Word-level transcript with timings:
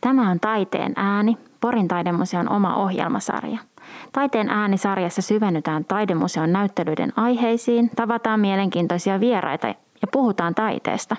Tämä 0.00 0.30
on 0.30 0.40
Taiteen 0.40 0.92
ääni, 0.96 1.38
Porin 1.60 1.88
taidemuseon 1.88 2.48
oma 2.48 2.74
ohjelmasarja. 2.74 3.58
Taiteen 4.12 4.48
äänisarjassa 4.48 5.22
syvennytään 5.22 5.84
taidemuseon 5.84 6.52
näyttelyiden 6.52 7.12
aiheisiin, 7.16 7.90
tavataan 7.96 8.40
mielenkiintoisia 8.40 9.20
vieraita 9.20 9.66
ja 9.66 10.08
puhutaan 10.12 10.54
taiteesta. 10.54 11.16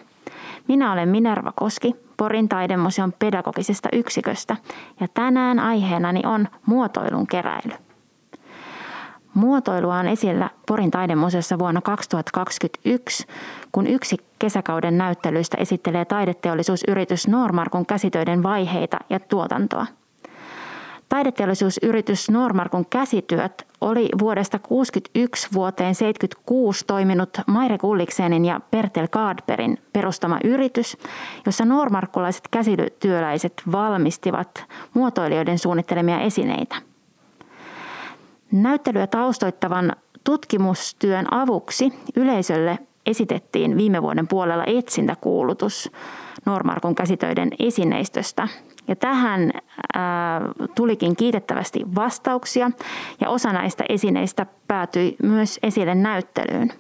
Minä 0.68 0.92
olen 0.92 1.10
Minerva 1.10 1.54
Koski, 1.56 1.96
Porin 2.18 2.50
taidemuseon 2.50 3.14
pedagogisesta 3.20 3.90
yksiköstä 3.94 4.58
ja 5.00 5.08
tänään 5.14 5.60
aiheenani 5.60 6.22
on 6.26 6.48
muotoilun 6.66 7.28
keräily. 7.28 7.89
Muotoilua 9.34 9.98
on 9.98 10.08
esillä 10.08 10.50
Porin 10.68 10.92
taidemuseossa 10.92 11.60
vuonna 11.60 11.82
2021, 11.82 13.28
kun 13.72 13.88
yksi 13.88 14.18
kesäkauden 14.40 14.98
näyttelyistä 14.98 15.58
esittelee 15.60 16.06
taideteollisuusyritys 16.06 17.28
Normarkun 17.28 17.86
käsitöiden 17.86 18.44
vaiheita 18.44 18.98
ja 19.10 19.20
tuotantoa. 19.20 19.86
Taideteollisuusyritys 21.10 22.30
Normarkun 22.30 22.86
käsityöt 22.90 23.68
oli 23.82 24.10
vuodesta 24.20 24.60
1961 24.60 25.48
vuoteen 25.54 25.96
1976 25.96 26.86
toiminut 26.88 27.30
Maire 27.48 27.78
Kulliksenin 27.78 28.46
ja 28.46 28.62
Pertel 28.72 29.08
Kaadperin 29.12 29.78
perustama 29.94 30.38
yritys, 30.44 30.98
jossa 31.46 31.66
normarkkulaiset 31.66 32.48
käsityöläiset 32.52 33.54
valmistivat 33.72 34.66
muotoilijoiden 34.94 35.60
suunnittelemia 35.60 36.20
esineitä– 36.20 36.76
Näyttelyä 38.52 39.08
taustoittavan 39.08 39.94
tutkimustyön 40.24 41.34
avuksi 41.34 41.94
yleisölle 42.16 42.80
esitettiin 43.06 43.78
viime 43.78 44.02
vuoden 44.02 44.28
puolella 44.28 44.64
etsintäkuulutus 44.68 45.92
Normarkun 46.46 46.96
käsitöiden 46.96 47.50
esineistöstä. 47.60 48.48
Ja 48.88 48.96
tähän 48.96 49.52
tulikin 50.76 51.16
kiitettävästi 51.16 51.80
vastauksia 51.96 52.72
ja 53.22 53.30
osa 53.30 53.54
näistä 53.54 53.84
esineistä 53.90 54.46
päätyi 54.68 55.16
myös 55.24 55.60
esille 55.64 55.96
näyttelyyn. 55.96 56.74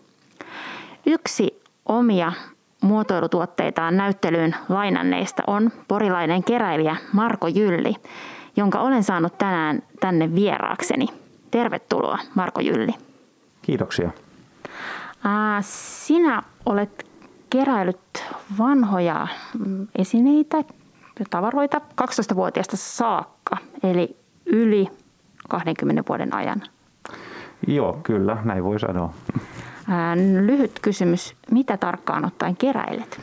Yksi 1.05 1.61
omia 1.85 2.31
muotoilutuotteitaan 2.81 3.97
näyttelyyn 3.97 4.55
lainanneista 4.69 5.43
on 5.47 5.71
porilainen 5.87 6.43
keräilijä 6.43 6.95
Marko 7.13 7.47
Jylli, 7.47 7.95
jonka 8.55 8.79
olen 8.79 9.03
saanut 9.03 9.37
tänään 9.37 9.83
tänne 9.99 10.35
vieraakseni. 10.35 11.07
Tervetuloa 11.51 12.19
Marko 12.35 12.59
Jylli. 12.59 12.93
Kiitoksia. 13.61 14.11
Sinä 15.61 16.43
olet 16.65 17.05
keräillyt 17.49 18.25
vanhoja 18.57 19.27
mm, 19.65 19.87
esineitä 19.95 20.57
ja 21.19 21.25
tavaroita 21.29 21.81
12-vuotiaasta 22.01 22.77
saakka, 22.77 23.57
eli 23.83 24.17
yli 24.45 24.87
20 25.49 26.03
vuoden 26.09 26.33
ajan. 26.35 26.61
Joo, 27.67 27.99
kyllä, 28.03 28.37
näin 28.43 28.63
voi 28.63 28.79
sanoa. 28.79 29.13
Lyhyt 30.45 30.79
kysymys, 30.81 31.35
mitä 31.51 31.77
tarkkaan 31.77 32.25
ottaen 32.25 32.55
keräilet? 32.55 33.21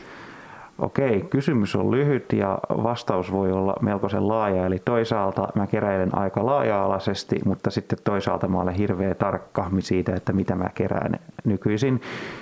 Okei, 0.79 1.21
kysymys 1.21 1.75
on 1.75 1.91
lyhyt 1.91 2.33
ja 2.33 2.59
vastaus 2.69 3.31
voi 3.31 3.51
olla 3.51 3.75
melkoisen 3.81 4.27
laaja. 4.27 4.65
Eli 4.65 4.79
toisaalta 4.85 5.47
mä 5.55 5.67
keräilen 5.67 6.17
aika 6.17 6.45
laaja-alaisesti, 6.45 7.39
mutta 7.45 7.71
sitten 7.71 7.99
toisaalta 8.03 8.47
mä 8.47 8.61
olen 8.61 8.73
hirveä 8.73 9.15
tarkka 9.15 9.71
siitä, 9.79 10.15
että 10.15 10.33
mitä 10.33 10.55
mä 10.55 10.69
kerään 10.75 11.19
nykyisin. 11.45 12.01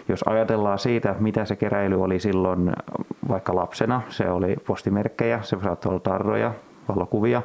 Jos 0.10 0.24
ajatellaan 0.24 0.80
siitä, 0.80 1.16
mitä 1.20 1.46
se 1.46 1.56
keräily 1.56 2.02
oli 2.04 2.20
silloin 2.20 2.72
vaikka 3.30 3.56
lapsena, 3.56 4.02
se 4.10 4.30
oli 4.30 4.56
postimerkkejä, 4.68 5.40
se 5.42 5.58
saattoi 5.64 5.90
olla 5.90 6.00
tarroja, 6.00 6.54
valokuvia. 6.90 7.42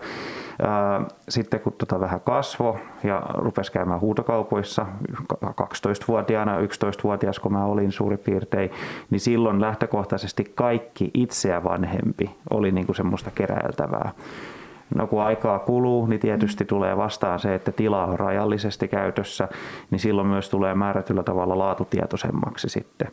Sitten 1.29 1.61
kun 1.61 1.73
tota 1.73 2.01
vähän 2.01 2.21
kasvo 2.21 2.79
ja 3.05 3.23
rupesi 3.35 3.73
käymään 3.73 4.01
huutokaupoissa 4.01 4.87
12-vuotiaana, 5.45 6.59
11-vuotias 6.59 7.39
kun 7.39 7.53
mä 7.53 7.65
olin 7.65 7.93
suurin 7.93 8.19
piirtein, 8.19 8.71
niin 9.11 9.21
silloin 9.21 9.61
lähtökohtaisesti 9.61 10.53
kaikki 10.55 11.11
itseä 11.15 11.65
vanhempi 11.65 12.37
oli 12.51 12.73
niin 12.73 12.87
kuin 12.87 12.97
semmoista 12.97 13.31
keräiltävää. 13.31 14.13
No 14.95 15.07
kun 15.07 15.23
aikaa 15.23 15.59
kuluu, 15.59 16.07
niin 16.07 16.21
tietysti 16.21 16.65
tulee 16.65 16.97
vastaan 16.97 17.39
se, 17.39 17.55
että 17.55 17.73
tila 17.73 18.05
on 18.05 18.19
rajallisesti 18.19 18.89
käytössä, 18.89 19.49
niin 19.91 19.99
silloin 19.99 20.29
myös 20.29 20.51
tulee 20.51 20.75
määrätyllä 20.75 21.23
tavalla 21.23 21.59
laatutietoisemmaksi 21.59 22.69
sitten. 22.69 23.09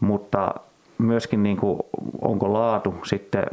Mutta 0.00 0.54
myöskin 0.98 1.42
niin 1.42 1.56
kuin, 1.56 1.80
onko 2.20 2.52
laatu 2.52 2.94
sitten 3.04 3.44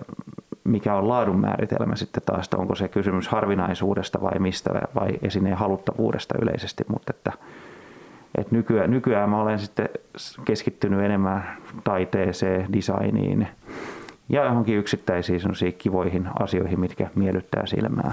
mikä 0.63 0.95
on 0.95 1.09
laadun 1.09 1.39
määritelmä 1.39 1.95
sitten 1.95 2.23
taas, 2.25 2.45
että 2.45 2.57
onko 2.57 2.75
se 2.75 2.87
kysymys 2.87 3.27
harvinaisuudesta 3.27 4.21
vai 4.21 4.39
mistä 4.39 4.69
vai 4.95 5.09
esineen 5.21 5.57
haluttavuudesta 5.57 6.35
yleisesti, 6.41 6.83
mutta 6.87 7.13
että, 7.15 7.31
että 8.37 8.55
nykyään, 8.55 8.91
nykyään 8.91 9.29
mä 9.29 9.41
olen 9.41 9.59
sitten 9.59 9.89
keskittynyt 10.45 10.99
enemmän 10.99 11.57
taiteeseen, 11.83 12.73
designiin 12.73 13.47
ja 14.29 14.43
johonkin 14.45 14.77
yksittäisiin 14.77 15.41
kivoihin 15.77 16.29
asioihin, 16.39 16.79
mitkä 16.79 17.09
miellyttää 17.15 17.65
silmää. 17.65 18.11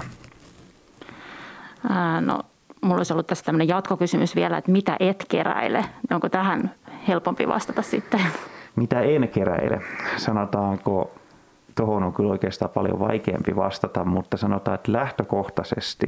Ää, 1.89 2.21
no, 2.21 2.39
mulla 2.81 2.97
olisi 2.97 3.13
ollut 3.13 3.27
tässä 3.27 3.45
tämmöinen 3.45 3.67
jatkokysymys 3.67 4.35
vielä, 4.35 4.57
että 4.57 4.71
mitä 4.71 4.97
et 4.99 5.25
keräile? 5.29 5.85
Onko 6.11 6.29
tähän 6.29 6.71
helpompi 7.07 7.47
vastata 7.47 7.81
sitten? 7.81 8.21
Mitä 8.75 9.01
en 9.01 9.29
keräile? 9.29 9.81
Sanotaanko 10.17 11.11
tuohon 11.75 12.03
on 12.03 12.13
kyllä 12.13 12.31
oikeastaan 12.31 12.71
paljon 12.73 12.99
vaikeampi 12.99 13.55
vastata, 13.55 14.03
mutta 14.03 14.37
sanotaan, 14.37 14.75
että 14.75 14.93
lähtökohtaisesti 14.93 16.07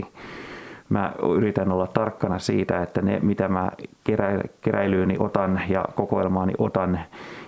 mä 0.90 1.14
yritän 1.36 1.72
olla 1.72 1.88
tarkkana 1.88 2.40
siitä, 2.40 2.82
että 2.82 3.02
ne 3.02 3.20
mitä 3.22 3.48
mä 3.48 3.72
keräilyyni 4.62 5.16
otan 5.20 5.62
ja 5.70 5.86
kokoelmaani 5.96 6.54
otan, 6.58 7.00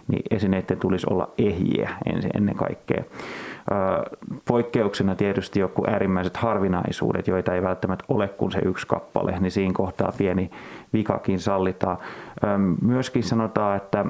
niin 0.08 0.24
esineiden 0.32 0.80
tulisi 0.80 1.08
olla 1.10 1.30
ehjiä 1.38 1.90
ennen 2.36 2.56
kaikkea. 2.56 3.04
Poikkeuksena 4.48 5.16
tietysti 5.16 5.60
joku 5.60 5.84
äärimmäiset 5.88 6.38
harvinaisuudet, 6.38 7.28
joita 7.28 7.56
ei 7.56 7.64
välttämättä 7.64 8.06
ole 8.08 8.28
kuin 8.28 8.52
se 8.52 8.60
yksi 8.60 8.88
kappale, 8.88 9.40
niin 9.40 9.52
siinä 9.52 9.74
kohtaa 9.74 10.14
pieni 10.18 10.52
vikakin 10.94 11.40
sallitaan. 11.40 11.98
Myöskin 12.82 13.24
sanotaan, 13.24 13.78
että 13.78 14.06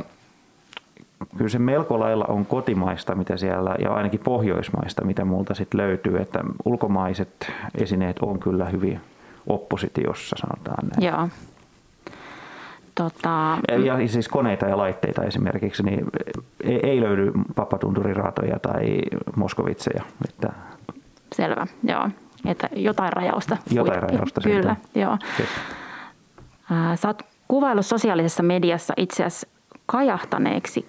kyllä 1.37 1.49
se 1.49 1.59
melko 1.59 1.99
lailla 1.99 2.25
on 2.25 2.45
kotimaista, 2.45 3.15
mitä 3.15 3.37
siellä, 3.37 3.75
ja 3.79 3.93
ainakin 3.93 4.19
pohjoismaista, 4.19 5.05
mitä 5.05 5.25
multa 5.25 5.53
sitten 5.53 5.77
löytyy, 5.77 6.17
että 6.17 6.39
ulkomaiset 6.65 7.51
esineet 7.75 8.19
on 8.19 8.39
kyllä 8.39 8.65
hyvin 8.65 9.01
oppositiossa, 9.47 10.35
sanotaan 10.39 10.87
näin. 10.87 11.13
Joo. 11.13 11.29
Tota... 12.95 13.57
Ja 13.85 14.07
siis 14.07 14.27
koneita 14.27 14.65
ja 14.65 14.77
laitteita 14.77 15.23
esimerkiksi, 15.23 15.83
niin 15.83 16.05
ei 16.63 17.01
löydy 17.01 17.31
papatunturiraatoja 17.55 18.59
tai 18.59 19.01
moskovitseja. 19.35 20.03
Että... 20.29 20.53
Selvä, 21.33 21.67
joo. 21.83 22.09
Että 22.45 22.69
jotain 22.75 23.13
rajausta. 23.13 23.57
Jotain 23.71 24.03
rajausta. 24.03 24.41
Kyllä, 24.41 24.75
joo. 24.95 25.17
Sä 26.95 27.07
oot 27.07 27.23
kuvaillut 27.47 27.85
sosiaalisessa 27.85 28.43
mediassa 28.43 28.93
itse 28.97 29.23
asiassa 29.23 29.47
kajahtaneeksi 29.85 30.87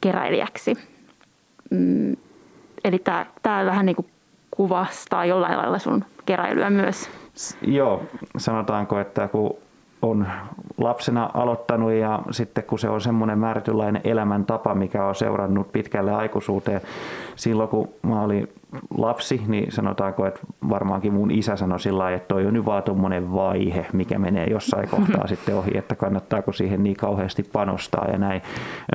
keräilijäksi. 0.00 0.74
Mm, 1.70 2.16
eli 2.84 2.98
tämä, 3.42 3.66
vähän 3.66 3.86
niin 3.86 3.96
kuin 3.96 4.06
kuvastaa 4.50 5.26
jollain 5.26 5.58
lailla 5.58 5.78
sun 5.78 6.04
keräilyä 6.26 6.70
myös. 6.70 7.10
Joo, 7.62 8.02
sanotaanko, 8.36 8.98
että 8.98 9.28
kun 9.28 9.56
on 10.10 10.26
lapsena 10.78 11.30
aloittanut 11.34 11.92
ja 11.92 12.22
sitten 12.30 12.64
kun 12.64 12.78
se 12.78 12.88
on 12.88 13.00
semmoinen 13.00 13.38
määrätynlainen 13.38 14.02
elämäntapa, 14.04 14.74
mikä 14.74 15.04
on 15.04 15.14
seurannut 15.14 15.72
pitkälle 15.72 16.12
aikuisuuteen. 16.14 16.80
Silloin 17.36 17.68
kun 17.68 17.88
mä 18.02 18.22
olin 18.22 18.48
lapsi, 18.96 19.42
niin 19.46 19.72
sanotaanko, 19.72 20.26
että 20.26 20.40
varmaankin 20.68 21.12
mun 21.12 21.30
isä 21.30 21.56
sanoi 21.56 21.80
sillä 21.80 21.98
lailla, 21.98 22.16
että 22.16 22.28
toi 22.28 22.46
on 22.46 22.54
nyt 22.54 22.66
vaan 22.66 22.82
tuommoinen 22.82 23.32
vaihe, 23.32 23.86
mikä 23.92 24.18
menee 24.18 24.46
jossain 24.46 24.88
kohtaa 24.88 25.26
sitten 25.36 25.56
ohi, 25.56 25.78
että 25.78 25.94
kannattaako 25.94 26.52
siihen 26.52 26.82
niin 26.82 26.96
kauheasti 26.96 27.42
panostaa 27.42 28.08
ja 28.12 28.18
näin. 28.18 28.42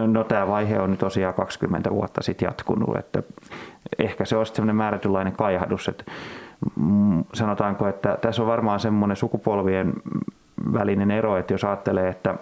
No 0.07 0.23
tämä 0.23 0.47
vaihe 0.47 0.79
on 0.79 0.91
nyt 0.91 0.99
tosiaan 0.99 1.33
20 1.33 1.91
vuotta 1.91 2.23
sitten 2.23 2.45
jatkunut, 2.45 2.97
että 2.97 3.23
ehkä 3.99 4.25
se 4.25 4.37
on 4.37 4.45
sitten 4.45 4.55
semmoinen 4.55 4.75
määrätynlainen 4.75 5.33
kaihdus, 5.33 5.87
että 5.87 6.03
sanotaanko, 7.33 7.87
että 7.87 8.17
tässä 8.21 8.41
on 8.41 8.47
varmaan 8.47 8.79
semmoinen 8.79 9.17
sukupolvien 9.17 9.93
välinen 10.73 11.11
ero, 11.11 11.37
että 11.37 11.53
jos 11.53 11.63
ajattelee, 11.63 12.09
että 12.09 12.35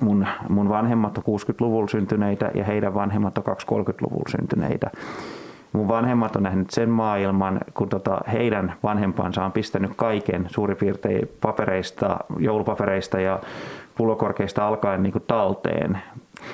mun, 0.00 0.26
mun 0.48 0.68
vanhemmat 0.68 1.18
on 1.18 1.24
60-luvulla 1.24 1.88
syntyneitä 1.88 2.50
ja 2.54 2.64
heidän 2.64 2.94
vanhemmat 2.94 3.38
on 3.38 3.44
230-luvulla 3.44 4.28
syntyneitä. 4.28 4.90
Mun 5.72 5.88
vanhemmat 5.88 6.36
on 6.36 6.42
nähnyt 6.42 6.70
sen 6.70 6.90
maailman, 6.90 7.60
kun 7.74 7.88
tota 7.88 8.20
heidän 8.32 8.72
vanhempansa 8.82 9.44
on 9.44 9.52
pistänyt 9.52 9.90
kaiken 9.96 10.46
suurin 10.50 10.76
piirtein 10.76 11.28
papereista, 11.40 12.16
joulupapereista 12.38 13.20
ja 13.20 13.40
pullokorkeista 13.94 14.68
alkaen 14.68 15.02
niin 15.02 15.12
kuin 15.12 15.24
talteen. 15.26 15.98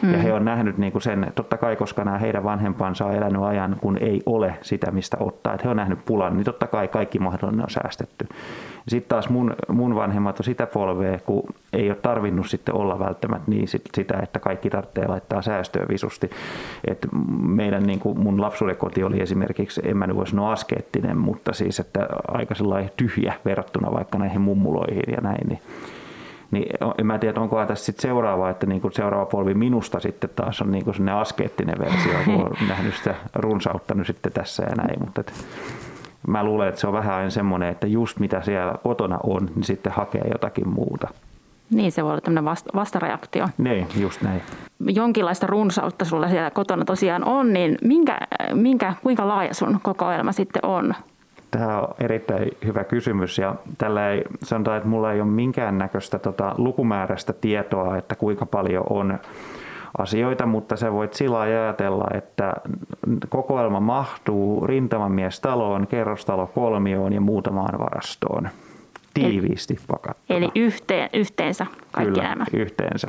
Mm. 0.03 0.13
Ja 0.13 0.19
he 0.19 0.33
on 0.33 0.45
nähnyt 0.45 0.79
niin 0.79 0.93
kuin 0.93 1.03
sen, 1.03 1.33
totta 1.35 1.57
kai 1.57 1.77
koska 1.77 2.05
nämä 2.05 2.19
heidän 2.19 2.45
vanhempansa 2.45 3.05
on 3.07 3.15
elänyt 3.15 3.43
ajan, 3.43 3.77
kun 3.81 3.99
ei 3.99 4.23
ole 4.27 4.55
sitä, 4.63 4.91
mistä 4.91 5.17
ottaa. 5.21 5.55
Että 5.55 5.65
he 5.65 5.71
on 5.71 5.77
nähnyt 5.77 6.05
pulan, 6.05 6.37
niin 6.37 6.45
totta 6.45 6.67
kai 6.67 6.89
kaikki 6.89 7.19
mahdollinen 7.19 7.65
on 7.65 7.71
säästetty. 7.71 8.29
Sitten 8.89 9.09
taas 9.09 9.29
mun, 9.29 9.55
mun 9.69 9.95
vanhemmat 9.95 10.41
on 10.41 10.45
sitä 10.45 10.67
polvea, 10.67 11.19
kun 11.19 11.43
ei 11.73 11.91
ole 11.91 11.99
tarvinnut 12.03 12.49
sitten 12.49 12.75
olla 12.75 12.99
välttämättä 12.99 13.51
niin 13.51 13.69
sit, 13.69 13.83
sitä, 13.95 14.19
että 14.23 14.39
kaikki 14.39 14.71
tarvitsee 14.71 15.07
laittaa 15.07 15.43
säästöä 15.43 15.87
visusti. 15.89 16.31
Et 16.87 17.09
meidän 17.43 17.83
niin 17.83 18.01
kuin 18.01 18.21
mun 18.21 18.41
lapsuuden 18.41 18.77
koti 18.77 19.05
oli 19.05 19.21
esimerkiksi, 19.21 19.81
en 19.85 19.97
mä 19.97 20.07
nyt 20.07 20.17
voisi 20.17 20.31
sanoa 20.31 20.53
askeettinen, 20.53 21.19
mutta 21.19 21.53
siis 21.53 21.81
että 21.81 22.07
aika 22.29 22.55
sellainen 22.55 22.91
tyhjä 22.97 23.35
verrattuna 23.45 23.93
vaikka 23.93 24.19
näihin 24.19 24.41
mummuloihin 24.41 25.15
ja 25.15 25.21
näin. 25.21 25.49
Niin 25.49 25.61
niin 26.51 26.67
en 26.99 27.07
mä 27.07 27.19
tiedä, 27.19 27.41
onko 27.41 27.67
tässä 27.67 27.85
sitten 27.85 28.03
seuraava, 28.03 28.51
että 28.51 28.67
niin 28.67 28.81
kuin 28.81 28.93
seuraava 28.93 29.27
polvi 29.27 29.55
minusta 29.55 30.01
sitten 30.01 30.31
taas 30.37 30.63
on 30.63 30.71
niin 30.73 30.85
kuin 30.85 31.09
askeettinen 31.09 31.79
versio, 31.79 32.13
kun 32.25 32.35
on 32.45 32.69
nähnyt 32.69 32.95
sitä 32.95 33.15
runsautta 33.35 33.95
nyt 33.95 34.07
sitten 34.07 34.33
tässä 34.33 34.63
ja 34.63 34.75
näin. 34.75 35.01
Mutta 35.01 35.21
et, 35.21 35.33
mä 36.27 36.45
luulen, 36.45 36.69
että 36.69 36.81
se 36.81 36.87
on 36.87 36.93
vähän 36.93 37.15
aina 37.15 37.31
semmoinen, 37.31 37.69
että 37.69 37.87
just 37.87 38.19
mitä 38.19 38.43
siellä 38.43 38.75
kotona 38.83 39.19
on, 39.23 39.51
niin 39.55 39.65
sitten 39.65 39.93
hakee 39.93 40.25
jotakin 40.33 40.69
muuta. 40.69 41.09
Niin, 41.71 41.93
se 41.93 42.05
voi 42.05 42.11
olla 42.11 42.21
tämmöinen 42.21 42.55
vastareaktio. 42.75 43.49
Niin, 43.59 43.87
just 44.01 44.23
näin. 44.23 44.43
Jonkinlaista 44.81 45.47
runsautta 45.47 46.05
sulla 46.05 46.29
siellä 46.29 46.51
kotona 46.51 46.85
tosiaan 46.85 47.25
on, 47.25 47.53
niin 47.53 47.79
minkä, 47.85 48.19
minkä, 48.55 48.95
kuinka 49.03 49.29
laaja 49.29 49.55
sun 49.55 49.81
kokoelma 49.83 50.33
sitten 50.33 50.65
on? 50.65 50.95
Tämä 51.51 51.79
on 51.79 51.95
erittäin 52.01 52.51
hyvä 52.65 52.85
kysymys 52.85 53.39
ja 53.39 53.55
tällä 53.79 54.11
ei, 54.11 54.25
sanotaan, 54.43 54.77
että 54.77 54.89
mulla 54.89 55.13
ei 55.13 55.21
ole 55.21 55.31
minkäännäköistä 55.31 56.19
tota 56.19 56.55
lukumääräistä 56.59 57.33
tietoa, 57.33 57.97
että 57.97 58.15
kuinka 58.15 58.47
paljon 58.47 58.85
on 58.91 59.19
asioita, 59.99 60.47
mutta 60.47 60.77
sä 60.77 60.93
voit 60.93 61.15
sillä 61.15 61.41
ajatella, 61.41 62.07
että 62.15 62.53
kokoelma 63.29 63.81
mahtuu 63.81 64.67
rintamamiestaloon, 64.67 65.87
kerrostalo 65.87 66.47
kolmioon 66.47 67.13
ja 67.13 67.21
muutamaan 67.21 67.79
varastoon 67.79 68.49
tiiviisti 69.15 69.79
pakattuna. 69.87 70.37
Eli 70.39 70.51
yhteen, 70.55 71.11
yhteensä 71.13 71.67
kaikki 71.93 72.15
Kyllä, 72.15 72.29
nämä? 72.29 72.45
yhteensä. 72.53 73.09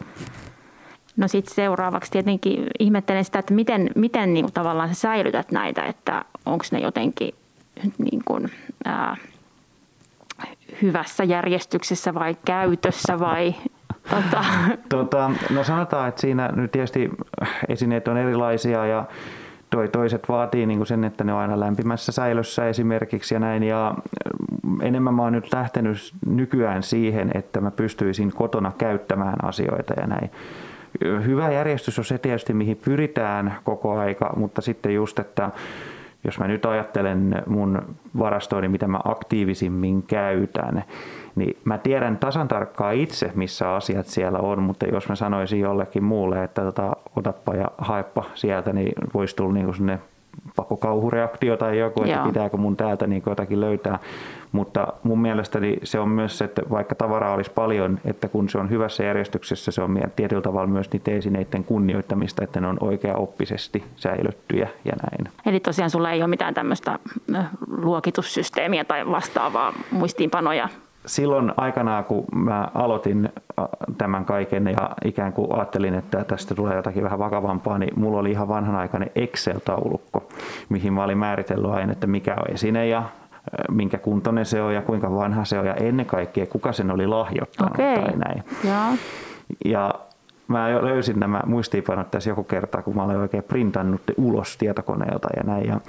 No 1.18 1.28
sitten 1.28 1.56
seuraavaksi 1.56 2.12
tietenkin 2.12 2.68
ihmettelen 2.80 3.26
sitä, 3.26 3.40
että 3.40 3.54
miten, 3.54 3.90
miten 3.96 4.34
niin 4.34 4.46
kuin 4.46 4.54
tavallaan 4.54 4.90
sä 4.90 4.96
säilytät 4.96 5.52
näitä, 5.52 5.86
että 5.86 6.26
onko 6.46 6.66
ne 6.72 6.80
jotenkin 6.80 7.36
niin 7.98 8.22
kuin, 8.26 8.52
ää, 8.86 9.18
hyvässä 10.82 11.24
järjestyksessä 11.24 12.14
vai 12.14 12.36
käytössä 12.46 13.20
vai 13.20 13.56
Tota. 14.10 14.46
Tota, 14.90 15.32
no 15.50 15.64
sanotaan, 15.64 16.10
että 16.10 16.22
siinä 16.22 16.50
nyt 16.56 16.72
tietysti 16.72 17.10
esineet 17.68 18.08
on 18.08 18.18
erilaisia 18.18 18.86
ja 18.86 19.06
toi 19.70 19.88
toiset 19.88 20.30
vaatii 20.30 20.66
niin 20.66 20.80
kuin 20.80 20.88
sen, 20.88 21.04
että 21.04 21.24
ne 21.24 21.34
on 21.34 21.40
aina 21.40 21.60
lämpimässä 21.60 22.12
säilössä 22.12 22.70
esimerkiksi 22.70 23.36
ja 23.36 23.40
näin. 23.40 23.64
Ja 23.64 23.96
enemmän 24.82 25.14
mä 25.14 25.22
oon 25.22 25.34
nyt 25.34 25.54
lähtenyt 25.54 26.14
nykyään 26.26 26.84
siihen, 26.84 27.32
että 27.34 27.62
mä 27.62 27.72
pystyisin 27.72 28.32
kotona 28.36 28.72
käyttämään 28.78 29.46
asioita 29.46 29.94
ja 30.02 30.08
näin. 30.08 30.32
Hyvä 31.26 31.52
järjestys 31.52 32.00
on 32.00 32.06
se 32.06 32.18
tietysti, 32.18 32.54
mihin 32.54 32.78
pyritään 32.86 33.56
koko 33.64 34.00
aika, 34.00 34.34
mutta 34.36 34.62
sitten 34.62 34.96
just, 34.96 35.20
että 35.20 35.50
jos 36.24 36.40
mä 36.40 36.48
nyt 36.48 36.66
ajattelen 36.66 37.44
mun 37.48 37.82
varastoini, 38.20 38.68
mitä 38.68 38.88
mä 38.88 39.00
aktiivisimmin 39.04 40.04
käytän, 40.04 40.84
niin 41.36 41.58
mä 41.66 41.78
tiedän 41.78 42.18
tasan 42.18 42.48
tarkkaan 42.48 42.96
itse, 42.96 43.32
missä 43.36 43.74
asiat 43.74 44.06
siellä 44.06 44.40
on, 44.40 44.64
mutta 44.64 44.86
jos 44.86 45.10
mä 45.10 45.16
sanoisin 45.16 45.60
jollekin 45.60 46.04
muulle, 46.04 46.44
että 46.44 46.62
tota, 46.62 46.96
otappa 47.16 47.56
ja 47.56 47.68
haeppa 47.78 48.24
sieltä, 48.36 48.74
niin 48.74 48.94
voisi 49.14 49.36
tulla 49.36 49.54
niin 49.54 49.76
sinne 49.76 50.00
pakokauhureaktio 50.56 51.58
tai 51.58 51.80
joku, 51.80 52.04
että 52.04 52.16
Joo. 52.16 52.26
pitääkö 52.26 52.58
mun 52.58 52.78
täältä 52.78 53.08
niin 53.08 53.24
jotakin 53.26 53.62
löytää. 53.62 54.00
Mutta 54.52 54.88
mun 55.04 55.22
mielestäni 55.22 55.78
se 55.84 56.00
on 56.00 56.10
myös 56.10 56.38
se, 56.38 56.46
että 56.46 56.62
vaikka 56.70 56.96
tavaraa 56.96 57.34
olisi 57.34 57.52
paljon, 57.52 58.00
että 58.06 58.28
kun 58.28 58.50
se 58.50 58.58
on 58.58 58.70
hyvässä 58.70 59.04
järjestyksessä, 59.04 59.72
se 59.72 59.82
on 59.82 60.00
tietyllä 60.16 60.42
tavalla 60.42 60.68
myös 60.68 60.92
niiden 60.92 61.18
esineiden 61.18 61.64
kunnioittamista, 61.64 62.44
että 62.44 62.62
ne 62.62 62.68
on 62.68 62.78
oikea-oppisesti 62.80 63.84
säilyttyjä 63.96 64.70
ja 64.86 64.94
näin. 65.04 65.34
Eli 65.46 65.60
tosiaan 65.60 65.90
sulla 65.90 66.12
ei 66.12 66.22
ole 66.22 66.28
mitään 66.28 66.54
tämmöistä 66.54 67.00
luokitussysteemiä 67.68 68.84
tai 68.84 69.12
vastaavaa 69.12 69.74
muistiinpanoja 69.92 70.70
silloin 71.06 71.54
aikanaan, 71.58 72.06
kun 72.06 72.26
mä 72.36 72.68
aloitin 72.74 73.30
tämän 73.98 74.26
kaiken 74.26 74.68
ja 74.68 74.90
ikään 75.06 75.34
kuin 75.34 75.54
ajattelin, 75.56 75.94
että 75.94 76.24
tästä 76.24 76.56
tulee 76.56 76.76
jotakin 76.76 77.04
vähän 77.04 77.20
vakavampaa, 77.20 77.78
niin 77.78 78.00
mulla 78.00 78.20
oli 78.20 78.32
ihan 78.32 78.48
vanhanaikainen 78.48 79.12
Excel-taulukko, 79.16 80.30
mihin 80.70 80.94
mä 80.94 81.04
olin 81.04 81.18
määritellyt 81.18 81.72
aina, 81.72 81.92
että 81.92 82.08
mikä 82.08 82.34
on 82.34 82.54
esine 82.54 82.88
ja 82.88 83.04
minkä 83.70 83.98
kuntoinen 83.98 84.46
se 84.46 84.62
on 84.62 84.74
ja 84.74 84.82
kuinka 84.82 85.16
vanha 85.16 85.46
se 85.46 85.60
on 85.60 85.66
ja 85.66 85.74
ennen 85.74 86.06
kaikkea 86.06 86.46
kuka 86.46 86.74
sen 86.74 86.92
oli 86.92 87.08
lahjoittanut 87.08 87.74
okay. 87.74 87.96
tai 87.96 88.18
näin. 88.18 88.44
Ja. 88.64 88.86
ja 89.66 89.94
mä 90.48 90.70
jo 90.70 90.86
löysin 90.86 91.20
nämä 91.20 91.42
muistiinpanot 91.46 92.12
tässä 92.12 92.30
joku 92.30 92.44
kerta, 92.44 92.82
kun 92.82 92.96
mä 92.96 93.04
olen 93.04 93.18
oikein 93.18 93.44
printannut 93.44 94.02
ulos 94.18 94.58
tietokoneelta 94.58 95.28
ja 95.38 95.44
näin. 95.44 95.68
Ja 95.68 95.80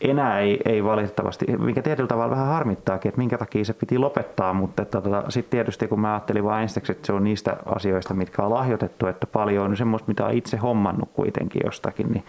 enää 0.00 0.38
ei, 0.38 0.60
ei 0.64 0.84
valitettavasti, 0.84 1.46
mikä 1.58 1.82
tietyllä 1.82 2.08
tavalla 2.08 2.30
vähän 2.30 2.46
harmittaakin, 2.46 3.08
että 3.08 3.18
minkä 3.18 3.38
takia 3.38 3.64
se 3.64 3.72
piti 3.72 3.98
lopettaa, 3.98 4.54
mutta 4.54 4.84
tota, 4.84 5.24
sitten 5.28 5.50
tietysti 5.50 5.88
kun 5.88 6.00
mä 6.00 6.12
ajattelin 6.12 6.44
vain 6.44 6.62
ensiksi, 6.62 6.92
että 6.92 7.06
se 7.06 7.12
on 7.12 7.24
niistä 7.24 7.56
asioista, 7.66 8.14
mitkä 8.14 8.42
on 8.42 8.50
lahjoitettu, 8.50 9.06
että 9.06 9.26
paljon 9.26 9.64
on 9.64 9.76
semmoista, 9.76 10.08
mitä 10.08 10.26
on 10.26 10.34
itse 10.34 10.56
hommannut 10.56 11.08
kuitenkin 11.12 11.62
jostakin, 11.64 12.12
niin 12.12 12.24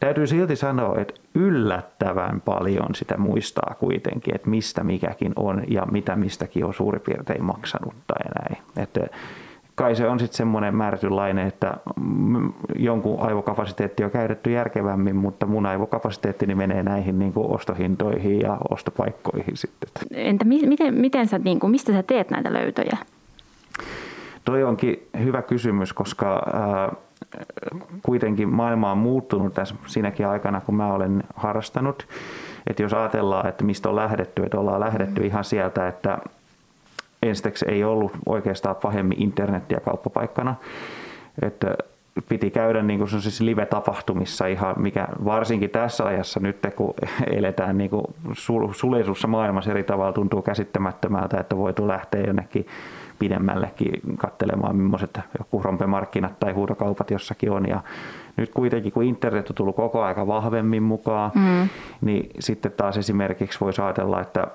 täytyy 0.00 0.26
silti 0.26 0.56
sanoa, 0.56 1.00
että 1.00 1.14
yllättävän 1.34 2.40
paljon 2.40 2.94
sitä 2.94 3.16
muistaa 3.16 3.74
kuitenkin, 3.80 4.34
että 4.34 4.50
mistä 4.50 4.84
mikäkin 4.84 5.32
on 5.36 5.62
ja 5.68 5.86
mitä 5.90 6.16
mistäkin 6.16 6.64
on 6.64 6.74
suurin 6.74 7.00
piirtein 7.00 7.44
maksanut 7.44 7.94
tai 8.06 8.24
näin. 8.40 8.62
Että 8.76 9.00
kai 9.74 9.96
se 9.96 10.08
on 10.08 10.18
sitten 10.18 10.36
semmoinen 10.36 10.76
määrätynlainen, 10.76 11.46
että 11.46 11.74
jonkun 12.76 13.20
aivokapasiteetti 13.20 14.04
on 14.04 14.10
käytetty 14.10 14.50
järkevämmin, 14.50 15.16
mutta 15.16 15.46
mun 15.46 15.66
aivokapasiteetti 15.66 16.54
menee 16.54 16.82
näihin 16.82 17.18
niin 17.18 17.32
kuin 17.32 17.50
ostohintoihin 17.50 18.40
ja 18.40 18.58
ostopaikkoihin 18.70 19.56
sitten. 19.56 19.90
Entä 20.10 20.44
miten, 20.44 20.94
miten 20.94 21.28
sä, 21.28 21.38
niin 21.38 21.60
kuin, 21.60 21.70
mistä 21.70 21.92
sä 21.92 22.02
teet 22.02 22.30
näitä 22.30 22.52
löytöjä? 22.52 22.96
Toi 24.44 24.64
onkin 24.64 25.08
hyvä 25.24 25.42
kysymys, 25.42 25.92
koska 25.92 26.42
kuitenkin 28.02 28.48
maailma 28.48 28.92
on 28.92 28.98
muuttunut 28.98 29.54
tässä 29.54 29.74
siinäkin 29.86 30.26
aikana, 30.26 30.60
kun 30.60 30.74
mä 30.74 30.92
olen 30.92 31.22
harrastanut. 31.34 32.06
Että 32.66 32.82
jos 32.82 32.94
ajatellaan, 32.94 33.48
että 33.48 33.64
mistä 33.64 33.88
on 33.88 33.96
lähdetty, 33.96 34.42
että 34.42 34.60
ollaan 34.60 34.80
lähdetty 34.80 35.26
ihan 35.26 35.44
sieltä, 35.44 35.88
että 35.88 36.18
ensiksi 37.22 37.64
ei 37.68 37.84
ollut 37.84 38.12
oikeastaan 38.26 38.76
pahemmin 38.76 39.22
internettiä 39.22 39.80
kauppapaikkana. 39.80 40.54
Että 41.42 41.74
piti 42.28 42.50
käydä 42.50 42.82
niin 42.82 42.98
kuin 42.98 43.08
siis 43.10 43.40
live-tapahtumissa 43.40 44.46
ihan, 44.46 44.74
mikä 44.78 45.08
varsinkin 45.24 45.70
tässä 45.70 46.04
ajassa 46.04 46.40
nyt, 46.40 46.58
kun 46.76 46.94
eletään 47.26 47.78
niin 47.78 47.90
kuin 47.90 48.04
suljetussa 48.72 49.28
maailmassa 49.28 49.70
eri 49.70 49.84
tavalla 49.84 50.12
tuntuu 50.12 50.42
käsittämättömältä, 50.42 51.40
että 51.40 51.56
voitu 51.56 51.88
lähteä 51.88 52.20
jonnekin 52.20 52.66
pidemmällekin 53.18 54.00
katselemaan, 54.18 54.76
millaiset 54.76 55.20
joku 55.38 55.62
rompemarkkinat 55.62 56.40
tai 56.40 56.52
huutokaupat 56.52 57.10
jossakin 57.10 57.50
on. 57.50 57.68
Ja 57.68 57.80
nyt 58.36 58.50
kuitenkin, 58.54 58.92
kun 58.92 59.04
internet 59.04 59.50
on 59.50 59.56
tullut 59.56 59.76
koko 59.76 60.02
aika 60.02 60.26
vahvemmin 60.26 60.82
mukaan, 60.82 61.30
mm. 61.34 61.68
niin 62.00 62.30
sitten 62.38 62.72
taas 62.72 62.96
esimerkiksi 62.96 63.60
voi 63.60 63.72
ajatella, 63.84 64.20
että 64.20 64.46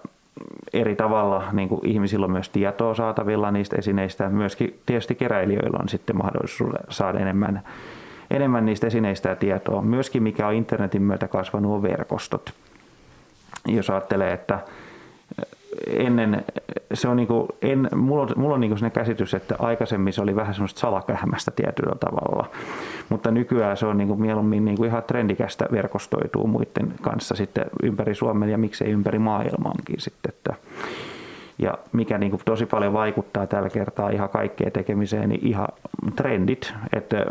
eri 0.73 0.95
tavalla 0.95 1.43
niin 1.51 1.69
kuin 1.69 1.87
ihmisillä 1.87 2.25
on 2.25 2.31
myös 2.31 2.49
tietoa 2.49 2.95
saatavilla 2.95 3.51
niistä 3.51 3.75
esineistä. 3.79 4.29
Myöskin 4.29 4.79
tietysti 4.85 5.15
keräilijöillä 5.15 5.77
on 5.81 5.89
sitten 5.89 6.17
mahdollisuus 6.17 6.73
saada 6.89 7.19
enemmän, 7.19 7.61
enemmän 8.31 8.65
niistä 8.65 8.87
esineistä 8.87 9.29
ja 9.29 9.35
tietoa. 9.35 9.81
Myöskin 9.81 10.23
mikä 10.23 10.47
on 10.47 10.53
internetin 10.53 11.01
myötä 11.01 11.27
kasvanut 11.27 11.75
on 11.75 11.81
verkostot. 11.81 12.53
Jos 13.67 13.89
ajattelee, 13.89 14.33
että 14.33 14.59
ennen, 15.87 16.43
se 16.93 17.07
on 17.07 17.17
niinku, 17.17 17.47
en, 17.61 17.89
mulla 17.95 18.23
on, 18.23 18.29
mulla 18.35 18.53
on 18.53 18.61
niinku 18.61 18.77
sellainen 18.77 18.95
käsitys, 18.95 19.33
että 19.33 19.55
aikaisemmin 19.59 20.13
se 20.13 20.21
oli 20.21 20.35
vähän 20.35 20.53
semmoista 20.53 20.79
salakähmästä 20.79 21.51
tietyllä 21.51 21.95
tavalla, 21.99 22.49
mutta 23.09 23.31
nykyään 23.31 23.77
se 23.77 23.85
on 23.85 23.97
niinku 23.97 24.15
mieluummin 24.15 24.65
niinku 24.65 24.83
ihan 24.83 25.03
trendikästä 25.03 25.65
verkostoituu 25.71 26.47
muiden 26.47 26.93
kanssa 27.01 27.35
sitten 27.35 27.65
ympäri 27.83 28.15
Suomen 28.15 28.49
ja 28.49 28.57
miksei 28.57 28.91
ympäri 28.91 29.19
maailmankin 29.19 30.01
sitten. 30.01 30.29
Että, 30.29 30.53
ja 31.59 31.77
mikä 31.91 32.17
niin 32.17 32.29
kuin 32.29 32.41
tosi 32.45 32.65
paljon 32.65 32.93
vaikuttaa 32.93 33.47
tällä 33.47 33.69
kertaa 33.69 34.09
ihan 34.09 34.29
kaikkeen 34.29 34.71
tekemiseen, 34.71 35.29
niin 35.29 35.47
ihan 35.47 35.67
trendit. 36.15 36.73
Että 36.93 37.25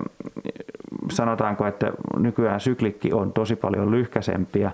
sanotaanko, 1.11 1.67
että 1.67 1.93
nykyään 2.17 2.61
syklikki 2.61 3.13
on 3.13 3.33
tosi 3.33 3.57
paljon 3.57 3.91
lyhkäsempiä 3.91 4.71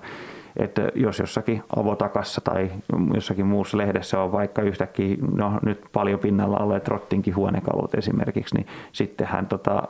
että 0.58 0.88
jos 0.94 1.18
jossakin 1.18 1.62
avotakassa 1.76 2.40
tai 2.40 2.70
jossakin 3.14 3.46
muussa 3.46 3.78
lehdessä 3.78 4.20
on 4.20 4.32
vaikka 4.32 4.62
yhtäkkiä, 4.62 5.16
no 5.36 5.58
nyt 5.62 5.84
paljon 5.92 6.18
pinnalla 6.18 6.56
olleet 6.56 6.88
rottinkin 6.88 7.36
huonekalut 7.36 7.94
esimerkiksi, 7.94 8.54
niin 8.54 8.66
sittenhän 8.92 9.46
tota, 9.46 9.82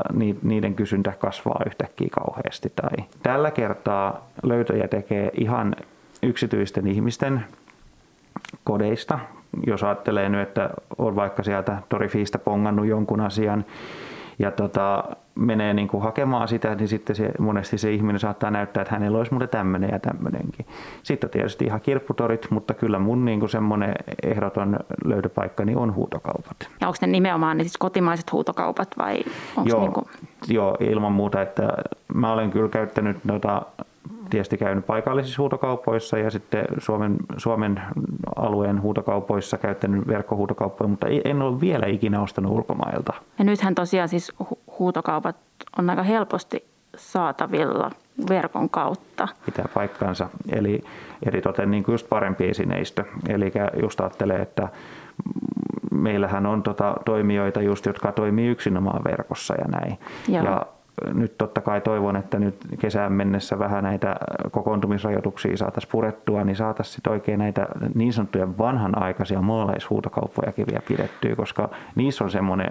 niiden 0.43 0.75
kysyntä 0.75 1.13
kasvaa 1.19 1.63
yhtäkkiä 1.67 2.09
kauheasti. 2.11 2.73
Tai 2.77 3.05
tällä 3.23 3.51
kertaa 3.51 4.29
löytöjä 4.43 4.89
tekee 4.89 5.31
ihan 5.35 5.77
yksityisten 6.23 6.87
ihmisten 6.87 7.45
kodeista. 8.65 9.19
Jos 9.67 9.83
ajattelee 9.83 10.29
nyt, 10.29 10.41
että 10.41 10.71
on 10.99 11.17
vaikka 11.17 11.43
sieltä 11.43 11.79
Torifiista 11.89 12.39
pongannut 12.39 12.87
jonkun 12.87 13.21
asian, 13.21 13.65
ja 14.39 14.51
tota, 14.51 15.05
menee 15.35 15.75
niin 15.75 15.89
kuin 15.89 16.03
hakemaan 16.03 16.49
sitä, 16.49 16.75
niin 16.75 16.89
sitten 16.89 17.17
se, 17.17 17.33
monesti 17.39 17.79
se 17.79 17.93
ihminen 17.93 18.21
saattaa 18.21 18.51
näyttää, 18.51 18.81
että 18.83 18.95
hänellä 18.95 19.19
olisi 19.19 19.33
muuten 19.33 19.49
tämmöinen 19.49 19.91
ja 19.93 19.99
tämmöinenkin. 19.99 20.67
Sitten 21.03 21.29
on 21.29 21.31
tietysti 21.31 21.65
ihan 21.65 21.81
kirpputorit, 21.81 22.51
mutta 22.51 22.75
kyllä 22.75 22.99
mun 22.99 23.25
niin 23.25 23.41
kuin 23.41 23.51
semmoinen 23.51 23.95
ehdoton 24.23 24.79
löydöpaikka 25.05 25.65
niin 25.65 25.79
on 25.79 25.95
huutokaupat. 25.95 26.57
Ja 26.81 26.87
onko 26.87 26.99
ne 27.01 27.07
nimenomaan 27.07 27.57
ne 27.57 27.65
siis 27.65 27.79
kotimaiset 27.79 28.33
huutokaupat 28.33 28.89
vai 28.99 29.19
onko 29.57 29.71
joo, 29.71 29.81
niin 29.81 29.93
kuin... 29.93 30.07
joo, 30.49 30.77
ilman 30.81 31.13
muuta, 31.13 31.43
että 31.43 31.73
mä 32.15 32.33
olen 32.33 32.51
kyllä 32.51 32.69
käyttänyt 32.69 33.25
noita 33.25 33.63
tietysti 34.31 34.57
käynyt 34.57 34.87
paikallisissa 34.87 35.43
huutokaupoissa 35.43 36.19
ja 36.19 36.31
sitten 36.31 36.65
Suomen, 36.79 37.17
Suomen 37.37 37.83
alueen 38.39 38.83
huutokaupoissa 38.83 39.59
käyttänyt 39.59 40.09
verkkohuutokauppoja, 40.09 40.89
mutta 40.89 41.07
en 41.25 41.43
ole 41.43 41.61
vielä 41.61 41.87
ikinä 41.87 42.23
ostanut 42.23 42.53
ulkomailta. 42.53 43.13
Ja 43.39 43.45
nythän 43.45 43.75
tosiaan 43.75 44.09
siis 44.09 44.33
huutokaupat 44.79 45.37
on 45.79 45.91
aika 45.91 46.03
helposti 46.03 46.65
saatavilla 46.97 47.91
verkon 48.29 48.71
kautta. 48.71 49.29
Pitää 49.47 49.69
paikkansa. 49.75 50.29
Eli 50.49 50.83
eritoten 51.27 51.71
niin 51.71 51.85
just 51.89 52.09
parempi 52.09 52.49
esineistö. 52.49 53.05
Eli 53.29 53.53
just 53.83 54.01
ajattelee, 54.01 54.43
että 54.43 54.69
meillähän 55.91 56.47
on 56.47 56.63
tota 56.63 56.97
toimijoita 57.05 57.63
just, 57.63 57.87
jotka 57.87 58.13
toimii 58.13 58.49
yksinomaan 58.49 59.05
verkossa 59.05 59.55
ja 59.55 59.65
näin. 59.69 59.99
Joo. 60.29 60.45
Ja 60.45 60.67
nyt 61.15 61.39
totta 61.39 61.61
kai 61.61 61.81
toivon, 61.81 62.17
että 62.17 62.39
nyt 62.39 62.57
kesään 62.79 63.13
mennessä 63.13 63.59
vähän 63.59 63.85
näitä 63.85 64.17
kokoontumisrajoituksia 64.51 65.57
saataisiin 65.57 65.91
purettua, 65.93 66.45
niin 66.45 66.57
saataisiin 66.57 67.09
oikein 67.09 67.39
näitä 67.39 67.67
niin 67.95 68.13
sanottuja 68.13 68.59
vanhanaikaisia 68.59 69.43
maalaishuutokauppojakin 69.43 70.67
vielä 70.67 70.83
pidettyä, 70.89 71.37
koska 71.37 71.69
niissä 71.95 72.25
on 72.25 72.31
semmoinen 72.31 72.71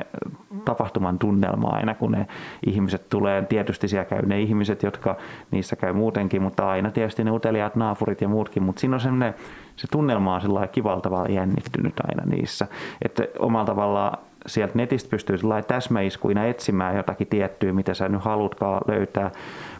tapahtuman 0.65 1.19
tunnelma 1.19 1.67
aina, 1.67 1.95
kun 1.95 2.11
ne 2.11 2.27
ihmiset 2.65 3.09
tulee. 3.09 3.41
Tietysti 3.41 3.87
siellä 3.87 4.05
käy 4.05 4.25
ne 4.25 4.41
ihmiset, 4.41 4.83
jotka 4.83 5.15
niissä 5.51 5.75
käy 5.75 5.93
muutenkin, 5.93 6.41
mutta 6.41 6.69
aina 6.69 6.91
tietysti 6.91 7.23
ne 7.23 7.31
uteliaat 7.31 7.75
naapurit 7.75 8.21
ja 8.21 8.27
muutkin, 8.27 8.63
mutta 8.63 8.79
siinä 8.79 8.95
on 8.95 8.99
semmoinen 8.99 9.33
se 9.75 9.87
tunnelma 9.91 10.35
on 10.35 10.41
sillä 10.41 10.67
kivalla 10.67 11.01
tavalla 11.01 11.29
jännittynyt 11.29 11.93
aina 12.07 12.23
niissä. 12.25 12.67
Että 13.01 13.23
omalla 13.39 13.65
tavallaan 13.65 14.17
sieltä 14.47 14.73
netistä 14.75 15.09
pystyy 15.09 15.37
täsmäiskuina 15.67 16.45
etsimään 16.45 16.95
jotakin 16.95 17.27
tiettyä, 17.27 17.73
mitä 17.73 17.93
sä 17.93 18.09
nyt 18.09 18.23
halutkaan 18.23 18.81
löytää, 18.87 19.31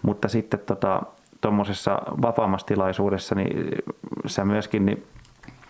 mutta 0.02 0.28
sitten 0.28 0.60
tota, 0.60 1.02
tuommoisessa 1.42 2.02
vapaammassa 2.22 2.68
tilaisuudessa, 2.68 3.36
niin 3.36 3.70
sä 4.26 4.46
myöskin 4.46 4.86
niin 4.86 5.04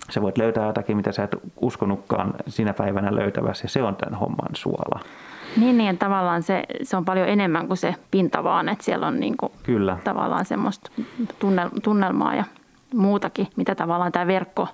sä 0.10 0.22
voit 0.22 0.38
löytää 0.38 0.68
jotakin, 0.68 0.98
mitä 0.98 1.12
sä 1.12 1.24
et 1.24 1.36
uskonutkaan 1.62 2.34
sinä 2.48 2.74
päivänä 2.74 3.16
löytävässä, 3.16 3.66
ja 3.66 3.70
se 3.70 3.84
on 3.84 3.96
tämän 3.96 4.20
homman 4.20 4.50
suola. 4.54 5.00
Niin, 5.58 5.78
niin 5.78 5.98
tavallaan 5.98 6.44
se, 6.44 6.64
se 6.84 6.98
on 6.98 7.06
paljon 7.06 7.28
enemmän 7.28 7.68
kuin 7.68 7.78
se 7.78 7.96
pinta 8.12 8.44
vaan, 8.44 8.70
että 8.70 8.84
siellä 8.84 9.08
on 9.08 9.20
niin 9.20 9.38
kuin 9.38 9.52
Kyllä. 9.64 9.98
tavallaan 10.04 10.46
semmoista 10.46 10.92
tunnelmaa 11.84 12.36
ja 12.36 12.44
muutakin, 12.94 13.48
mitä 13.56 13.76
tavallaan 13.76 14.12
tämä 14.12 14.28
verkko, 14.28 14.68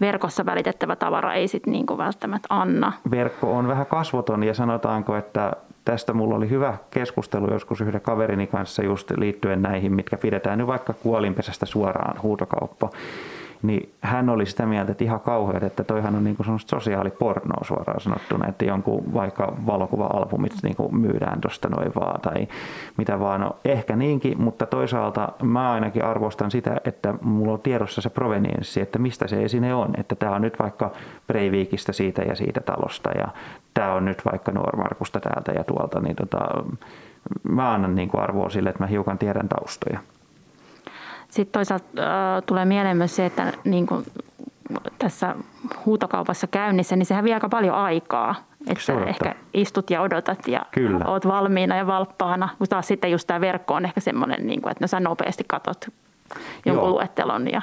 verkossa 0.00 0.46
välitettävä 0.46 0.96
tavara 0.96 1.34
ei 1.34 1.48
sitten 1.48 1.72
niin 1.72 1.86
välttämättä 1.98 2.46
anna. 2.50 2.92
Verkko 3.10 3.56
on 3.56 3.68
vähän 3.68 3.86
kasvoton 3.86 4.44
ja 4.44 4.54
sanotaanko, 4.54 5.16
että 5.16 5.52
tästä 5.84 6.12
mulla 6.12 6.34
oli 6.34 6.50
hyvä 6.50 6.76
keskustelu 6.90 7.52
joskus 7.52 7.80
yhden 7.80 8.00
kaverini 8.00 8.46
kanssa 8.46 8.82
just 8.82 9.10
liittyen 9.16 9.62
näihin, 9.62 9.92
mitkä 9.92 10.16
pidetään 10.16 10.58
nyt 10.58 10.66
vaikka 10.66 10.92
kuolinpesästä 10.92 11.66
suoraan 11.66 12.22
huutokauppa 12.22 12.90
niin 13.62 13.94
hän 14.00 14.28
oli 14.28 14.46
sitä 14.46 14.66
mieltä, 14.66 14.92
että 14.92 15.04
ihan 15.04 15.20
kauheat, 15.20 15.62
että 15.62 15.84
toihan 15.84 16.14
on 16.14 16.24
niin 16.24 16.36
kuin 16.36 16.46
sosiaalipornoa 16.66 17.64
suoraan 17.64 18.00
sanottuna, 18.00 18.48
että 18.48 18.64
jonkun 18.64 19.14
vaikka 19.14 19.52
valokuva-albumit 19.66 20.52
niin 20.62 20.76
kuin 20.76 20.96
myydään 20.96 21.40
tuosta 21.40 21.68
noin 21.68 21.92
vaan 21.94 22.20
tai 22.20 22.48
mitä 22.96 23.20
vaan. 23.20 23.40
No, 23.40 23.56
ehkä 23.64 23.96
niinkin, 23.96 24.42
mutta 24.42 24.66
toisaalta 24.66 25.32
mä 25.42 25.72
ainakin 25.72 26.04
arvostan 26.04 26.50
sitä, 26.50 26.76
että 26.84 27.14
mulla 27.22 27.52
on 27.52 27.60
tiedossa 27.60 28.00
se 28.00 28.10
provenienssi, 28.10 28.80
että 28.80 28.98
mistä 28.98 29.26
se 29.26 29.42
esine 29.42 29.74
on. 29.74 29.90
Että 29.96 30.14
tämä 30.14 30.34
on 30.34 30.42
nyt 30.42 30.58
vaikka 30.58 30.90
Breivikistä 31.26 31.92
siitä 31.92 32.22
ja 32.22 32.34
siitä 32.34 32.60
talosta 32.60 33.10
ja 33.10 33.28
tämä 33.74 33.92
on 33.92 34.04
nyt 34.04 34.22
vaikka 34.24 34.52
Normarkusta 34.52 35.20
täältä 35.20 35.52
ja 35.52 35.64
tuolta, 35.64 36.00
niin 36.00 36.16
tota, 36.16 36.64
mä 37.48 37.72
annan 37.72 37.94
niin 37.94 38.08
kuin 38.08 38.22
arvoa 38.22 38.50
sille, 38.50 38.70
että 38.70 38.82
mä 38.82 38.86
hiukan 38.86 39.18
tiedän 39.18 39.48
taustoja. 39.48 39.98
Sitten 41.32 41.52
toisaalta 41.52 41.84
äh, 41.98 42.42
tulee 42.46 42.64
mieleen 42.64 42.96
myös 42.96 43.16
se, 43.16 43.26
että 43.26 43.52
niin 43.64 43.86
kuin 43.86 44.04
tässä 44.98 45.34
huutokaupassa 45.86 46.46
käynnissä, 46.46 46.96
niin 46.96 47.06
sehän 47.06 47.24
vie 47.24 47.34
aika 47.34 47.48
paljon 47.48 47.74
aikaa. 47.74 48.34
Että 48.66 49.04
ehkä 49.06 49.34
istut 49.54 49.90
ja 49.90 50.02
odotat 50.02 50.48
ja 50.48 50.60
Kyllä. 50.70 51.04
oot 51.06 51.26
valmiina 51.26 51.76
ja 51.76 51.86
valppaana, 51.86 52.48
kun 52.58 52.68
taas 52.68 52.86
sitten 52.86 53.10
just 53.10 53.26
tämä 53.26 53.40
verkko 53.40 53.74
on 53.74 53.84
ehkä 53.84 54.00
semmoinen, 54.00 54.46
niin 54.46 54.62
kuin, 54.62 54.70
että 54.70 54.84
no 54.84 54.88
sä 54.88 55.00
nopeasti 55.00 55.44
katot 55.46 55.88
jonkun 56.66 56.88
Joo. 56.88 56.94
luettelon. 56.94 57.50
Ja... 57.52 57.62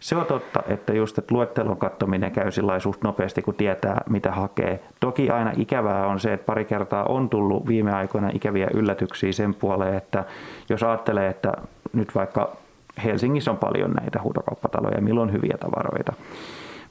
Se 0.00 0.16
on 0.16 0.26
totta, 0.26 0.62
että 0.68 0.92
just 0.92 1.18
että 1.18 1.34
luettelon 1.34 1.76
katsominen 1.76 2.32
käy 2.32 2.50
sillä 2.50 2.78
suht 2.78 3.02
nopeasti, 3.02 3.42
kun 3.42 3.54
tietää, 3.54 4.00
mitä 4.08 4.30
hakee. 4.30 4.82
Toki 5.00 5.30
aina 5.30 5.52
ikävää 5.56 6.06
on 6.06 6.20
se, 6.20 6.32
että 6.32 6.46
pari 6.46 6.64
kertaa 6.64 7.04
on 7.04 7.28
tullut 7.28 7.66
viime 7.66 7.92
aikoina 7.92 8.30
ikäviä 8.34 8.68
yllätyksiä 8.74 9.32
sen 9.32 9.54
puoleen, 9.54 9.94
että 9.94 10.24
jos 10.68 10.82
ajattelee, 10.82 11.28
että 11.28 11.52
nyt 11.92 12.14
vaikka 12.14 12.56
Helsingissä 13.04 13.50
on 13.50 13.56
paljon 13.56 13.90
näitä 13.90 14.22
huutokauppataloja, 14.22 15.00
milloin 15.00 15.28
on 15.28 15.34
hyviä 15.34 15.56
tavaroita. 15.60 16.12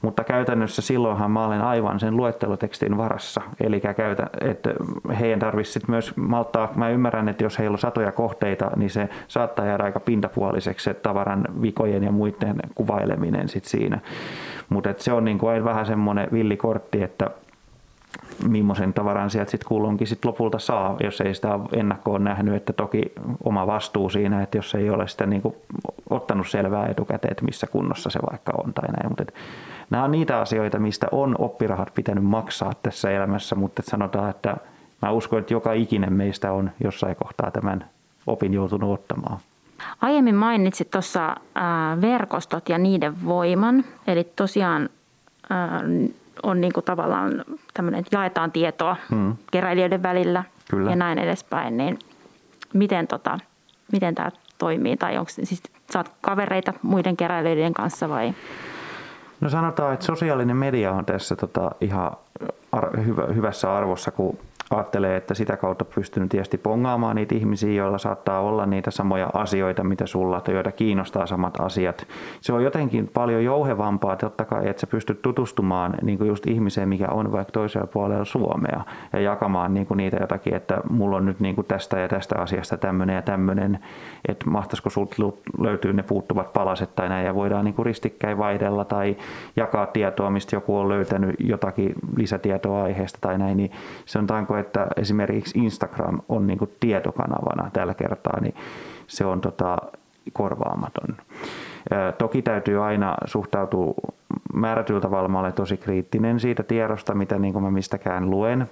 Mutta 0.02 0.24
käytännössä 0.24 0.82
silloinhan 0.82 1.30
mä 1.30 1.46
olen 1.46 1.62
aivan 1.62 2.00
sen 2.00 2.16
luettelotekstin 2.16 2.96
varassa. 2.96 3.40
Eli 3.60 3.80
käytä, 3.80 4.26
että 4.40 4.70
heidän 5.18 5.38
tarvitsisi 5.38 5.80
myös 5.88 6.16
malttaa, 6.16 6.72
mä 6.74 6.88
ymmärrän, 6.88 7.28
että 7.28 7.44
jos 7.44 7.58
heillä 7.58 7.74
on 7.74 7.78
satoja 7.78 8.12
kohteita, 8.12 8.70
niin 8.76 8.90
se 8.90 9.08
saattaa 9.28 9.66
jäädä 9.66 9.84
aika 9.84 10.00
pintapuoliseksi 10.00 10.84
se 10.84 10.94
tavaran 10.94 11.44
vikojen 11.62 12.04
ja 12.04 12.12
muiden 12.12 12.56
kuvaileminen 12.74 13.48
sit 13.48 13.64
siinä. 13.64 14.00
Mutta 14.68 14.94
se 14.96 15.12
on 15.12 15.24
niin 15.24 15.38
kuin 15.38 15.64
vähän 15.64 15.86
semmoinen 15.86 16.28
villikortti, 16.32 17.02
että 17.02 17.30
millaisen 18.48 18.92
tavaran 18.92 19.30
sieltä 19.30 19.50
sitten 19.50 19.68
kulloinkin 19.68 20.06
sit 20.06 20.24
lopulta 20.24 20.58
saa, 20.58 20.96
jos 21.00 21.20
ei 21.20 21.34
sitä 21.34 21.58
ennakkoon 21.72 22.24
nähnyt, 22.24 22.54
että 22.54 22.72
toki 22.72 23.02
oma 23.44 23.66
vastuu 23.66 24.10
siinä, 24.10 24.42
että 24.42 24.58
jos 24.58 24.74
ei 24.74 24.90
ole 24.90 25.08
sitä 25.08 25.26
niin 25.26 25.42
ottanut 26.10 26.48
selvää 26.48 26.86
etukäteen, 26.86 27.32
että 27.32 27.44
missä 27.44 27.66
kunnossa 27.66 28.10
se 28.10 28.18
vaikka 28.30 28.52
on 28.64 28.74
tai 28.74 28.88
näin. 28.88 29.08
Mutta 29.08 29.24
nämä 29.90 30.04
on 30.04 30.10
niitä 30.10 30.40
asioita, 30.40 30.78
mistä 30.78 31.06
on 31.12 31.34
oppirahat 31.38 31.94
pitänyt 31.94 32.24
maksaa 32.24 32.72
tässä 32.82 33.10
elämässä, 33.10 33.54
mutta 33.54 33.82
sanotaan, 33.84 34.30
että 34.30 34.56
mä 35.02 35.10
uskon, 35.10 35.38
että 35.38 35.54
joka 35.54 35.72
ikinen 35.72 36.12
meistä 36.12 36.52
on 36.52 36.70
jossain 36.84 37.16
kohtaa 37.16 37.50
tämän 37.50 37.84
opin 38.26 38.54
joutunut 38.54 38.94
ottamaan. 38.94 39.38
Aiemmin 40.00 40.34
mainitsit 40.34 40.90
tuossa 40.90 41.36
verkostot 42.00 42.68
ja 42.68 42.78
niiden 42.78 43.24
voiman, 43.24 43.84
eli 44.06 44.24
tosiaan 44.36 44.88
on 46.42 46.60
niin 46.60 46.72
kuin 46.72 46.84
tavallaan 46.84 47.44
tämmöinen, 47.74 48.00
että 48.00 48.16
jaetaan 48.16 48.52
tietoa 48.52 48.96
hmm. 49.10 49.36
keräilijöiden 49.50 50.02
välillä 50.02 50.44
Kyllä. 50.70 50.90
ja 50.90 50.96
näin 50.96 51.18
edespäin, 51.18 51.76
niin 51.76 51.98
miten, 52.72 53.06
tota, 53.06 53.38
miten 53.92 54.14
tämä 54.14 54.30
toimii? 54.58 54.96
Tai 54.96 55.18
onko 55.18 55.30
siis, 55.30 55.62
saat 55.90 56.12
kavereita 56.20 56.72
muiden 56.82 57.16
keräilijöiden 57.16 57.74
kanssa 57.74 58.08
vai? 58.08 58.34
No 59.40 59.48
sanotaan, 59.48 59.94
että 59.94 60.06
sosiaalinen 60.06 60.56
media 60.56 60.92
on 60.92 61.04
tässä 61.04 61.36
tota 61.36 61.70
ihan 61.80 62.10
ar- 62.72 63.00
hyvä, 63.00 63.26
hyvässä 63.34 63.76
arvossa, 63.76 64.10
kun 64.10 64.38
ajattelee, 64.70 65.16
että 65.16 65.34
sitä 65.34 65.56
kautta 65.56 65.84
pystynyt 65.84 66.28
tietysti 66.28 66.58
pongaamaan 66.58 67.16
niitä 67.16 67.34
ihmisiä, 67.34 67.72
joilla 67.72 67.98
saattaa 67.98 68.40
olla 68.40 68.66
niitä 68.66 68.90
samoja 68.90 69.30
asioita, 69.34 69.84
mitä 69.84 70.06
sulla, 70.06 70.40
tai 70.40 70.54
joita 70.54 70.72
kiinnostaa 70.72 71.26
samat 71.26 71.60
asiat. 71.60 72.06
Se 72.40 72.52
on 72.52 72.64
jotenkin 72.64 73.10
paljon 73.14 73.44
jouhevampaa, 73.44 74.16
totta 74.16 74.44
kai, 74.44 74.68
että 74.68 74.80
sä 74.80 74.86
pystyt 74.86 75.22
tutustumaan 75.22 75.94
niin 76.02 76.18
kuin 76.18 76.28
just 76.28 76.46
ihmiseen, 76.46 76.88
mikä 76.88 77.06
on 77.08 77.32
vaikka 77.32 77.52
toisella 77.52 77.86
puolella 77.86 78.24
Suomea, 78.24 78.80
ja 79.12 79.20
jakamaan 79.20 79.74
niin 79.74 79.86
kuin 79.86 79.96
niitä 79.96 80.16
jotakin, 80.20 80.54
että 80.54 80.80
mulla 80.90 81.16
on 81.16 81.26
nyt 81.26 81.40
niin 81.40 81.54
kuin 81.54 81.66
tästä 81.66 81.98
ja 81.98 82.08
tästä 82.08 82.38
asiasta 82.38 82.76
tämmöinen 82.76 83.16
ja 83.16 83.22
tämmöinen, 83.22 83.78
että 84.28 84.50
mahtaisiko 84.50 84.90
sulta 84.90 85.16
löytyy 85.58 85.92
ne 85.92 86.02
puuttuvat 86.02 86.52
palaset 86.52 86.96
tai 86.96 87.08
näin, 87.08 87.26
ja 87.26 87.34
voidaan 87.34 87.64
niin 87.64 87.74
kuin 87.74 87.86
ristikkäin 87.86 88.38
vaihdella 88.38 88.84
tai 88.84 89.16
jakaa 89.56 89.86
tietoa, 89.86 90.30
mistä 90.30 90.56
joku 90.56 90.76
on 90.76 90.88
löytänyt 90.88 91.36
jotakin 91.38 91.92
lisätietoa 92.16 92.59
aiheesta 92.68 93.18
tai 93.20 93.38
näin, 93.38 93.56
niin 93.56 93.70
tanko, 94.26 94.56
että 94.56 94.86
esimerkiksi 94.96 95.58
Instagram 95.58 96.20
on 96.28 96.46
niin 96.46 96.58
kuin 96.58 96.70
tietokanavana 96.80 97.70
tällä 97.72 97.94
kertaa, 97.94 98.40
niin 98.40 98.54
se 99.06 99.24
on 99.24 99.40
tota 99.40 99.78
korvaamaton. 100.32 101.16
Toki 102.18 102.42
täytyy 102.42 102.84
aina 102.84 103.14
suhtautua 103.24 103.94
määrätyllä 104.54 105.00
tavalla, 105.00 105.28
mä 105.28 105.40
olen 105.40 105.52
tosi 105.52 105.76
kriittinen 105.76 106.40
siitä 106.40 106.62
tiedosta, 106.62 107.14
mitä 107.14 107.38
niin 107.38 107.62
mä 107.62 107.70
mistäkään 107.70 108.30
luen. 108.30 108.68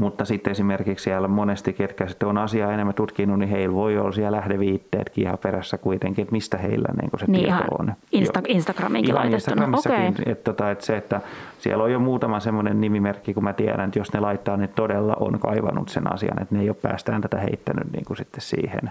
Mutta 0.00 0.24
sitten 0.24 0.50
esimerkiksi 0.50 1.02
siellä 1.02 1.28
monesti, 1.28 1.72
ketkä 1.72 2.06
sitten 2.06 2.28
on 2.28 2.38
asiaa 2.38 2.72
enemmän 2.72 2.94
tutkinut, 2.94 3.38
niin 3.38 3.48
heillä 3.48 3.74
voi 3.74 3.98
olla 3.98 4.12
siellä 4.12 4.36
lähdeviitteetkin 4.36 5.24
ihan 5.24 5.38
perässä 5.42 5.78
kuitenkin, 5.78 6.22
että 6.22 6.32
mistä 6.32 6.58
heillä 6.58 6.88
niin 7.00 7.10
se 7.18 7.26
niin 7.28 7.44
tieto 7.44 7.74
on. 7.78 7.92
Insta- 8.16 8.42
Instagraminkin 8.48 9.14
ihan 9.14 9.32
Instagramissakin, 9.32 10.08
okay. 10.08 10.32
että, 10.32 10.44
tota, 10.52 10.70
että 10.70 10.84
se, 10.86 10.96
että 10.96 11.20
siellä 11.58 11.84
on 11.84 11.92
jo 11.92 11.98
muutama 11.98 12.40
semmoinen 12.40 12.80
nimimerkki, 12.80 13.34
kun 13.34 13.44
mä 13.44 13.52
tiedän, 13.52 13.86
että 13.86 13.98
jos 13.98 14.12
ne 14.12 14.20
laittaa, 14.20 14.56
niin 14.56 14.70
todella 14.74 15.16
on 15.20 15.38
kaivannut 15.38 15.88
sen 15.88 16.12
asian, 16.14 16.42
että 16.42 16.54
ne 16.54 16.60
ei 16.60 16.68
ole 16.68 16.76
päästään 16.82 17.20
tätä 17.20 17.38
heittänyt 17.38 17.92
niin 17.92 18.04
kuin 18.04 18.16
sitten 18.16 18.40
siihen. 18.40 18.90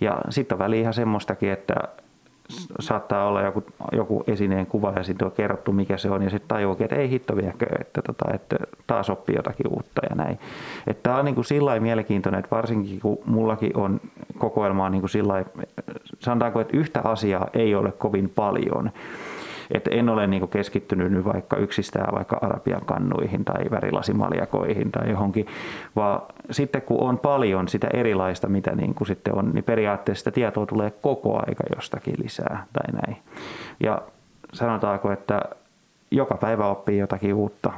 Ja 0.00 0.18
sitten 0.30 0.54
on 0.54 0.58
väliin 0.58 0.80
ihan 0.80 0.94
semmoistakin, 0.94 1.50
että 1.50 1.74
saattaa 2.80 3.26
olla 3.28 3.42
joku, 3.42 3.64
joku 3.92 4.24
esineen 4.26 4.66
kuva 4.66 4.92
ja 4.96 5.02
sitten 5.02 5.26
on 5.26 5.32
kerrottu 5.32 5.72
mikä 5.72 5.96
se 5.96 6.10
on 6.10 6.22
ja 6.22 6.30
sitten 6.30 6.48
tajuukin, 6.48 6.84
että 6.84 6.96
ei 6.96 7.10
hitto 7.10 7.36
viekö, 7.36 7.66
että, 7.80 8.02
tota, 8.02 8.34
että 8.34 8.56
taas 8.86 9.10
oppii 9.10 9.36
jotakin 9.36 9.68
uutta 9.68 10.02
ja 10.10 10.16
näin. 10.16 10.38
Tämä 11.02 11.16
on 11.16 11.24
niin 11.24 11.34
kuin 11.34 11.44
sillä 11.44 11.80
mielenkiintoinen, 11.80 12.38
että 12.38 12.56
varsinkin 12.56 13.00
kun 13.00 13.18
mullakin 13.26 13.76
on 13.76 14.00
kokoelmaa 14.38 14.90
niin 14.90 15.02
kuin 15.02 15.10
sillä 15.10 15.44
sanotaanko, 16.18 16.60
että 16.60 16.76
yhtä 16.76 17.00
asiaa 17.04 17.48
ei 17.52 17.74
ole 17.74 17.92
kovin 17.92 18.30
paljon. 18.30 18.90
Että 19.70 19.90
en 19.90 20.08
ole 20.08 20.26
niin 20.26 20.48
keskittynyt 20.48 21.12
nyt 21.12 21.24
vaikka 21.24 21.56
yksistään 21.56 22.14
vaikka 22.14 22.38
arabian 22.42 22.84
kannuihin 22.86 23.44
tai 23.44 23.64
värilasimaljakoihin 23.70 24.92
tai 24.92 25.10
johonkin, 25.10 25.46
vaan 25.96 26.22
sitten 26.50 26.82
kun 26.82 27.00
on 27.00 27.18
paljon 27.18 27.68
sitä 27.68 27.88
erilaista, 27.94 28.48
mitä 28.48 28.74
niin 28.74 28.94
kuin 28.94 29.08
sitten 29.08 29.34
on, 29.34 29.50
niin 29.54 29.64
periaatteessa 29.64 30.20
sitä 30.20 30.30
tietoa 30.30 30.66
tulee 30.66 30.90
koko 30.90 31.36
aika 31.36 31.64
jostakin 31.74 32.14
lisää 32.22 32.66
tai 32.72 32.92
näin. 32.92 33.22
Ja 33.80 34.02
sanotaanko, 34.52 35.12
että 35.12 35.40
joka 36.10 36.34
päivä 36.34 36.66
oppii 36.66 36.98
jotakin 36.98 37.34
uutta. 37.34 37.72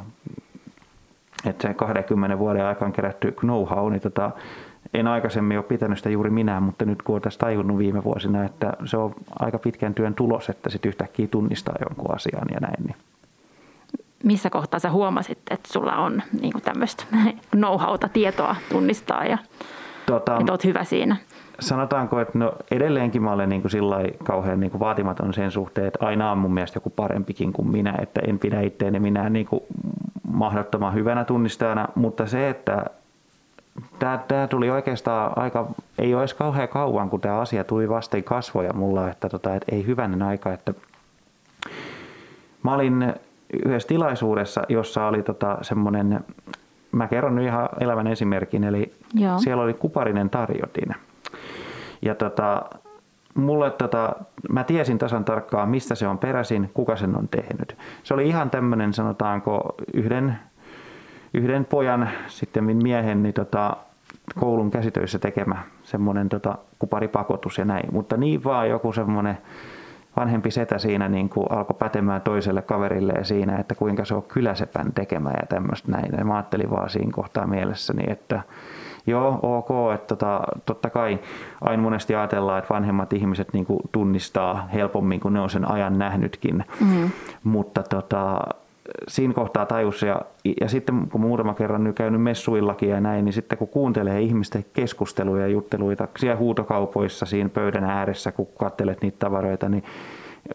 Että 1.46 1.68
se 1.68 1.74
20 1.74 2.38
vuoden 2.38 2.64
aikaan 2.64 2.92
kerätty 2.92 3.34
know-how, 3.40 3.90
niin 3.90 4.00
tota, 4.00 4.30
en 4.94 5.06
aikaisemmin 5.06 5.58
ole 5.58 5.64
pitänyt 5.64 5.98
sitä 5.98 6.10
juuri 6.10 6.30
minä, 6.30 6.60
mutta 6.60 6.84
nyt 6.84 7.02
kun 7.02 7.12
olen 7.12 7.22
tässä 7.22 7.38
tajunnut 7.38 7.78
viime 7.78 8.04
vuosina, 8.04 8.44
että 8.44 8.72
se 8.84 8.96
on 8.96 9.14
aika 9.38 9.58
pitkän 9.58 9.94
työn 9.94 10.14
tulos, 10.14 10.48
että 10.48 10.70
sitten 10.70 10.88
yhtäkkiä 10.88 11.26
tunnistaa 11.26 11.74
jonkun 11.88 12.14
asian 12.14 12.48
ja 12.54 12.60
näin. 12.60 12.84
Niin. 12.84 12.96
Missä 14.24 14.50
kohtaa 14.50 14.80
sä 14.80 14.90
huomasit, 14.90 15.38
että 15.50 15.72
sulla 15.72 15.96
on 15.96 16.22
niin 16.40 16.62
tämmöistä 16.64 17.04
know-howta, 17.56 18.08
tietoa 18.12 18.56
tunnistaa 18.70 19.24
ja 19.24 19.38
tota, 20.06 20.36
että 20.40 20.52
oot 20.52 20.64
hyvä 20.64 20.84
siinä? 20.84 21.16
Sanotaanko, 21.60 22.20
että 22.20 22.38
no 22.38 22.52
edelleenkin 22.70 23.22
mä 23.22 23.32
olen 23.32 23.48
niin 23.48 23.60
kuin 23.60 23.70
sillä 23.70 23.96
kauhean 24.24 24.60
niin 24.60 24.70
kuin 24.70 24.80
vaatimaton 24.80 25.34
sen 25.34 25.50
suhteen, 25.50 25.86
että 25.86 26.06
aina 26.06 26.32
on 26.32 26.38
mun 26.38 26.54
mielestä 26.54 26.76
joku 26.76 26.90
parempikin 26.90 27.52
kuin 27.52 27.68
minä, 27.68 27.94
että 28.02 28.20
en 28.28 28.38
pidä 28.38 28.60
itteeni 28.60 29.00
minä 29.00 29.30
niin 29.30 29.46
kuin 29.46 29.60
mahdottoman 30.32 30.94
hyvänä 30.94 31.24
tunnistajana, 31.24 31.88
mutta 31.94 32.26
se, 32.26 32.48
että 32.48 32.84
tämä, 33.98 34.18
tämä 34.28 34.46
tuli 34.46 34.70
oikeastaan 34.70 35.32
aika, 35.38 35.66
ei 35.98 36.14
ole 36.14 36.22
edes 36.22 36.34
kauhean 36.34 36.68
kauan, 36.68 37.10
kun 37.10 37.20
tämä 37.20 37.40
asia 37.40 37.64
tuli 37.64 37.88
vasten 37.88 38.24
kasvoja 38.24 38.72
mulla, 38.72 39.10
että, 39.10 39.28
tota, 39.28 39.54
että 39.54 39.74
ei 39.74 39.86
hyvänen 39.86 40.22
aika, 40.22 40.52
että 40.52 40.74
mä 42.62 42.74
olin 42.74 43.14
yhdessä 43.64 43.88
tilaisuudessa, 43.88 44.62
jossa 44.68 45.06
oli 45.06 45.22
tota 45.22 45.58
semmoinen, 45.62 46.20
mä 46.92 47.08
kerron 47.08 47.34
nyt 47.34 47.44
ihan 47.44 47.68
elävän 47.80 48.06
esimerkin, 48.06 48.64
eli 48.64 48.92
Joo. 49.14 49.38
siellä 49.38 49.62
oli 49.62 49.74
kuparinen 49.74 50.30
tarjotin. 50.30 50.94
Ja 52.02 52.14
tota, 52.14 52.62
mulle 53.34 53.70
tota, 53.70 54.16
mä 54.48 54.64
tiesin 54.64 54.98
tasan 54.98 55.24
tarkkaan, 55.24 55.68
mistä 55.68 55.94
se 55.94 56.08
on 56.08 56.18
peräisin, 56.18 56.70
kuka 56.74 56.96
sen 56.96 57.16
on 57.16 57.28
tehnyt. 57.28 57.76
Se 58.02 58.14
oli 58.14 58.28
ihan 58.28 58.50
tämmöinen, 58.50 58.94
sanotaanko, 58.94 59.74
yhden 59.94 60.38
yhden 61.36 61.64
pojan, 61.64 62.08
sitten 62.26 62.64
miehen, 62.64 63.22
niin 63.22 63.34
tota, 63.34 63.76
koulun 64.40 64.70
käsitöissä 64.70 65.18
tekemä 65.18 65.56
semmoinen 65.82 66.28
tota, 66.28 66.58
kuparipakotus 66.78 67.58
ja 67.58 67.64
näin. 67.64 67.88
Mutta 67.92 68.16
niin 68.16 68.44
vaan 68.44 68.68
joku 68.68 68.92
semmoinen 68.92 69.38
vanhempi 70.16 70.50
setä 70.50 70.78
siinä 70.78 71.08
niin 71.08 71.28
kuin 71.28 71.46
alkoi 71.50 71.76
pätemään 71.78 72.20
toiselle 72.20 72.62
kaverille 72.62 73.12
siinä, 73.22 73.56
että 73.56 73.74
kuinka 73.74 74.04
se 74.04 74.14
on 74.14 74.22
kyläsepän 74.22 74.92
tekemä 74.92 75.30
ja 75.30 75.46
tämmöistä 75.48 75.92
näin. 75.92 76.12
Ja 76.18 76.24
mä 76.24 76.34
ajattelin 76.34 76.70
vaan 76.70 76.90
siinä 76.90 77.12
kohtaa 77.12 77.46
mielessäni, 77.46 78.04
että 78.08 78.40
joo, 79.06 79.38
ok, 79.42 79.94
että 79.94 80.06
tota, 80.06 80.40
totta 80.64 80.90
kai 80.90 81.18
aina 81.60 81.82
monesti 81.82 82.14
ajatellaan, 82.14 82.58
että 82.58 82.74
vanhemmat 82.74 83.12
ihmiset 83.12 83.52
niin 83.52 83.66
kuin 83.66 83.80
tunnistaa 83.92 84.68
helpommin, 84.74 85.20
kun 85.20 85.32
ne 85.32 85.40
on 85.40 85.50
sen 85.50 85.70
ajan 85.70 85.98
nähnytkin. 85.98 86.64
Mm-hmm. 86.80 87.10
Mutta 87.44 87.82
tota, 87.82 88.40
siinä 89.08 89.34
kohtaa 89.34 89.66
tajus 89.66 90.02
ja, 90.02 90.20
ja 90.60 90.68
sitten 90.68 91.08
kun 91.12 91.20
muutama 91.20 91.54
kerran 91.54 91.84
nyt 91.84 91.96
käynyt 91.96 92.22
messuillakin 92.22 92.88
ja 92.88 93.00
näin, 93.00 93.24
niin 93.24 93.32
sitten 93.32 93.58
kun 93.58 93.68
kuuntelee 93.68 94.20
ihmisten 94.20 94.64
keskusteluja 94.72 95.42
ja 95.42 95.48
jutteluita 95.48 96.08
siellä 96.18 96.36
huutokaupoissa 96.36 97.26
siinä 97.26 97.48
pöydän 97.48 97.84
ääressä, 97.84 98.32
kun 98.32 98.48
katselet 98.58 99.02
niitä 99.02 99.16
tavaroita, 99.18 99.68
niin 99.68 99.84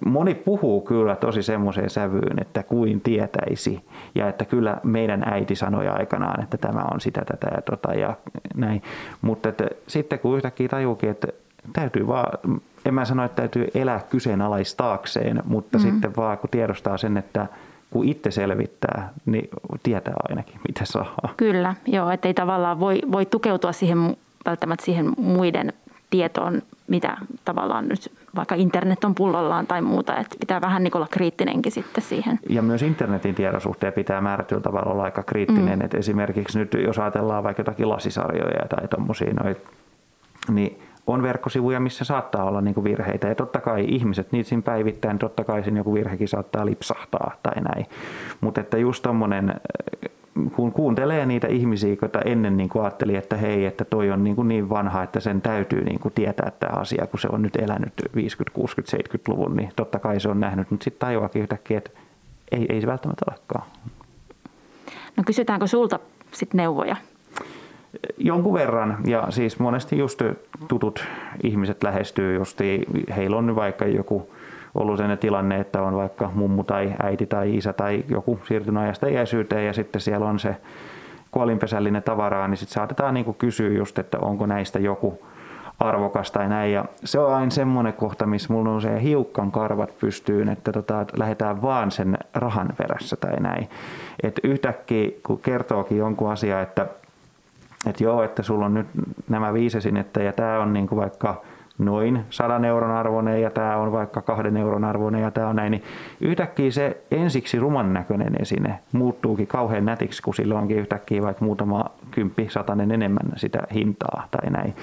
moni 0.06 0.36
puhuu 0.36 0.82
kyllä 0.82 1.16
tosi 1.16 1.44
semmoiseen 1.44 1.90
sävyyn, 1.90 2.42
että 2.42 2.64
kuin 2.64 3.02
tietäisi 3.02 3.82
ja 4.16 4.30
että 4.30 4.46
kyllä 4.46 4.78
meidän 4.84 5.24
äiti 5.26 5.56
sanoi 5.56 5.88
aikanaan, 5.88 6.44
että 6.44 6.58
tämä 6.58 6.86
on 6.94 7.02
sitä, 7.02 7.22
tätä 7.26 7.48
ja 7.56 7.62
tota 7.62 7.94
ja 7.94 8.14
näin. 8.56 8.82
Mutta 9.22 9.50
että 9.50 9.66
sitten 9.88 10.20
kun 10.20 10.36
yhtäkkiä 10.36 10.68
tajuukin, 10.68 11.10
että 11.10 11.28
täytyy 11.74 12.08
vaan, 12.08 12.38
en 12.86 12.94
mä 12.94 13.06
sano, 13.06 13.24
että 13.24 13.36
täytyy 13.36 13.68
elää 13.76 14.02
kyseenalaistaakseen, 14.10 15.44
mutta 15.46 15.78
mm-hmm. 15.78 15.92
sitten 15.92 16.16
vaan 16.16 16.38
kun 16.38 16.50
tiedostaa 16.50 16.98
sen, 16.98 17.18
että 17.18 17.48
kun 17.92 18.06
itse 18.06 18.32
selvittää, 18.32 19.14
niin 19.26 19.50
tietää 19.84 20.14
ainakin, 20.30 20.60
mitä 20.68 20.86
saa. 20.86 21.34
Kyllä, 21.38 21.76
joo, 21.88 22.10
että 22.10 22.28
ei 22.28 22.34
tavallaan 22.34 22.80
voi, 22.80 23.00
voi 23.12 23.26
tukeutua 23.26 23.72
siihen 23.72 24.18
välttämättä 24.46 24.86
siihen 24.86 25.14
muiden 25.18 25.74
tietoon, 26.10 26.62
mitä 26.88 27.18
tavallaan 27.46 27.88
nyt 27.88 28.12
vaikka 28.36 28.56
internet 28.56 29.04
on 29.04 29.16
pullollaan 29.16 29.68
tai 29.68 29.82
muuta, 29.82 30.18
että 30.18 30.36
pitää 30.40 30.62
vähän 30.62 30.84
niin 30.84 30.98
olla 30.98 31.08
kriittinenkin 31.12 31.72
sitten 31.72 32.04
siihen. 32.04 32.40
Ja 32.50 32.62
myös 32.62 32.82
internetin 32.82 33.36
tiedon 33.36 33.62
suhteen 33.62 33.94
pitää 33.94 34.22
määrätyllä 34.22 34.62
tavalla 34.62 34.92
olla 34.92 35.04
aika 35.04 35.24
kriittinen, 35.24 35.80
mm. 35.80 35.86
että 35.86 35.98
esimerkiksi 35.98 36.60
nyt 36.60 36.74
jos 36.74 37.00
ajatellaan 37.00 37.44
vaikka 37.44 37.60
jotakin 37.62 37.90
lasisarjoja 37.90 38.68
tai 38.70 38.88
tuommoisia, 38.88 39.34
niin 40.50 40.80
on 41.12 41.24
verkkosivuja, 41.24 41.80
missä 41.80 42.06
saattaa 42.06 42.44
olla 42.44 42.62
niin 42.62 42.74
kuin 42.74 42.84
virheitä. 42.84 43.28
Ja 43.28 43.36
totta 43.36 43.60
kai 43.60 43.86
ihmiset 43.88 44.32
niitä 44.32 44.50
siinä 44.50 44.62
päivittäin, 44.62 45.20
totta 45.20 45.44
kai 45.44 45.64
siinä 45.64 45.80
joku 45.80 45.94
virhekin 45.94 46.28
saattaa 46.28 46.66
lipsahtaa 46.66 47.32
tai 47.44 47.62
näin. 47.62 47.86
Mutta 48.42 48.62
että 48.62 48.78
just 48.78 49.04
tommonen, 49.04 49.54
kun 50.56 50.72
kuuntelee 50.72 51.26
niitä 51.26 51.48
ihmisiä, 51.48 51.96
joita 52.02 52.22
ennen 52.22 52.58
niin 52.58 52.70
kuin 52.70 52.84
ajatteli, 52.84 53.16
että 53.16 53.38
hei, 53.38 53.66
että 53.66 53.86
toi 53.86 54.12
on 54.12 54.24
niin, 54.24 54.36
kuin 54.36 54.48
niin 54.48 54.70
vanha, 54.70 55.04
että 55.04 55.20
sen 55.20 55.42
täytyy 55.42 55.84
niin 55.84 56.00
kuin 56.00 56.14
tietää 56.14 56.52
tämä 56.60 56.80
asia, 56.80 57.08
kun 57.08 57.20
se 57.20 57.28
on 57.32 57.42
nyt 57.42 57.56
elänyt 57.56 57.94
50, 58.16 58.56
60, 58.56 58.98
70-luvun, 58.98 59.56
niin 59.56 59.70
totta 59.76 60.00
kai 60.00 60.20
se 60.20 60.30
on 60.30 60.40
nähnyt, 60.40 60.72
mutta 60.72 60.84
sitten 60.84 61.08
tajuakin 61.08 61.42
yhtäkkiä, 61.42 61.78
että 61.78 61.92
ei, 62.52 62.66
ei 62.70 62.82
se 62.82 62.88
välttämättä 62.88 63.26
olekaan. 63.30 63.66
No 65.18 65.24
kysytäänkö 65.26 65.68
sulta 65.68 66.00
sitten 66.32 66.58
neuvoja 66.58 66.96
Jonkun 68.18 68.54
verran, 68.54 68.98
ja 69.06 69.28
siis 69.30 69.60
monesti 69.60 69.98
just 69.98 70.22
tutut 70.68 71.06
ihmiset 71.44 71.84
lähestyy, 71.84 72.36
justi 72.36 72.86
heillä 73.16 73.38
on 73.38 73.56
vaikka 73.56 73.86
joku 73.86 74.30
ollut 74.76 74.98
sen 74.98 75.18
tilanne, 75.18 75.60
että 75.60 75.82
on 75.82 75.96
vaikka 75.96 76.32
mummu 76.34 76.64
tai 76.64 76.94
äiti 77.04 77.26
tai 77.26 77.56
isä 77.56 77.74
tai 77.74 78.04
joku 78.10 78.40
siirtynyt 78.48 78.84
ajasta 78.84 79.08
iäisyyteen 79.08 79.66
ja 79.66 79.74
sitten 79.74 80.02
siellä 80.02 80.26
on 80.26 80.40
se 80.40 80.56
kuolinpesällinen 81.32 82.04
tavaraa, 82.04 82.48
niin 82.48 82.58
sitten 82.58 82.74
saatetaan 82.74 83.14
niin 83.14 83.36
kysyä 83.36 83.70
just, 83.70 84.00
että 84.00 84.20
onko 84.20 84.46
näistä 84.46 84.80
joku 84.80 85.20
arvokas 85.80 86.32
tai 86.32 86.50
näin. 86.50 86.74
Ja 86.74 86.86
se 87.04 87.20
on 87.20 87.34
aina 87.34 87.50
semmoinen 87.50 87.94
kohta, 87.94 88.26
missä 88.26 88.54
mulla 88.54 88.72
on 88.72 88.82
se 88.82 89.02
hiukkan 89.02 89.52
karvat 89.52 89.98
pystyyn, 90.00 90.50
että 90.50 90.72
tota, 90.72 91.06
lähdetään 91.18 91.62
vaan 91.62 91.92
sen 91.92 92.18
rahan 92.34 92.70
perässä 92.78 93.16
tai 93.16 93.40
näin. 93.40 93.70
että 94.24 94.42
yhtäkkiä 94.44 95.10
kun 95.24 95.40
kertookin 95.40 95.98
jonkun 95.98 96.32
asia, 96.32 96.62
että 96.62 96.88
että 97.88 98.04
joo, 98.04 98.24
että 98.24 98.44
sulla 98.44 98.66
on 98.66 98.74
nyt 98.74 98.88
nämä 99.30 99.54
viisi 99.54 99.78
esinettä 99.78 100.24
ja 100.24 100.34
tämä 100.34 100.60
on 100.60 100.74
niin 100.74 100.88
kuin 100.88 101.00
vaikka 101.00 101.42
noin 101.78 102.26
100 102.30 102.68
euron 102.68 102.92
arvoinen 102.92 103.42
ja 103.42 103.50
tämä 103.50 103.78
on 103.78 103.92
vaikka 103.92 104.22
kahden 104.22 104.58
euron 104.58 104.84
arvoinen 104.84 105.22
ja 105.22 105.32
tämä 105.32 105.48
on 105.48 105.56
näin, 105.56 105.72
niin 105.72 105.84
yhtäkkiä 106.22 106.72
se 106.72 107.02
ensiksi 107.12 107.60
ruman 107.60 107.94
näköinen 107.94 108.42
esine 108.42 108.80
muuttuukin 108.92 109.48
kauhean 109.48 109.86
nätiksi, 109.86 110.22
kun 110.22 110.36
sillä 110.36 110.56
onkin 110.56 110.78
yhtäkkiä 110.78 111.22
vaikka 111.22 111.46
muutama 111.46 111.86
kymppi, 112.12 112.48
satanen 112.50 112.92
enemmän 112.92 113.32
sitä 113.36 113.60
hintaa 113.74 114.28
tai 114.32 114.50
näin. 114.50 114.76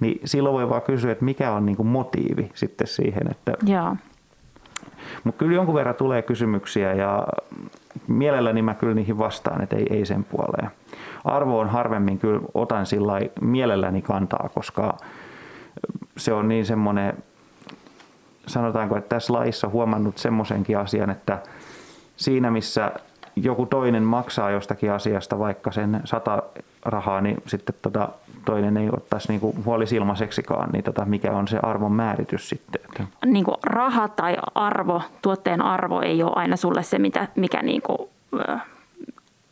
Niin 0.00 0.20
silloin 0.24 0.54
voi 0.54 0.68
vaan 0.68 0.82
kysyä, 0.82 1.12
että 1.12 1.24
mikä 1.24 1.52
on 1.52 1.66
niin 1.66 1.76
kuin 1.76 1.86
motiivi 1.86 2.50
sitten 2.54 2.86
siihen, 2.86 3.30
että 3.30 3.52
Joo. 3.66 3.96
Mutta 5.24 5.38
kyllä 5.38 5.54
jonkun 5.54 5.74
verran 5.74 5.94
tulee 5.94 6.22
kysymyksiä 6.22 6.94
ja 6.94 7.26
mielelläni 8.08 8.62
mä 8.62 8.74
kyllä 8.74 8.94
niihin 8.94 9.18
vastaan, 9.18 9.62
että 9.62 9.76
ei, 9.76 9.86
ei 9.90 10.06
sen 10.06 10.24
puoleen. 10.24 10.70
Arvoon 11.26 11.68
harvemmin 11.68 12.18
kyllä 12.18 12.40
otan 12.54 12.86
sillä 12.86 13.12
mielelläni 13.40 14.02
kantaa, 14.02 14.50
koska 14.54 14.96
se 16.16 16.32
on 16.32 16.48
niin 16.48 16.66
semmoinen 16.66 17.16
sanotaanko, 18.46 18.96
että 18.96 19.08
tässä 19.08 19.32
laissa 19.32 19.68
huomannut 19.68 20.18
semmoisenkin 20.18 20.78
asian, 20.78 21.10
että 21.10 21.38
siinä 22.16 22.50
missä 22.50 22.92
joku 23.36 23.66
toinen 23.66 24.02
maksaa 24.02 24.50
jostakin 24.50 24.92
asiasta 24.92 25.38
vaikka 25.38 25.72
sen 25.72 26.00
sata 26.04 26.42
rahaa, 26.84 27.20
niin 27.20 27.36
sitten 27.46 27.74
tota, 27.82 28.08
toinen 28.44 28.76
ei 28.76 28.88
ottaisi 28.92 29.28
niinku 29.28 29.54
huolisilmaiseksikaan, 29.64 30.70
niin 30.72 30.84
tota, 30.84 31.04
mikä 31.04 31.32
on 31.32 31.48
se 31.48 31.58
arvon 31.62 31.92
määritys 31.92 32.48
sitten? 32.48 33.08
Niin 33.26 33.44
kuin 33.44 33.56
raha 33.62 34.08
tai 34.08 34.36
arvo, 34.54 35.02
tuotteen 35.22 35.62
arvo 35.62 36.00
ei 36.00 36.22
ole 36.22 36.32
aina 36.34 36.56
sulle 36.56 36.82
se, 36.82 36.98
mitä, 36.98 37.28
mikä 37.36 37.62
niin 37.62 37.82
kuin, 37.82 38.08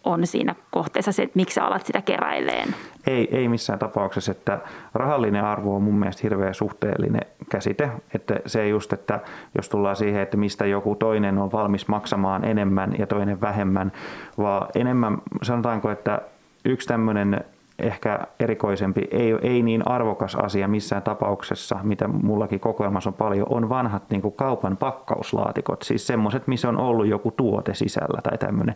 on 0.04 0.26
siinä 0.26 0.54
kohteessa 0.70 1.12
se, 1.12 1.22
että 1.22 1.36
miksi 1.36 1.54
sä 1.54 1.64
alat 1.64 1.86
sitä 1.86 2.02
keräileen? 2.02 2.74
Ei, 3.06 3.36
ei 3.36 3.48
missään 3.48 3.78
tapauksessa, 3.78 4.32
että 4.32 4.58
rahallinen 4.94 5.44
arvo 5.44 5.76
on 5.76 5.82
mun 5.82 5.98
mielestä 5.98 6.20
hirveän 6.22 6.54
suhteellinen 6.54 7.26
käsite, 7.50 7.90
että 8.14 8.40
se 8.46 8.68
just, 8.68 8.92
että 8.92 9.20
jos 9.54 9.68
tullaan 9.68 9.96
siihen, 9.96 10.22
että 10.22 10.36
mistä 10.36 10.66
joku 10.66 10.94
toinen 10.94 11.38
on 11.38 11.52
valmis 11.52 11.88
maksamaan 11.88 12.44
enemmän 12.44 12.94
ja 12.98 13.06
toinen 13.06 13.40
vähemmän, 13.40 13.92
vaan 14.38 14.66
enemmän 14.74 15.18
sanotaanko, 15.42 15.90
että 15.90 16.20
yksi 16.64 16.88
tämmöinen 16.88 17.44
ehkä 17.78 18.18
erikoisempi, 18.40 19.08
ei, 19.10 19.38
ei 19.42 19.62
niin 19.62 19.88
arvokas 19.88 20.34
asia 20.34 20.68
missään 20.68 21.02
tapauksessa, 21.02 21.78
mitä 21.82 22.08
mullakin 22.08 22.60
kokoelmassa 22.60 23.10
on 23.10 23.14
paljon, 23.14 23.46
on 23.50 23.68
vanhat 23.68 24.02
niin 24.10 24.22
kuin 24.22 24.34
kaupan 24.34 24.76
pakkauslaatikot, 24.76 25.82
siis 25.82 26.06
semmoiset, 26.06 26.46
missä 26.46 26.68
on 26.68 26.78
ollut 26.78 27.06
joku 27.06 27.30
tuote 27.30 27.74
sisällä 27.74 28.20
tai 28.22 28.38
tämmöinen. 28.38 28.74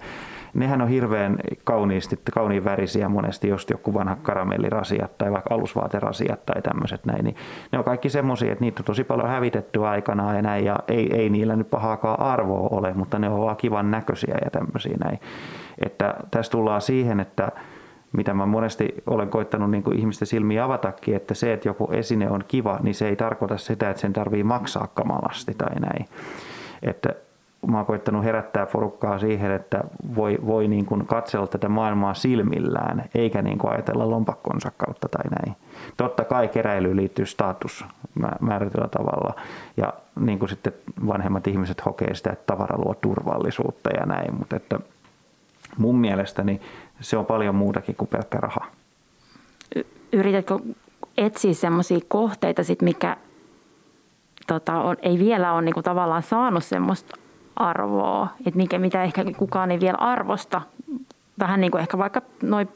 Nehän 0.55 0.83
on 0.83 0.89
hirveän 0.89 1.37
kauniisti, 1.65 2.19
kauniin 2.35 2.65
värisiä 2.65 3.09
monesti, 3.09 3.49
just 3.49 3.71
joku 3.71 3.95
vanha 3.95 4.17
karamellirasiat 4.23 5.19
tai 5.19 5.33
vaikka 5.33 5.55
alusvaaterasiat 5.55 6.47
tai 6.47 6.63
tämmöiset 6.63 7.07
näin, 7.07 7.25
niin 7.25 7.37
ne 7.73 7.79
on 7.79 7.85
kaikki 7.85 8.09
semmoisia, 8.09 8.53
että 8.53 8.65
niitä 8.65 8.81
on 8.81 8.85
tosi 8.85 9.05
paljon 9.05 9.29
hävitetty 9.29 9.87
aikanaan 9.87 10.37
ja 10.37 10.43
näin, 10.43 10.65
ja 10.65 10.79
ei, 10.89 11.17
ei 11.17 11.31
niillä 11.31 11.57
nyt 11.57 11.71
pahaakaan 11.71 12.21
arvoa 12.21 12.69
ole, 12.71 12.95
mutta 12.95 13.19
ne 13.19 13.29
on 13.29 13.41
vaan 13.41 13.57
kivan 13.57 13.91
näköisiä 13.91 14.39
ja 14.45 14.51
tämmöisiä 14.51 14.97
näin. 15.05 15.19
Että 15.85 16.15
tässä 16.31 16.53
tullaan 16.53 16.81
siihen, 16.81 17.21
että 17.21 17.53
mitä 18.13 18.35
mä 18.35 18.47
monesti 18.47 18.95
olen 19.07 19.29
koittanut 19.29 19.71
niin 19.71 19.99
ihmisten 19.99 20.29
silmiä 20.29 20.65
avatakin, 20.65 21.17
että 21.17 21.35
se, 21.35 21.53
että 21.53 21.69
joku 21.69 21.89
esine 21.93 22.31
on 22.31 22.45
kiva, 22.49 22.79
niin 22.83 22.95
se 22.95 23.09
ei 23.09 23.17
tarkoita 23.17 23.59
sitä, 23.59 23.91
että 23.91 24.01
sen 24.01 24.13
tarvii 24.13 24.45
maksaa 24.45 24.87
kamalasti 24.95 25.55
tai 25.55 25.81
näin. 25.81 26.07
Että 26.83 27.15
mä 27.67 27.77
oon 27.77 27.87
koittanut 27.87 28.25
herättää 28.25 28.67
porukkaa 28.67 29.19
siihen, 29.19 29.51
että 29.51 29.85
voi, 30.17 30.39
voi 30.47 30.69
niin 30.69 30.87
kuin 30.87 31.07
katsella 31.07 31.47
tätä 31.47 31.69
maailmaa 31.69 32.15
silmillään, 32.15 33.05
eikä 33.15 33.43
niin 33.43 33.59
kuin 33.59 33.73
ajatella 33.73 34.11
lompakkonsa 34.11 34.73
kautta 34.77 35.09
tai 35.09 35.25
näin. 35.31 35.57
Totta 35.97 36.25
kai 36.25 36.49
keräilyyn 36.49 36.97
liittyy 36.97 37.27
status 37.27 37.85
määrätyllä 38.41 38.89
tavalla, 38.89 39.35
ja 39.77 39.93
niin 40.21 40.39
kuin 40.39 40.49
sitten 40.49 40.73
vanhemmat 41.07 41.47
ihmiset 41.47 41.85
hokee 41.85 42.15
sitä, 42.15 42.31
että 42.31 42.47
tavara 42.47 42.79
luo 42.79 42.95
turvallisuutta 42.95 43.91
ja 43.91 44.07
näin, 44.07 44.35
mutta 44.35 44.57
että 44.57 44.81
mun 45.79 45.99
mielestäni 45.99 46.61
se 47.01 47.17
on 47.17 47.27
paljon 47.27 47.55
muutakin 47.55 47.95
kuin 47.95 48.09
pelkkä 48.09 48.39
raha. 48.39 48.67
Yritätkö 50.13 50.59
etsiä 51.17 51.55
sellaisia 51.55 51.99
kohteita, 52.09 52.65
sit, 52.65 52.83
mikä 52.83 53.17
tota, 54.47 54.81
on, 54.81 54.97
ei 55.03 55.19
vielä 55.19 55.53
ole 55.53 55.63
niinku 55.63 55.83
tavallaan 55.83 56.23
saanut 56.23 56.65
semmoista 56.65 57.17
arvoa, 57.57 58.29
että 58.47 58.57
mikä, 58.57 58.79
mitä 58.79 59.03
ehkä 59.03 59.25
kukaan 59.37 59.71
ei 59.71 59.81
vielä 59.81 59.99
arvosta. 59.99 60.63
Vähän 61.39 61.61
niin 61.61 61.71
kuin 61.71 61.81
ehkä 61.81 61.99
vaikka 61.99 62.23
noin 62.43 62.69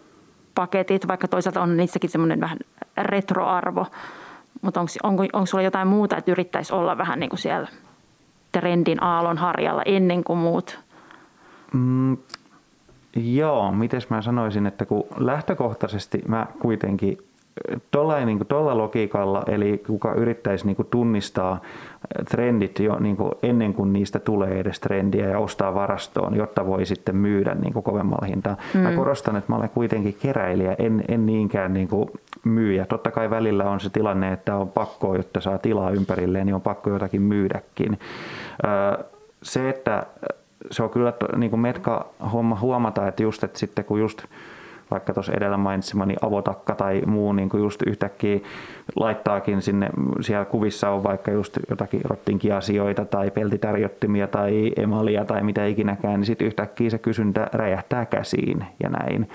paketit, 0.54 1.08
vaikka 1.08 1.28
toisaalta 1.28 1.62
on 1.62 1.76
niissäkin 1.76 2.10
semmoinen 2.10 2.40
vähän 2.40 2.58
retroarvo, 2.96 3.86
mutta 4.62 4.80
onko, 4.80 4.92
onko, 5.02 5.22
onko 5.32 5.46
sulla 5.46 5.64
jotain 5.64 5.88
muuta, 5.88 6.16
että 6.16 6.30
yrittäisi 6.30 6.74
olla 6.74 6.98
vähän 6.98 7.20
niin 7.20 7.30
kuin 7.30 7.40
siellä 7.40 7.68
trendin 8.52 9.02
aallon 9.02 9.38
harjalla 9.38 9.82
ennen 9.82 10.24
kuin 10.24 10.38
muut? 10.38 10.78
Mm, 11.72 12.16
Joo, 13.16 13.72
miten 13.72 14.00
mä 14.08 14.22
sanoisin, 14.22 14.66
että 14.66 14.86
kun 14.86 15.04
lähtökohtaisesti 15.16 16.22
mä 16.28 16.46
kuitenkin 16.60 17.18
tuolla 17.90 18.24
niin 18.24 18.46
tolla 18.46 18.78
logiikalla, 18.78 19.42
eli 19.46 19.82
kuka 19.86 20.14
yrittäisi 20.14 20.66
niin 20.66 20.76
kuin 20.76 20.88
tunnistaa 20.90 21.60
trendit 22.30 22.78
jo 22.78 22.98
niin 22.98 23.16
kuin 23.16 23.32
ennen 23.42 23.74
kuin 23.74 23.92
niistä 23.92 24.18
tulee 24.18 24.60
edes 24.60 24.80
trendiä 24.80 25.28
ja 25.28 25.38
ostaa 25.38 25.74
varastoon, 25.74 26.36
jotta 26.36 26.66
voi 26.66 26.86
sitten 26.86 27.16
myydä 27.16 27.54
niin 27.54 27.72
kuin 27.72 27.82
kovemmalla 27.82 28.26
hintaan. 28.26 28.56
Mm. 28.74 28.80
Mä 28.80 28.92
korostan, 28.92 29.36
että 29.36 29.52
mä 29.52 29.56
olen 29.56 29.70
kuitenkin 29.70 30.16
keräilijä, 30.22 30.76
en, 30.78 31.04
en 31.08 31.26
niinkään 31.26 31.74
niin 31.74 31.88
kuin 31.88 32.10
myyjä. 32.44 32.86
Totta 32.86 33.10
kai 33.10 33.30
välillä 33.30 33.70
on 33.70 33.80
se 33.80 33.90
tilanne, 33.90 34.32
että 34.32 34.56
on 34.56 34.68
pakko, 34.68 35.16
jotta 35.16 35.40
saa 35.40 35.58
tilaa 35.58 35.90
ympärilleen, 35.90 36.46
niin 36.46 36.54
on 36.54 36.60
pakko 36.60 36.90
jotakin 36.90 37.22
myydäkin. 37.22 37.98
Se, 39.42 39.68
että 39.68 40.06
se 40.70 40.82
on 40.82 40.90
kyllä 40.90 41.12
niin 41.36 41.50
kuin 41.50 41.60
metka-homma 41.60 42.58
huomata, 42.60 43.08
että 43.08 43.22
just, 43.22 43.44
että 43.44 43.58
sitten 43.58 43.84
kun 43.84 44.00
just 44.00 44.24
vaikka 44.92 45.14
tuossa 45.14 45.32
edellä 45.36 45.56
mainitsemani 45.56 46.14
avotakka 46.22 46.74
tai 46.74 47.02
muu 47.06 47.32
niin 47.32 47.48
kuin 47.48 47.62
just 47.62 47.82
yhtäkkiä 47.86 48.40
laittaakin 48.96 49.62
sinne, 49.62 49.90
siellä 50.20 50.44
kuvissa 50.44 50.90
on 50.90 51.04
vaikka 51.04 51.30
just 51.30 51.58
jotakin 51.70 52.00
rottinkiasioita 52.04 53.04
tai 53.04 53.30
peltitärjottimia 53.30 54.26
tai 54.26 54.72
emalia 54.76 55.24
tai 55.24 55.42
mitä 55.42 55.66
ikinäkään, 55.66 56.20
niin 56.20 56.26
sitten 56.26 56.46
yhtäkkiä 56.46 56.90
se 56.90 56.98
kysyntä 56.98 57.48
räjähtää 57.52 58.06
käsiin 58.06 58.64
ja 58.82 58.88
näin. 58.88 59.28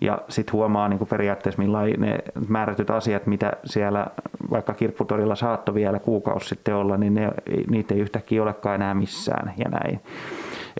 Ja 0.00 0.18
sitten 0.28 0.52
huomaa 0.52 0.88
niin 0.88 0.98
kuin 0.98 1.08
periaatteessa, 1.08 1.62
millain 1.62 2.00
ne 2.00 2.18
määrätyt 2.48 2.90
asiat, 2.90 3.26
mitä 3.26 3.52
siellä 3.64 4.06
vaikka 4.50 4.74
kirpputorilla 4.74 5.34
saattoi 5.34 5.74
vielä 5.74 5.98
kuukausi 5.98 6.48
sitten 6.48 6.74
olla, 6.74 6.96
niin 6.96 7.14
ne, 7.14 7.30
niitä 7.70 7.94
ei 7.94 8.00
yhtäkkiä 8.00 8.42
olekaan 8.42 8.74
enää 8.74 8.94
missään 8.94 9.52
ja 9.56 9.70
näin. 9.70 10.00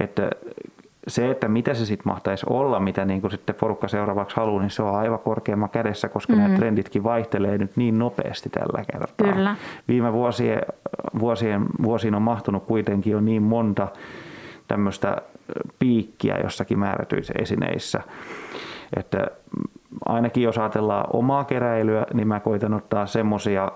Että 0.01 0.31
se, 1.09 1.31
että 1.31 1.49
mitä 1.49 1.75
se 1.75 1.87
sitten 1.87 2.13
mahtaisi 2.13 2.47
olla, 2.51 2.81
mitä 2.81 3.05
niin 3.05 3.21
kuin 3.21 3.31
sitten 3.31 3.55
porukka 3.55 3.89
seuraavaksi 3.89 4.37
haluaa, 4.37 4.63
niin 4.63 4.71
se 4.71 4.83
on 4.83 4.97
aivan 4.97 5.19
korkeamman 5.19 5.71
kädessä, 5.71 6.09
koska 6.09 6.33
mm-hmm. 6.33 6.47
nämä 6.47 6.59
trenditkin 6.59 7.05
vaihtelee 7.05 7.59
nyt 7.59 7.77
niin 7.77 7.99
nopeasti 7.99 8.51
tällä 8.51 8.85
kertaa. 8.93 9.33
Kyllä. 9.33 9.57
Viime 9.89 10.13
vuosien, 10.13 10.63
vuosien, 11.21 11.67
vuosiin 11.83 12.15
on 12.15 12.23
mahtunut 12.23 12.65
kuitenkin 12.65 13.13
jo 13.13 13.21
niin 13.21 13.43
monta 13.43 13.89
tämmöistä 14.69 15.17
piikkiä 15.79 16.39
jossakin 16.43 16.79
määrätyissä 16.79 17.35
esineissä, 17.39 18.01
että 18.97 19.27
ainakin 20.05 20.43
jos 20.43 20.59
ajatellaan 20.59 21.05
omaa 21.13 21.45
keräilyä, 21.45 22.07
niin 22.15 22.29
mä 22.29 22.41
koitan 22.41 22.75
ottaa 22.75 23.07
semmoisia 23.07 23.73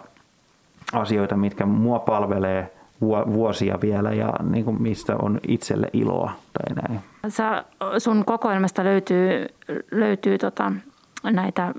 asioita, 0.93 1.37
mitkä 1.37 1.67
mua 1.67 1.99
palvelee– 1.99 2.71
vuosia 3.01 3.79
vielä 3.81 4.13
ja 4.13 4.33
niin 4.43 4.65
kuin 4.65 4.83
mistä 4.83 5.17
on 5.17 5.41
itselle 5.49 5.91
iloa 5.93 6.33
tai 6.53 6.83
näin. 6.83 7.01
Sä, 7.29 7.65
sun 7.99 8.25
kokoelmasta 8.25 8.85
löytyy, 8.85 9.47
löytyy 9.91 10.39
tota, 10.39 10.73
näitä 11.23 11.75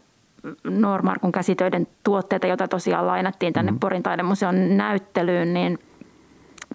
Normarkun 0.64 1.32
käsitöiden 1.32 1.88
tuotteita, 2.04 2.48
joita 2.48 2.68
tosiaan 2.68 3.08
lainattiin 3.08 3.54
tänne 3.54 3.72
mm. 3.72 3.80
Porin 3.80 4.04
taidemuseon 4.04 4.78
näyttelyyn, 4.78 5.54
niin 5.54 5.80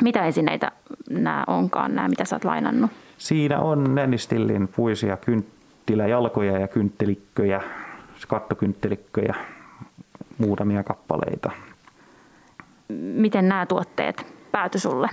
mitä 0.02 0.26
esineitä 0.26 0.72
nämä 1.10 1.44
onkaan, 1.46 1.94
nämä 1.94 2.08
mitä 2.08 2.24
sä 2.24 2.36
oot 2.36 2.44
lainannut? 2.44 2.90
Siinä 3.18 3.60
on 3.60 3.94
Nennistillin 3.94 4.68
puisia 4.68 5.16
kynttiläjalkoja 5.16 6.58
ja 6.58 6.68
kynttilikköjä, 6.68 7.62
kattokynttilikköjä, 8.28 9.34
muutamia 10.38 10.82
kappaleita. 10.82 11.50
Miten 12.98 13.48
nämä 13.48 13.66
tuotteet 13.66 14.26
pääty 14.52 14.78
sulle? 14.78 15.08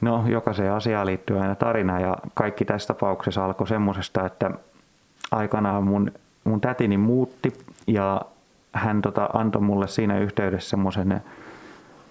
No 0.00 0.24
jokaiseen 0.26 0.72
asiaan 0.72 1.06
liittyy 1.06 1.38
aina 1.38 1.54
tarina 1.54 2.00
ja 2.00 2.16
kaikki 2.34 2.64
tässä 2.64 2.86
tapauksessa 2.86 3.44
alkoi 3.44 3.68
semmoisesta, 3.68 4.26
että 4.26 4.50
aikanaan 5.30 5.84
mun, 5.84 6.12
mun 6.44 6.60
tätini 6.60 6.96
muutti 6.96 7.52
ja 7.86 8.20
hän 8.72 9.02
tota, 9.02 9.28
antoi 9.34 9.62
mulle 9.62 9.88
siinä 9.88 10.18
yhteydessä 10.18 10.70
semmoisen 10.70 11.22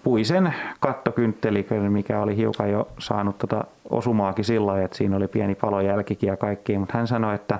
puisen 0.04 0.54
kattokynttelikön, 0.80 1.92
mikä 1.92 2.20
oli 2.20 2.36
hiukan 2.36 2.70
jo 2.70 2.88
saanut 2.98 3.38
tota 3.38 3.64
osumaakin 3.90 4.44
sillä 4.44 4.66
lailla, 4.66 4.84
että 4.84 4.96
siinä 4.96 5.16
oli 5.16 5.28
pieni 5.28 5.54
palojälkikin 5.54 6.26
ja 6.26 6.36
kaikki, 6.36 6.78
mutta 6.78 6.98
hän 6.98 7.06
sanoi, 7.06 7.34
että, 7.34 7.58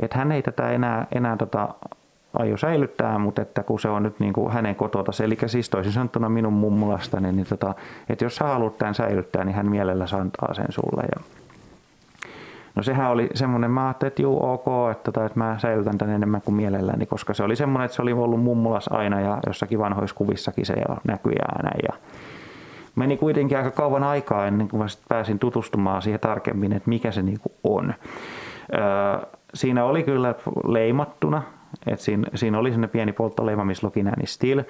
että 0.00 0.18
hän 0.18 0.32
ei 0.32 0.42
tätä 0.42 0.70
enää, 0.70 1.06
enää 1.14 1.36
tota 1.36 1.68
aio 2.38 2.56
säilyttää, 2.56 3.18
mutta 3.18 3.42
että 3.42 3.62
kun 3.62 3.80
se 3.80 3.88
on 3.88 4.02
nyt 4.02 4.20
niin 4.20 4.32
kuin 4.32 4.52
hänen 4.52 4.74
kotota, 4.74 5.24
eli 5.24 5.38
siis 5.46 5.70
toisin 5.70 5.92
sanottuna 5.92 6.28
minun 6.28 6.52
mummulastani, 6.52 7.32
niin 7.32 7.46
tota, 7.46 7.74
että 8.08 8.24
jos 8.24 8.36
sä 8.36 8.44
haluat 8.44 8.78
tämän 8.78 8.94
säilyttää, 8.94 9.44
niin 9.44 9.54
hän 9.54 9.70
mielellä 9.70 10.06
antaa 10.20 10.54
sen 10.54 10.66
sulle. 10.70 11.02
Ja 11.02 11.38
No 12.78 12.82
sehän 12.82 13.10
oli 13.10 13.30
semmoinen, 13.34 13.70
mä 13.70 13.86
ajattelin, 13.86 14.08
että 14.08 14.22
juu 14.22 14.52
ok, 14.52 14.66
että, 14.90 15.12
tota, 15.12 15.26
että 15.26 15.38
mä 15.38 15.56
säilytän 15.58 15.98
tämän 15.98 16.14
enemmän 16.14 16.42
kuin 16.42 16.54
mielelläni, 16.54 17.06
koska 17.06 17.34
se 17.34 17.42
oli 17.42 17.56
semmoinen, 17.56 17.84
että 17.84 17.96
se 17.96 18.02
oli 18.02 18.12
ollut 18.12 18.42
mummulas 18.42 18.88
aina 18.88 19.20
ja 19.20 19.38
jossakin 19.46 19.78
vanhoissa 19.78 20.16
kuvissakin 20.16 20.66
se 20.66 20.74
näkyi 21.04 21.36
aina. 21.56 21.70
Ja 21.82 21.98
meni 22.96 23.16
kuitenkin 23.16 23.58
aika 23.58 23.70
kauan 23.70 24.04
aikaa 24.04 24.46
ennen 24.46 24.68
kuin 24.68 24.80
mä 24.80 24.86
pääsin 25.08 25.38
tutustumaan 25.38 26.02
siihen 26.02 26.20
tarkemmin, 26.20 26.72
että 26.72 26.88
mikä 26.88 27.10
se 27.10 27.22
niinku 27.22 27.52
on. 27.64 27.94
Öö, 28.74 29.28
siinä 29.54 29.84
oli 29.84 30.02
kyllä 30.02 30.34
leimattuna 30.66 31.42
Et 31.86 32.00
siinä, 32.00 32.28
siinä 32.34 32.58
oli 32.58 32.72
sinne 32.72 32.88
pieni 32.88 33.12
polttoleima, 33.12 33.64
missä 33.64 33.86
luki 33.86 34.02
näin 34.02 34.26
still, 34.26 34.60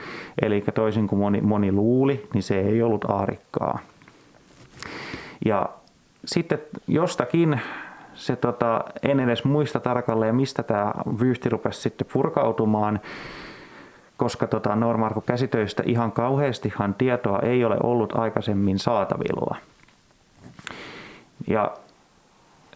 eli 0.43 0.65
toisin 0.75 1.09
kuin 1.09 1.19
moni, 1.19 1.41
moni 1.41 1.73
luuli, 1.73 2.29
niin 2.35 2.43
se 2.43 2.61
ei 2.61 2.83
ollut 2.83 3.05
aarikkaa. 3.05 3.79
Ja 5.45 5.69
sitten 6.25 6.59
jostakin 6.87 7.61
se 8.15 8.37
tota, 8.37 8.85
en 9.03 9.21
edes 9.21 9.45
muista 9.45 9.81
tarkalleen, 9.81 10.35
mistä 10.35 10.63
tämä 10.63 10.93
vyyhti 11.21 11.49
rupesi 11.49 11.81
sitten 11.81 12.07
purkautumaan, 12.13 13.01
koska 14.17 14.47
tota, 14.47 14.77
Normarko 14.77 15.21
käsitöistä 15.21 15.83
ihan 15.87 16.13
kauheastihan 16.13 16.95
tietoa 16.95 17.39
ei 17.39 17.65
ole 17.65 17.77
ollut 17.83 18.17
aikaisemmin 18.17 18.79
saatavilla. 18.79 19.57
Ja 21.47 21.75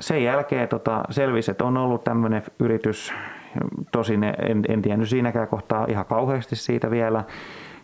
sen 0.00 0.24
jälkeen 0.24 0.68
tota, 0.68 1.02
selvisi, 1.10 1.50
että 1.50 1.64
on 1.64 1.76
ollut 1.76 2.04
tämmöinen 2.04 2.42
yritys, 2.58 3.12
tosin 3.92 4.24
en, 4.24 4.62
en 4.68 4.82
tiennyt 4.82 5.08
siinäkään 5.08 5.48
kohtaa 5.48 5.86
ihan 5.88 6.06
kauheasti 6.06 6.56
siitä 6.56 6.90
vielä, 6.90 7.24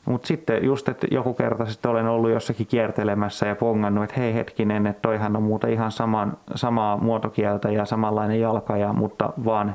mutta 0.05 0.27
sitten 0.27 0.65
just, 0.65 0.89
että 0.89 1.07
joku 1.11 1.35
kerta 1.35 1.67
sitten 1.67 1.91
olen 1.91 2.07
ollut 2.07 2.31
jossakin 2.31 2.67
kiertelemässä 2.67 3.47
ja 3.47 3.57
pongannut, 3.57 4.05
että 4.05 4.21
hei 4.21 4.35
hetkinen, 4.35 4.87
että 4.87 5.03
toihan 5.03 5.37
on 5.37 5.43
muuta 5.43 5.69
ihan 5.69 5.93
saman, 5.93 6.37
samaa 6.55 6.97
muotokieltä 6.97 7.71
ja 7.71 7.85
samanlainen 7.85 8.41
jalkaja, 8.41 8.93
mutta 8.93 9.33
vaan 9.45 9.75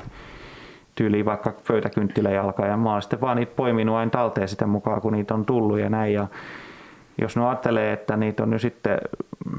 tyyli 0.94 1.24
vaikka 1.24 1.52
pöytäkynttiläjalka 1.68 2.66
ja 2.66 2.76
mä 2.76 2.92
oon 2.92 3.02
sitten 3.02 3.20
vaan 3.20 3.36
niitä 3.36 3.52
poiminut 3.56 3.96
aina 3.96 4.10
talteen 4.10 4.48
sitä 4.48 4.66
mukaan, 4.66 5.00
kun 5.00 5.12
niitä 5.12 5.34
on 5.34 5.44
tullut 5.44 5.78
ja 5.78 5.90
näin. 5.90 6.12
Ja 6.12 6.26
jos 7.18 7.36
ne 7.36 7.46
ajattelee, 7.46 7.92
että 7.92 8.16
niitä 8.16 8.42
on 8.42 8.50
nyt 8.50 8.60
sitten 8.60 8.98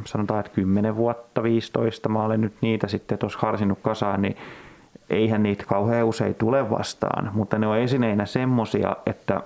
sanotaan, 0.06 0.40
että 0.40 0.52
10 0.52 0.96
vuotta, 0.96 1.44
15, 1.44 2.10
mä 2.10 2.24
olen 2.24 2.42
nyt 2.42 2.54
niitä 2.62 2.88
sitten 2.88 3.18
tuossa 3.18 3.40
harsinut 3.42 3.80
kasaan, 3.82 4.22
niin 4.22 4.38
eihän 5.10 5.44
niitä 5.44 5.64
kauhean 5.68 6.06
usein 6.06 6.36
tule 6.36 6.70
vastaan, 6.70 7.32
mutta 7.34 7.58
ne 7.58 7.68
on 7.68 7.78
esineinä 7.78 8.26
semmosia, 8.26 8.96
että 9.06 9.42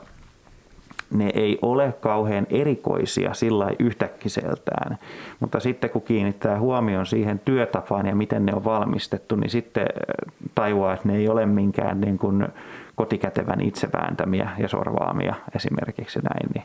ne 1.13 1.31
ei 1.33 1.59
ole 1.61 1.93
kauhean 1.99 2.47
erikoisia 2.49 3.33
sillä 3.33 3.71
yhtäkkiseltään. 3.79 4.97
Mutta 5.39 5.59
sitten 5.59 5.89
kun 5.89 6.01
kiinnittää 6.01 6.59
huomioon 6.59 7.05
siihen 7.05 7.39
työtapaan 7.39 8.05
ja 8.05 8.15
miten 8.15 8.45
ne 8.45 8.53
on 8.55 8.63
valmistettu, 8.63 9.35
niin 9.35 9.49
sitten 9.49 9.83
äh, 9.83 10.33
tajuaa, 10.55 10.93
että 10.93 11.07
ne 11.07 11.15
ei 11.15 11.29
ole 11.29 11.45
minkään 11.45 12.01
niin 12.01 12.17
kuin 12.17 12.47
kotikätevän 12.95 13.61
itsevääntämiä 13.61 14.49
ja 14.57 14.67
sorvaamia 14.67 15.35
esimerkiksi 15.55 16.19
näin. 16.19 16.49
Niin 16.53 16.63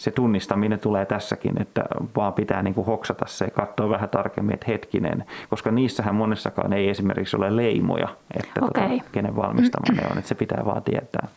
se 0.00 0.10
tunnistaminen 0.10 0.78
tulee 0.78 1.06
tässäkin, 1.06 1.62
että 1.62 1.84
vaan 2.16 2.32
pitää 2.32 2.62
niin 2.62 2.74
kuin 2.74 2.86
hoksata 2.86 3.24
se 3.28 3.44
ja 3.44 3.50
katsoa 3.50 3.88
vähän 3.88 4.08
tarkemmin, 4.08 4.54
että 4.54 4.66
hetkinen, 4.68 5.24
koska 5.50 5.70
niissähän 5.70 6.14
monessakaan 6.14 6.72
ei 6.72 6.88
esimerkiksi 6.88 7.36
ole 7.36 7.56
leimoja, 7.56 8.08
että 8.36 8.60
okay. 8.64 8.88
tota, 8.88 9.04
kenen 9.12 9.36
valmistama 9.36 10.00
ne 10.00 10.02
on, 10.10 10.18
että 10.18 10.28
se 10.28 10.34
pitää 10.34 10.62
vaan 10.64 10.82
tietää. 10.82 11.28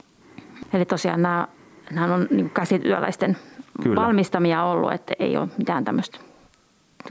Eli 0.74 0.86
tosiaan 0.86 1.22
nämä 1.22 1.48
nämä 1.92 2.16
on 2.16 2.28
niin 2.32 2.50
käsityöläisten 2.50 3.38
Kyllä. 3.84 4.02
valmistamia 4.02 4.64
ollut, 4.64 4.94
että 4.94 5.14
ei 5.20 5.38
ole 5.38 5.48
mitään 5.58 5.86
tämmöistä 5.86 6.20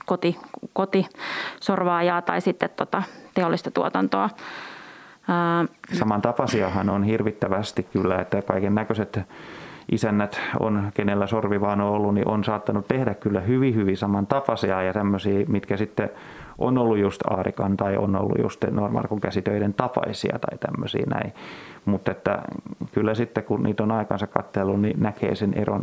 koti, 0.07 0.39
kotisorvaajaa 0.73 2.23
tai 2.23 2.41
sitten 2.41 2.71
tota 2.77 3.03
teollista 3.35 3.71
tuotantoa. 3.71 4.31
Samantapaisiahan 5.93 6.91
on 6.91 7.03
hirvittävästi 7.03 7.83
kyllä, 7.83 8.21
että 8.21 8.43
kaiken 8.43 8.75
näköiset 8.75 9.21
isännät 9.93 10.41
on, 10.61 10.91
kenellä 10.95 11.27
sorvi 11.27 11.61
vaan 11.61 11.81
on 11.81 11.89
ollut, 11.89 12.15
niin 12.15 12.29
on 12.29 12.45
saattanut 12.45 12.89
tehdä 12.89 13.15
kyllä 13.15 13.41
hyvin, 13.41 13.75
hyvin 13.75 13.97
samantapaisia 13.97 14.83
ja 14.83 14.93
tämmöisiä, 14.93 15.45
mitkä 15.49 15.77
sitten 15.77 16.11
on 16.59 16.79
ollut 16.79 16.99
just 16.99 17.21
aarikan 17.31 17.77
tai 17.77 17.97
on 17.97 18.17
ollut 18.17 18.39
just 18.43 18.65
normarkun 18.71 19.21
käsitöiden 19.21 19.75
tapaisia 19.75 20.39
tai 20.39 20.59
tämmöisiä 20.59 21.05
näin. 21.07 21.33
Mutta 21.85 22.11
että 22.11 22.43
kyllä 22.93 23.15
sitten 23.15 23.45
kun 23.45 23.63
niitä 23.63 23.83
on 23.83 23.93
aikansa 23.93 24.27
katsellut, 24.27 24.81
niin 24.81 25.01
näkee 25.01 25.35
sen 25.35 25.55
eron, 25.55 25.83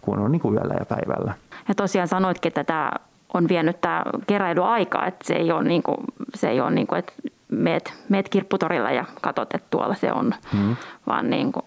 kun 0.00 0.18
on 0.18 0.32
niin 0.32 0.40
kuin 0.40 0.54
yöllä 0.54 0.74
ja 0.78 0.86
päivällä. 0.86 1.34
Ja 1.68 1.74
tosiaan 1.74 2.08
sanoitkin, 2.08 2.50
että 2.50 2.64
tämä 2.64 2.90
on 3.34 3.48
vienyt 3.48 3.80
tämä 3.80 4.02
keräilyaikaa, 4.26 5.06
että 5.06 5.26
se 5.26 5.34
ei 5.34 5.52
ole, 5.52 5.64
niin 5.64 5.82
kuin, 5.82 5.96
se 6.34 6.48
ei 6.48 6.60
ole 6.60 6.70
niin 6.70 6.86
kuin, 6.86 6.98
että 6.98 7.12
meet, 7.48 7.92
meet 8.08 8.28
kirpputorilla 8.28 8.90
ja 8.90 9.04
katsot, 9.20 9.54
että 9.54 9.66
tuolla 9.70 9.94
se 9.94 10.12
on, 10.12 10.34
hmm. 10.52 10.76
vaan 11.06 11.30
niin 11.30 11.52
kuin 11.52 11.64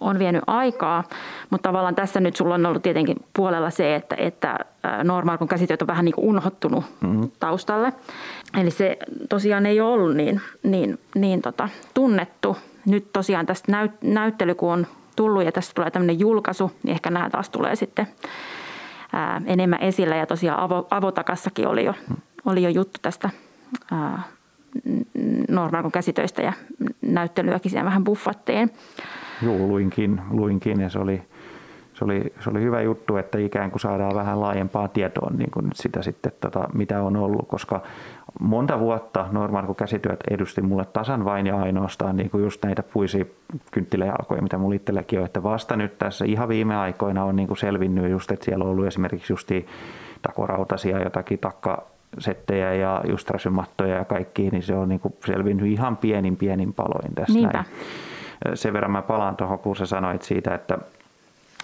on 0.00 0.18
vienyt 0.18 0.42
aikaa, 0.46 1.04
mutta 1.50 1.68
tavallaan 1.68 1.94
tässä 1.94 2.20
nyt 2.20 2.36
sulla 2.36 2.54
on 2.54 2.66
ollut 2.66 2.82
tietenkin 2.82 3.16
puolella 3.36 3.70
se, 3.70 3.94
että, 3.94 4.16
että 4.18 4.58
kun 5.38 5.48
käsityöt 5.48 5.82
on 5.82 5.88
vähän 5.88 6.04
niin 6.04 6.14
kuin 6.14 6.28
unohtunut 6.28 6.84
mm-hmm. 7.00 7.30
taustalle. 7.40 7.92
Eli 8.60 8.70
se 8.70 8.96
tosiaan 9.28 9.66
ei 9.66 9.80
ole 9.80 9.92
ollut 9.92 10.16
niin, 10.16 10.40
niin, 10.62 10.98
niin 11.14 11.42
tota, 11.42 11.68
tunnettu. 11.94 12.56
Nyt 12.86 13.12
tosiaan 13.12 13.46
tästä 13.46 13.72
näyt, 13.72 13.92
näyttely, 14.02 14.54
kun 14.54 14.72
on 14.72 14.86
tullut 15.16 15.44
ja 15.44 15.52
tästä 15.52 15.74
tulee 15.74 15.90
tämmöinen 15.90 16.20
julkaisu, 16.20 16.72
niin 16.82 16.92
ehkä 16.92 17.10
nämä 17.10 17.30
taas 17.30 17.50
tulee 17.50 17.76
sitten 17.76 18.06
ää, 19.12 19.42
enemmän 19.46 19.82
esillä. 19.82 20.16
Ja 20.16 20.26
tosiaan 20.26 20.60
avo, 20.60 20.86
Avotakassakin 20.90 21.68
oli 21.68 21.84
jo, 21.84 21.94
oli 22.44 22.62
jo 22.62 22.68
juttu 22.68 22.98
tästä 23.02 23.30
ää, 23.92 24.22
kun 25.82 25.92
käsitöistä 25.92 26.42
ja 26.42 26.52
näyttelyäkin 27.02 27.70
siellä 27.70 27.84
vähän 27.84 28.04
buffattiin. 28.04 28.70
Joo, 29.42 29.58
luinkin, 29.58 30.20
luinkin 30.30 30.80
ja 30.80 30.90
se 30.90 30.98
oli, 30.98 31.22
se 31.94 32.04
oli, 32.04 32.32
se 32.40 32.50
oli 32.50 32.60
hyvä 32.60 32.82
juttu, 32.82 33.16
että 33.16 33.38
ikään 33.38 33.70
kuin 33.70 33.80
saadaan 33.80 34.14
vähän 34.14 34.40
laajempaa 34.40 34.88
tietoa 34.88 35.30
niin 35.30 35.50
kuin 35.50 35.64
nyt 35.64 35.76
sitä 35.76 36.02
sitten, 36.02 36.32
tota, 36.40 36.68
mitä 36.74 37.02
on 37.02 37.16
ollut, 37.16 37.48
koska 37.48 37.82
monta 38.40 38.80
vuotta 38.80 39.26
Norman 39.32 39.66
kun 39.66 39.76
käsityöt 39.76 40.20
edusti 40.30 40.62
mulle 40.62 40.84
tasan 40.84 41.24
vain 41.24 41.46
ja 41.46 41.56
ainoastaan 41.56 42.16
niin 42.16 42.30
kuin 42.30 42.44
just 42.44 42.64
näitä 42.64 42.82
puisia 42.82 43.24
kynttiläjalkoja, 43.70 44.42
mitä 44.42 44.58
mulla 44.58 44.74
itselläkin 44.74 45.18
on, 45.18 45.26
että 45.26 45.42
vasta 45.42 45.76
nyt 45.76 45.98
tässä 45.98 46.24
ihan 46.24 46.48
viime 46.48 46.76
aikoina 46.76 47.24
on 47.24 47.36
niin 47.36 47.48
kuin 47.48 47.58
selvinnyt 47.58 48.10
just, 48.10 48.30
että 48.30 48.44
siellä 48.44 48.64
on 48.64 48.70
ollut 48.70 48.86
esimerkiksi 48.86 49.32
justi 49.32 49.66
takorautasia 50.22 51.02
jotakin 51.02 51.38
takka 51.38 51.82
settejä 52.18 52.74
ja 52.74 53.02
just 53.08 53.30
ja 53.88 54.04
kaikki, 54.04 54.50
niin 54.50 54.62
se 54.62 54.74
on 54.74 54.88
niin 54.88 55.00
kuin 55.00 55.14
selvinnyt 55.26 55.66
ihan 55.66 55.96
pienin 55.96 56.36
pienin 56.36 56.72
paloin 56.72 57.14
tässä 57.14 57.34
Niinpä. 57.34 57.52
näin 57.58 57.66
sen 58.54 58.72
verran 58.72 58.90
mä 58.90 59.02
palaan 59.02 59.36
tuohon, 59.36 59.58
kun 59.58 59.76
sä 59.76 59.86
sanoit 59.86 60.22
siitä, 60.22 60.54
että 60.54 60.78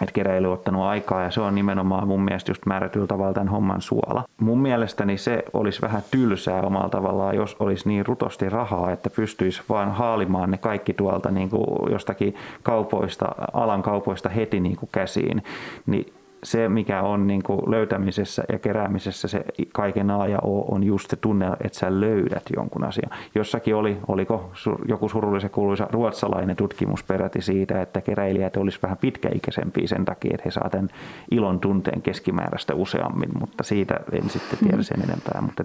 että 0.01 0.13
keräily 0.13 0.47
on 0.47 0.53
ottanut 0.53 0.83
aikaa 0.83 1.23
ja 1.23 1.31
se 1.31 1.41
on 1.41 1.55
nimenomaan 1.55 2.09
mun 2.09 2.25
mielestä 2.25 2.51
just 2.51 2.67
määrätyllä 2.67 3.07
tavalla 3.07 3.33
tämän 3.33 3.49
homman 3.49 3.83
suola. 3.83 4.25
Mun 4.41 4.59
mielestäni 4.59 5.19
se 5.19 5.45
olisi 5.53 5.83
vähän 5.83 6.03
tylsää 6.11 6.63
omalla 6.63 6.89
tavallaan, 6.89 7.37
jos 7.37 7.57
olisi 7.61 7.89
niin 7.89 8.07
rutosti 8.07 8.49
rahaa, 8.49 8.93
että 8.93 9.11
pystyisi 9.11 9.63
vaan 9.69 9.93
haalimaan 9.93 10.51
ne 10.51 10.59
kaikki 10.59 10.93
tuolta 10.93 11.31
niin 11.31 11.51
kuin 11.51 11.93
jostakin 11.93 12.35
kaupoista, 12.63 13.27
alan 13.53 13.83
kaupoista 13.83 14.29
heti 14.29 14.61
niin 14.61 14.77
kuin 14.77 14.89
käsiin. 14.93 15.43
Niin 15.87 16.13
se, 16.43 16.69
mikä 16.69 17.03
on 17.03 17.27
niin 17.27 17.43
kuin 17.43 17.71
löytämisessä 17.71 18.45
ja 18.53 18.59
keräämisessä 18.59 19.29
se 19.29 19.45
kaiken 19.73 20.11
A 20.11 20.27
ja 20.27 20.39
O, 20.43 20.75
on 20.75 20.85
just 20.85 21.11
se 21.11 21.17
tunne, 21.17 21.47
että 21.65 21.79
sä 21.79 22.01
löydät 22.01 22.43
jonkun 22.57 22.85
asian. 22.85 23.11
Jossakin 23.35 23.77
oli, 23.77 23.99
oliko 24.09 24.53
joku 24.89 25.09
surullisen 25.09 25.51
kuuluisa 25.51 25.87
ruotsalainen 25.91 26.57
tutkimus 26.57 27.05
peräti 27.05 27.43
siitä, 27.43 27.83
että 27.83 28.01
keräilijät 28.01 28.57
olisi 28.57 28.79
vähän 28.83 28.99
pitkäikäisempiä 28.99 29.87
sen 29.87 30.05
takia, 30.05 30.31
että 30.35 30.43
he 30.45 30.51
saa 30.51 30.71
tämän 30.71 30.89
ilon 31.31 31.61
tunteen 31.61 32.03
keskimääräistä 32.03 32.75
useammin, 32.75 33.31
mutta 33.41 33.65
siitä 33.65 34.01
en 34.13 34.31
sitten 34.31 34.59
tiedä 34.59 34.83
sen 34.83 35.03
enempää. 35.03 35.41
Mutta 35.41 35.65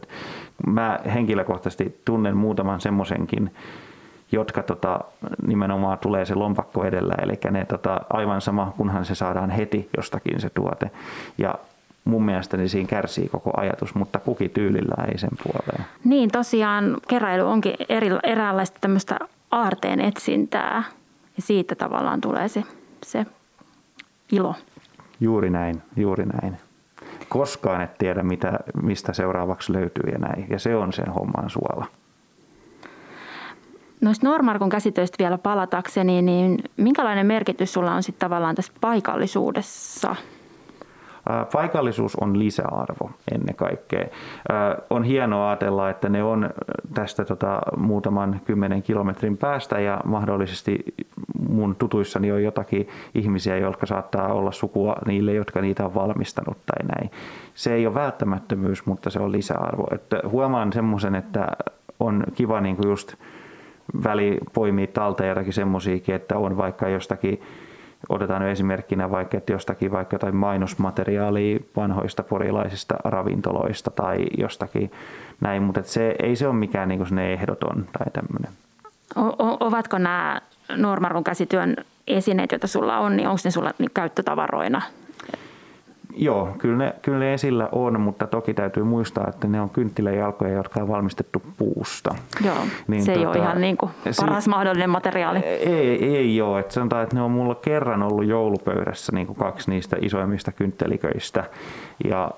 mä 0.68 1.00
henkilökohtaisesti 1.14 2.02
tunnen 2.06 2.38
muutaman 2.38 2.82
semmoisenkin 2.82 3.52
jotka 4.32 4.64
tota, 4.64 5.00
nimenomaan 5.48 5.98
tulee 5.98 6.26
se 6.26 6.36
lompakko 6.36 6.86
edellä, 6.86 7.14
eli 7.22 7.40
ne 7.52 7.66
tota, 7.66 8.02
aivan 8.10 8.42
sama, 8.42 8.74
kunhan 8.78 9.06
se 9.06 9.16
saadaan 9.16 9.50
heti 9.50 9.90
jostakin 9.98 10.40
se 10.40 10.50
tuote. 10.50 10.92
Ja 11.38 11.56
mun 12.06 12.26
mielestäni 12.26 12.70
siinä 12.70 12.88
kärsii 12.88 13.30
koko 13.30 13.52
ajatus, 13.58 13.96
mutta 13.96 14.20
kuki 14.20 14.50
tyylillä 14.50 15.06
ei 15.12 15.18
sen 15.18 15.30
puoleen. 15.44 15.86
Niin, 16.04 16.32
tosiaan 16.32 16.98
keräily 17.08 17.44
onkin 17.44 17.76
eri, 17.90 18.10
eräänlaista 18.24 18.78
tämmöistä 18.82 19.20
aarteen 19.52 20.00
etsintää 20.00 20.84
ja 21.38 21.42
siitä 21.42 21.76
tavallaan 21.76 22.22
tulee 22.22 22.48
se, 22.48 22.64
se 23.04 23.26
ilo. 24.32 24.56
Juuri 25.20 25.50
näin, 25.50 25.82
juuri 25.96 26.26
näin. 26.26 26.58
Koskaan 27.30 27.82
et 27.82 27.98
tiedä, 27.98 28.24
mitä, 28.24 28.60
mistä 28.82 29.14
seuraavaksi 29.14 29.74
löytyy 29.74 30.12
ja 30.12 30.18
näin. 30.18 30.48
Ja 30.50 30.60
se 30.60 30.76
on 30.76 30.94
sen 30.94 31.10
homman 31.10 31.50
suola. 31.50 31.86
Noista 34.02 34.28
Normarkon 34.28 34.70
käsitöistä 34.70 35.16
vielä 35.20 35.38
palatakseni, 35.38 36.22
niin 36.22 36.64
minkälainen 36.78 37.26
merkitys 37.26 37.74
sulla 37.74 37.94
on 37.94 38.04
sitten 38.04 38.30
tavallaan 38.30 38.56
tässä 38.56 38.74
paikallisuudessa? 38.82 40.16
Paikallisuus 41.54 42.16
on 42.16 42.40
lisäarvo 42.40 43.12
ennen 43.32 43.56
kaikkea. 43.56 44.08
On 44.90 45.04
hienoa 45.04 45.50
ajatella, 45.50 45.90
että 45.90 46.10
ne 46.10 46.24
on 46.24 46.50
tästä 46.94 47.26
tota, 47.26 47.60
muutaman 47.78 48.42
kymmenen 48.46 48.84
kilometrin 48.84 49.38
päästä 49.38 49.80
ja 49.80 50.02
mahdollisesti 50.06 50.80
mun 51.50 51.76
tutuissani 51.76 52.32
on 52.32 52.44
jotakin 52.44 52.88
ihmisiä, 53.16 53.58
jotka 53.58 53.86
saattaa 53.86 54.34
olla 54.34 54.52
sukua 54.52 54.96
niille, 55.06 55.34
jotka 55.34 55.62
niitä 55.62 55.86
on 55.86 55.94
valmistanut 55.94 56.58
tai 56.66 56.86
näin. 56.96 57.12
Se 57.54 57.74
ei 57.74 57.88
ole 57.88 57.96
välttämättömyys, 57.96 58.86
mutta 58.86 59.10
se 59.10 59.20
on 59.20 59.32
lisäarvo. 59.32 59.88
Että 59.92 60.22
huomaan 60.28 60.74
semmoisen, 60.74 61.16
että 61.16 61.48
on 62.00 62.24
kiva 62.36 62.62
niin 62.62 62.76
kuin 62.76 62.90
just– 62.90 63.14
väli 64.04 64.38
poimii 64.54 64.88
talteen 64.88 65.30
jotakin 65.30 65.54
semmoisiakin, 65.54 66.16
että 66.16 66.38
on 66.38 66.58
vaikka 66.58 66.90
jostakin 66.90 67.42
otetaan 68.10 68.42
nyt 68.42 68.52
esimerkkinä 68.52 69.12
vaikka, 69.12 69.38
että 69.38 69.52
jostakin 69.52 69.92
vaikka 69.92 70.16
jotain 70.16 70.36
mainosmateriaalia 70.36 71.60
vanhoista 71.76 72.24
porilaisista 72.24 72.96
ravintoloista 73.04 73.92
tai 73.92 74.26
jostakin 74.38 74.92
näin, 75.42 75.64
mutta 75.64 75.84
se, 75.84 76.16
ei 76.24 76.36
se 76.36 76.48
ole 76.48 76.56
mikään 76.56 76.90
niin 76.90 77.20
ehdoton 77.20 77.86
tai 77.98 78.08
tämmöinen. 78.14 78.52
O- 79.16 79.58
ovatko 79.68 79.98
nämä 79.98 80.42
Normarun 80.76 81.24
käsityön 81.24 81.76
esineet, 82.08 82.52
joita 82.52 82.68
sulla 82.68 82.98
on, 82.98 83.18
niin 83.18 83.28
onko 83.28 83.42
ne 83.44 83.52
sulla 83.52 83.74
käyttötavaroina 83.94 84.82
Joo, 86.20 86.50
kyllä 86.58 86.78
ne, 86.78 86.94
kyllä 87.02 87.20
ne 87.20 87.34
esillä 87.34 87.70
on, 87.72 88.02
mutta 88.02 88.28
toki 88.28 88.54
täytyy 88.54 88.84
muistaa, 88.84 89.26
että 89.28 89.48
ne 89.48 89.62
on 89.62 89.70
kynttiläjalkoja, 89.70 90.54
jotka 90.54 90.80
on 90.82 90.88
valmistettu 90.88 91.42
puusta. 91.58 92.16
Joo, 92.46 92.56
niin 92.88 93.04
se 93.04 93.14
tota, 93.14 93.20
ei 93.20 93.28
ole 93.28 93.38
ihan 93.38 93.62
niin 93.62 93.78
kuin 93.78 93.92
paras 94.22 94.44
si- 94.44 94.50
mahdollinen 94.50 94.90
materiaali. 94.90 95.40
Ei, 95.40 96.16
ei 96.18 96.42
ole. 96.42 96.60
Että 96.60 96.74
sanotaan, 96.74 97.04
että 97.04 97.16
ne 97.16 97.22
on 97.22 97.32
mulla 97.32 97.56
kerran 97.56 98.04
ollut 98.04 98.26
joulupöydässä 98.26 99.12
niin 99.12 99.28
kuin 99.28 99.38
kaksi 99.38 99.72
niistä 99.72 99.98
isoimmista 100.02 100.52
kyntteliköistä. 100.52 101.44
Ja 102.10 102.32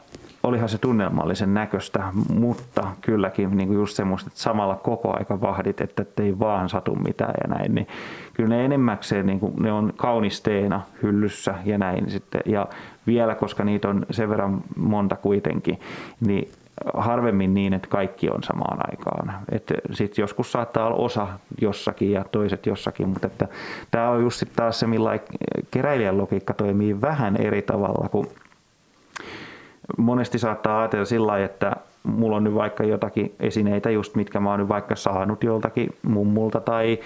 olihan 0.50 0.70
se 0.70 0.78
tunnelmallisen 0.78 1.54
näköistä, 1.54 2.04
mutta 2.34 2.88
kylläkin 3.02 3.58
niin 3.58 3.68
kuin 3.68 3.78
just 3.78 3.96
semmoista, 3.96 4.28
että 4.28 4.40
samalla 4.40 4.76
koko 4.76 5.18
aika 5.18 5.42
vahdit, 5.42 5.82
että 5.82 6.06
ei 6.18 6.40
vaan 6.40 6.70
satu 6.70 6.96
mitään 6.96 7.34
ja 7.44 7.56
näin. 7.56 7.76
Niin 7.76 7.88
kyllä 8.34 8.50
ne 8.50 8.66
enemmäkseen 8.66 9.26
niin 9.26 9.40
kuin, 9.40 9.54
ne 9.60 9.72
on 9.72 9.94
kaunisteena 9.96 10.82
hyllyssä 11.04 11.56
ja 11.66 11.78
näin 11.78 12.10
sitten. 12.10 12.42
Ja 12.46 12.68
vielä, 13.08 13.36
koska 13.36 13.64
niitä 13.64 13.90
on 13.90 14.06
sen 14.12 14.30
verran 14.30 14.62
monta 14.76 15.16
kuitenkin, 15.16 15.80
niin 16.20 16.52
harvemmin 16.94 17.54
niin, 17.54 17.74
että 17.74 17.88
kaikki 17.88 18.30
on 18.30 18.44
samaan 18.44 18.78
aikaan. 18.92 19.34
Sitten 19.92 20.24
joskus 20.24 20.52
saattaa 20.52 20.88
olla 20.88 20.96
osa 20.96 21.28
jossakin 21.62 22.12
ja 22.12 22.24
toiset 22.32 22.66
jossakin, 22.66 23.10
mutta 23.10 23.28
että 23.28 23.48
tämä 23.92 24.10
on 24.10 24.22
just 24.22 24.44
taas 24.56 24.80
se, 24.80 24.88
millä 24.88 25.20
keräilijän 25.72 26.18
logiikka 26.18 26.54
toimii 26.54 27.02
vähän 27.02 27.38
eri 27.38 27.62
tavalla 27.62 28.10
kuin 28.10 28.28
monesti 29.98 30.40
saattaa 30.40 30.80
ajatella 30.80 31.06
sillä 31.06 31.28
lailla, 31.28 31.46
että 31.46 31.76
mulla 32.04 32.36
on 32.36 32.44
nyt 32.44 32.56
vaikka 32.56 32.84
jotakin 32.84 33.36
esineitä 33.40 33.90
just, 33.90 34.16
mitkä 34.16 34.40
mä 34.40 34.50
oon 34.50 34.60
nyt 34.60 34.70
vaikka 34.70 34.96
saanut 34.96 35.44
joltakin 35.44 35.90
mummulta 36.04 36.62
tai 36.62 37.00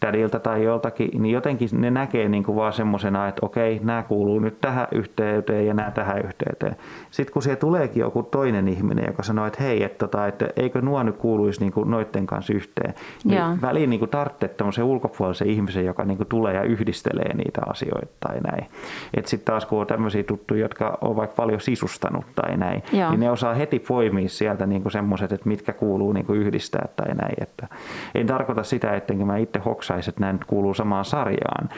tädiltä 0.00 0.38
tai 0.38 0.64
joltakin, 0.64 1.22
niin 1.22 1.34
jotenkin 1.34 1.68
ne 1.72 1.90
näkee 1.90 2.28
niin 2.28 2.44
kuin 2.44 2.56
vaan 2.56 2.72
semmoisena, 2.72 3.28
että 3.28 3.46
okei, 3.46 3.80
nämä 3.82 4.02
kuuluu 4.02 4.38
nyt 4.38 4.60
tähän 4.60 4.88
yhteyteen 4.92 5.66
ja 5.66 5.74
nämä 5.74 5.90
tähän 5.90 6.24
yhteyteen. 6.24 6.76
Sitten 7.10 7.32
kun 7.32 7.42
siellä 7.42 7.60
tuleekin 7.60 8.00
joku 8.00 8.22
toinen 8.22 8.68
ihminen, 8.68 9.04
joka 9.06 9.22
sanoo, 9.22 9.46
että 9.46 9.62
hei, 9.62 9.82
että, 9.82 9.98
tota, 9.98 10.26
että 10.26 10.48
eikö 10.56 10.80
nuo 10.80 11.02
nyt 11.02 11.16
kuuluisi 11.16 11.60
niin 11.60 11.72
kuin 11.72 11.90
noiden 11.90 12.26
kanssa 12.26 12.52
yhteen, 12.52 12.94
niin 13.24 13.38
Joo. 13.38 13.56
väliin 13.62 13.90
niin 13.90 14.08
tarvitsee 14.08 14.48
tämmöisen 14.48 14.84
ulkopuolisen 14.84 15.48
ihmisen, 15.48 15.84
joka 15.84 16.04
niin 16.04 16.16
kuin 16.16 16.28
tulee 16.28 16.54
ja 16.54 16.62
yhdistelee 16.62 17.34
niitä 17.34 17.60
asioita 17.66 18.12
tai 18.20 18.40
näin. 18.40 18.66
Että 19.14 19.30
sitten 19.30 19.52
taas 19.52 19.66
kun 19.66 19.80
on 19.80 19.86
tämmöisiä 19.86 20.22
tuttuja, 20.22 20.60
jotka 20.60 20.98
on 21.00 21.16
vaikka 21.16 21.34
paljon 21.36 21.60
sisustanut 21.60 22.24
tai 22.34 22.56
näin, 22.56 22.82
Joo. 22.92 23.10
niin 23.10 23.20
ne 23.20 23.30
osaa 23.30 23.54
heti 23.54 23.78
poimia 23.78 24.28
sieltä 24.28 24.66
niin 24.66 24.90
semmoiset, 24.90 25.32
että 25.32 25.48
mitkä 25.48 25.72
kuuluu 25.72 26.12
niin 26.12 26.26
kuin 26.26 26.40
yhdistää 26.40 26.88
tai 26.96 27.14
näin. 27.14 27.34
Että 27.40 27.68
en 28.14 28.26
tarkoita 28.26 28.62
sitä, 28.62 28.96
ettenkö 28.96 29.24
mä 29.24 29.36
itse 29.36 29.58
hoksaisi, 29.58 29.87
että 29.94 30.20
nämä 30.20 30.32
nyt 30.32 30.44
kuuluu 30.44 30.74
samaan 30.74 31.04
sarjaan, 31.04 31.68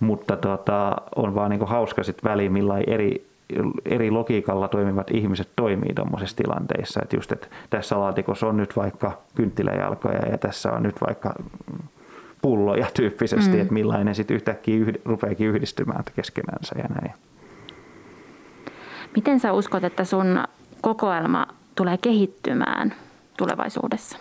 mutta 0.00 0.36
tota, 0.36 0.96
on 1.16 1.34
vaan 1.34 1.50
niin 1.50 1.58
kuin 1.58 1.68
hauska 1.68 2.02
sitten 2.02 2.30
väliin, 2.30 2.52
millä 2.52 2.78
eri 2.86 3.28
eri 3.84 4.10
logiikalla 4.10 4.68
toimivat 4.68 5.10
ihmiset 5.10 5.48
toimii 5.56 5.94
tuommoisissa 5.94 6.36
tilanteissa. 6.36 7.00
Että 7.02 7.16
just, 7.16 7.32
että 7.32 7.46
tässä 7.70 8.00
laatikossa 8.00 8.46
on 8.46 8.56
nyt 8.56 8.76
vaikka 8.76 9.18
kynttiläjalkoja 9.34 10.28
ja 10.30 10.38
tässä 10.38 10.72
on 10.72 10.82
nyt 10.82 10.96
vaikka 11.06 11.34
pulloja 12.42 12.86
tyyppisesti, 12.94 13.56
mm. 13.56 13.60
että 13.60 13.74
millainen 13.74 14.14
sitten 14.14 14.34
yhtäkkiä 14.34 14.76
yhd, 14.76 14.96
rupeakin 15.04 15.48
yhdistymään 15.48 16.04
keskenänsä 16.16 16.74
ja 16.78 16.84
näin. 16.88 17.14
Miten 19.16 19.40
sä 19.40 19.52
uskot, 19.52 19.84
että 19.84 20.04
sun 20.04 20.44
kokoelma 20.80 21.46
tulee 21.74 21.98
kehittymään 21.98 22.94
tulevaisuudessa? 23.36 24.18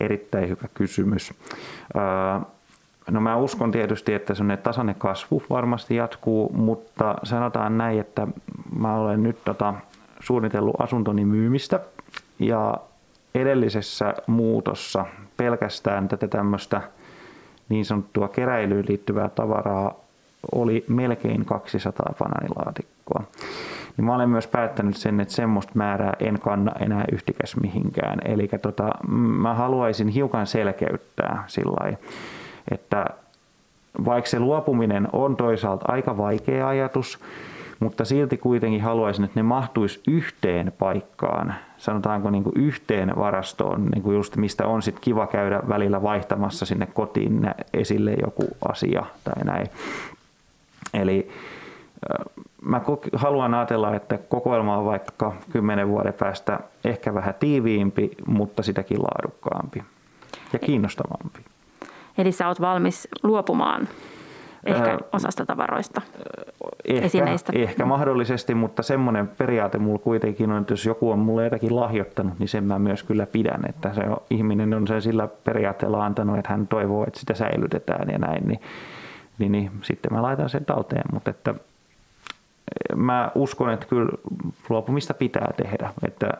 Erittäin 0.00 0.48
hyvä 0.48 0.68
kysymys. 0.74 1.34
No 3.10 3.20
mä 3.20 3.36
uskon 3.36 3.72
tietysti, 3.72 4.14
että 4.14 4.34
semmoinen 4.34 4.62
tasainen 4.62 4.94
kasvu 4.94 5.42
varmasti 5.50 5.96
jatkuu, 5.96 6.52
mutta 6.52 7.14
sanotaan 7.22 7.78
näin, 7.78 8.00
että 8.00 8.26
mä 8.78 8.96
olen 8.96 9.22
nyt 9.22 9.44
tota, 9.44 9.74
suunnitellut 10.20 10.80
asuntoni 10.80 11.24
myymistä 11.24 11.80
ja 12.38 12.74
edellisessä 13.34 14.14
muutossa 14.26 15.06
pelkästään 15.36 16.08
tätä 16.08 16.28
tämmöistä 16.28 16.82
niin 17.68 17.84
sanottua 17.84 18.28
keräilyyn 18.28 18.84
liittyvää 18.88 19.28
tavaraa 19.28 19.94
oli 20.52 20.84
melkein 20.88 21.44
200 21.44 22.14
bananilaatikkoa. 22.18 23.22
Niin 23.96 24.04
mä 24.04 24.14
olen 24.14 24.28
myös 24.28 24.46
päättänyt 24.46 24.96
sen, 24.96 25.20
että 25.20 25.34
semmoista 25.34 25.72
määrää 25.74 26.12
en 26.20 26.40
kanna 26.40 26.72
enää 26.80 27.04
yhtikäs 27.12 27.56
mihinkään. 27.56 28.18
Eli 28.24 28.48
tota, 28.62 28.90
mä 29.08 29.54
haluaisin 29.54 30.08
hiukan 30.08 30.46
selkeyttää 30.46 31.44
sillä 31.46 31.96
että 32.70 33.06
vaikka 34.04 34.30
se 34.30 34.40
luopuminen 34.40 35.08
on 35.12 35.36
toisaalta 35.36 35.84
aika 35.88 36.16
vaikea 36.16 36.68
ajatus, 36.68 37.18
mutta 37.80 38.04
silti 38.04 38.36
kuitenkin 38.36 38.82
haluaisin, 38.82 39.24
että 39.24 39.38
ne 39.38 39.42
mahtuisi 39.42 40.00
yhteen 40.08 40.72
paikkaan, 40.78 41.54
sanotaanko 41.76 42.30
niin 42.30 42.44
kuin 42.44 42.56
yhteen 42.56 43.16
varastoon, 43.16 43.86
niin 43.86 44.02
kuin 44.02 44.16
just 44.16 44.36
mistä 44.36 44.66
on 44.66 44.82
sitten 44.82 45.02
kiva 45.02 45.26
käydä 45.26 45.60
välillä 45.68 46.02
vaihtamassa 46.02 46.66
sinne 46.66 46.86
kotiin 46.86 47.50
esille 47.74 48.14
joku 48.24 48.48
asia 48.68 49.04
tai 49.24 49.44
näin. 49.44 49.66
Eli 50.94 51.30
mä 52.66 52.80
haluan 53.14 53.54
ajatella, 53.54 53.94
että 53.94 54.18
kokoelma 54.18 54.76
on 54.76 54.84
vaikka 54.84 55.32
kymmenen 55.50 55.88
vuoden 55.88 56.14
päästä 56.14 56.60
ehkä 56.84 57.14
vähän 57.14 57.34
tiiviimpi, 57.40 58.10
mutta 58.26 58.62
sitäkin 58.62 58.98
laadukkaampi 59.02 59.84
ja 60.52 60.58
kiinnostavampi. 60.58 61.40
Eli 62.18 62.32
sä 62.32 62.48
oot 62.48 62.60
valmis 62.60 63.08
luopumaan 63.22 63.88
ehkä 64.66 64.98
osasta 65.12 65.46
tavaroista, 65.46 66.02
ehkä, 66.84 67.06
esineistä. 67.06 67.52
Ehkä 67.54 67.84
mahdollisesti, 67.84 68.54
mutta 68.54 68.82
semmoinen 68.82 69.28
periaate 69.28 69.78
mulla 69.78 69.98
kuitenkin 69.98 70.52
on, 70.52 70.60
että 70.60 70.72
jos 70.72 70.86
joku 70.86 71.10
on 71.10 71.18
mulle 71.18 71.44
jotakin 71.44 71.76
lahjoittanut, 71.76 72.38
niin 72.38 72.48
sen 72.48 72.64
mä 72.64 72.78
myös 72.78 73.02
kyllä 73.02 73.26
pidän. 73.26 73.60
Että 73.68 73.94
se 73.94 74.00
on, 74.00 74.16
ihminen 74.30 74.74
on 74.74 74.86
sen 74.86 75.02
sillä 75.02 75.28
periaatteella 75.44 76.04
antanut, 76.04 76.38
että 76.38 76.50
hän 76.50 76.66
toivoo, 76.66 77.04
että 77.06 77.20
sitä 77.20 77.34
säilytetään 77.34 78.08
ja 78.12 78.18
näin, 78.18 78.48
niin, 78.48 78.60
niin, 79.38 79.52
niin 79.52 79.70
sitten 79.82 80.12
mä 80.12 80.22
laitan 80.22 80.48
sen 80.48 80.64
talteen. 80.64 81.04
Mutta 81.12 81.30
että 81.30 81.54
mä 82.96 83.30
uskon, 83.34 83.70
että 83.70 83.86
kyllä 83.86 84.08
luopumista 84.68 85.14
pitää 85.14 85.52
tehdä. 85.56 85.90
Että 86.06 86.30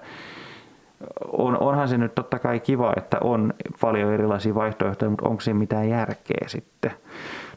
on, 1.33 1.59
onhan 1.59 1.89
se 1.89 1.99
nyt 1.99 2.15
totta 2.15 2.39
kai 2.39 2.61
kiva, 2.61 2.93
että 2.97 3.19
on 3.21 3.55
paljon 3.81 4.13
erilaisia 4.13 4.55
vaihtoehtoja, 4.55 5.11
mutta 5.11 5.29
onko 5.29 5.41
siinä 5.41 5.59
mitään 5.59 5.89
järkeä 5.89 6.47
sitten? 6.47 6.91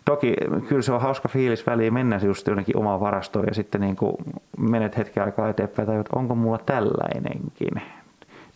Toki 0.06 0.36
kyllä 0.68 0.82
se 0.82 0.94
on 0.94 1.02
hauska 1.02 1.30
fiilis 1.30 1.68
väliin 1.68 1.94
mennä 1.94 2.20
just 2.24 2.48
jonnekin 2.48 2.78
omaan 2.78 3.00
varastoon 3.00 3.46
ja 3.48 3.54
sitten 3.54 3.82
niin 3.82 3.96
kuin 3.96 4.16
menet 4.58 4.98
hetken 4.98 5.24
aikaa 5.24 5.50
eteenpäin 5.50 5.88
tai 5.88 6.00
että 6.00 6.20
onko 6.20 6.36
mulla 6.36 6.58
tällainenkin 6.58 7.82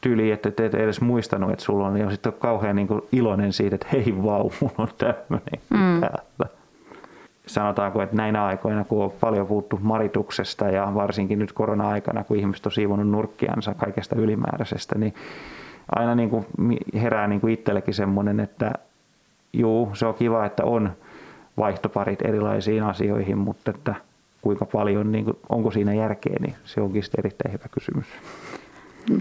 tyyli, 0.01 0.31
että 0.31 0.49
et 0.49 0.59
et 0.59 0.75
edes 0.75 1.01
muistanut, 1.01 1.51
että 1.51 1.65
sulla 1.65 1.87
on, 1.87 1.97
ja 1.97 2.11
sitten 2.11 2.33
on 2.33 2.39
kauhean 2.39 2.75
niin 2.75 2.87
kuin 2.87 3.01
iloinen 3.11 3.53
siitä, 3.53 3.75
että 3.75 3.87
hei 3.93 4.15
vau, 4.23 4.51
mulla 4.61 4.75
on 4.77 4.87
tämmöinen 4.97 5.61
mm. 5.69 5.99
täällä 5.99 6.62
sanotaanko, 7.47 8.01
että 8.01 8.15
näinä 8.15 8.45
aikoina, 8.45 8.83
kun 8.83 9.03
on 9.03 9.11
paljon 9.19 9.47
puhuttu 9.47 9.79
marituksesta 9.81 10.69
ja 10.69 10.91
varsinkin 10.95 11.39
nyt 11.39 11.53
korona-aikana, 11.53 12.23
kun 12.23 12.37
ihmiset 12.37 12.65
on 12.65 12.71
siivonut 12.71 13.09
nurkkiansa 13.09 13.73
kaikesta 13.73 14.15
ylimääräisestä, 14.15 14.97
niin 14.97 15.13
aina 15.95 16.15
niin 16.15 16.29
kuin 16.29 16.45
herää 16.93 17.27
niin 17.27 17.41
kuin 17.41 17.53
itsellekin 17.53 17.93
semmoinen, 17.93 18.39
että 18.39 18.71
juu, 19.53 19.89
se 19.93 20.05
on 20.05 20.13
kiva, 20.13 20.45
että 20.45 20.65
on 20.65 20.91
vaihtoparit 21.57 22.21
erilaisiin 22.21 22.83
asioihin, 22.83 23.37
mutta 23.37 23.71
että 23.71 23.95
kuinka 24.41 24.65
paljon, 24.65 25.11
niin 25.11 25.25
kuin, 25.25 25.37
onko 25.49 25.71
siinä 25.71 25.93
järkeä, 25.93 26.35
niin 26.39 26.55
se 26.63 26.81
onkin 26.81 27.03
sitten 27.03 27.19
erittäin 27.19 27.53
hyvä 27.53 27.65
kysymys. 27.71 28.05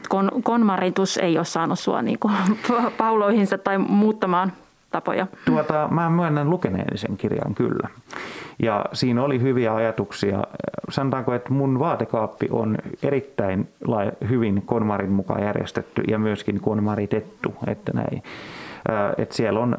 Kon, 0.08 0.30
konmaritus 0.42 1.16
ei 1.16 1.38
ole 1.38 1.44
saanut 1.44 1.78
sinua 1.78 2.02
niin 2.02 2.18
pauloihinsa 2.98 3.58
tai 3.58 3.78
muuttamaan 3.78 4.52
tapoja? 4.92 5.26
Tuota, 5.44 5.88
mä 5.90 6.10
myönnän 6.10 6.50
lukeneeni 6.50 6.98
sen 6.98 7.16
kirjan 7.16 7.54
kyllä. 7.54 7.88
Ja 8.62 8.84
siinä 8.92 9.22
oli 9.22 9.40
hyviä 9.40 9.74
ajatuksia. 9.74 10.42
Sanotaanko, 10.88 11.34
että 11.34 11.52
mun 11.52 11.78
vaatekaappi 11.78 12.48
on 12.50 12.78
erittäin 13.02 13.68
hyvin 14.28 14.62
konmarin 14.66 15.12
mukaan 15.12 15.42
järjestetty 15.42 16.02
ja 16.08 16.18
myöskin 16.18 16.60
konmaritettu. 16.60 17.54
Että 17.66 17.92
näin. 17.94 18.22
Että 19.18 19.34
siellä 19.34 19.60
on 19.60 19.76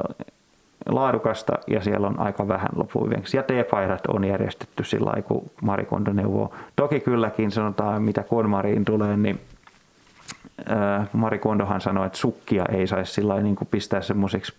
laadukasta 0.90 1.54
ja 1.68 1.82
siellä 1.82 2.08
on 2.08 2.20
aika 2.20 2.48
vähän 2.48 2.70
lopuiveksi. 2.76 3.38
Ja 3.38 3.44
teepaidat 3.44 4.08
on 4.08 4.24
järjestetty 4.24 4.84
sillä 4.84 5.06
lailla, 5.06 5.28
kun 5.28 5.52
Marikondo 5.62 6.14
neuvoo. 6.14 6.54
Toki 6.76 7.00
kylläkin 7.00 7.52
sanotaan, 7.52 8.02
mitä 8.02 8.24
konmariin 8.24 8.86
tulee, 8.86 9.18
niin 9.18 9.40
Mari 11.14 11.39
Kondohan 11.39 11.82
sanoi, 11.82 12.06
että 12.06 12.18
sukkia 12.18 12.66
ei 12.72 12.88
saisi 12.88 13.14
sillä 13.14 13.41
niin 13.41 13.56
kuin 13.56 13.68
pistää 13.72 14.01
semmoisiksi 14.01 14.54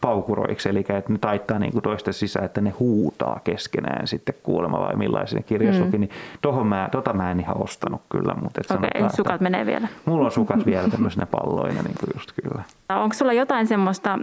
paukuroiksi, 0.00 0.68
eli 0.68 0.78
että 0.78 1.12
ne 1.12 1.18
taittaa 1.18 1.58
niin 1.58 1.72
kuin 1.72 1.82
toisten 1.82 2.14
sisään, 2.14 2.44
että 2.44 2.60
ne 2.60 2.70
huutaa 2.70 3.40
keskenään 3.44 4.06
sitten 4.06 4.34
kuulemma 4.42 4.80
vai 4.80 4.96
millaisen 4.96 5.44
kirjasluki, 5.44 5.96
mm. 5.96 6.00
niin 6.00 6.10
tohon 6.42 6.66
mä, 6.66 6.88
tota 6.92 7.12
mä 7.12 7.30
en 7.30 7.40
ihan 7.40 7.62
ostanut 7.62 8.02
kyllä. 8.08 8.34
Mutta 8.34 8.60
Okei, 8.60 8.76
okay, 8.76 8.90
sanotaan, 8.90 9.16
sukat 9.16 9.40
menee 9.40 9.66
vielä. 9.66 9.88
Mulla 10.04 10.24
on 10.24 10.32
sukat 10.32 10.66
vielä 10.66 10.88
tämmöisenä 10.94 11.26
palloina, 11.26 11.82
niin 11.82 11.96
kuin 12.00 12.10
just 12.14 12.32
kyllä. 12.42 12.62
Onko 12.88 13.14
sulla 13.14 13.32
jotain 13.32 13.66
semmoista, 13.66 14.18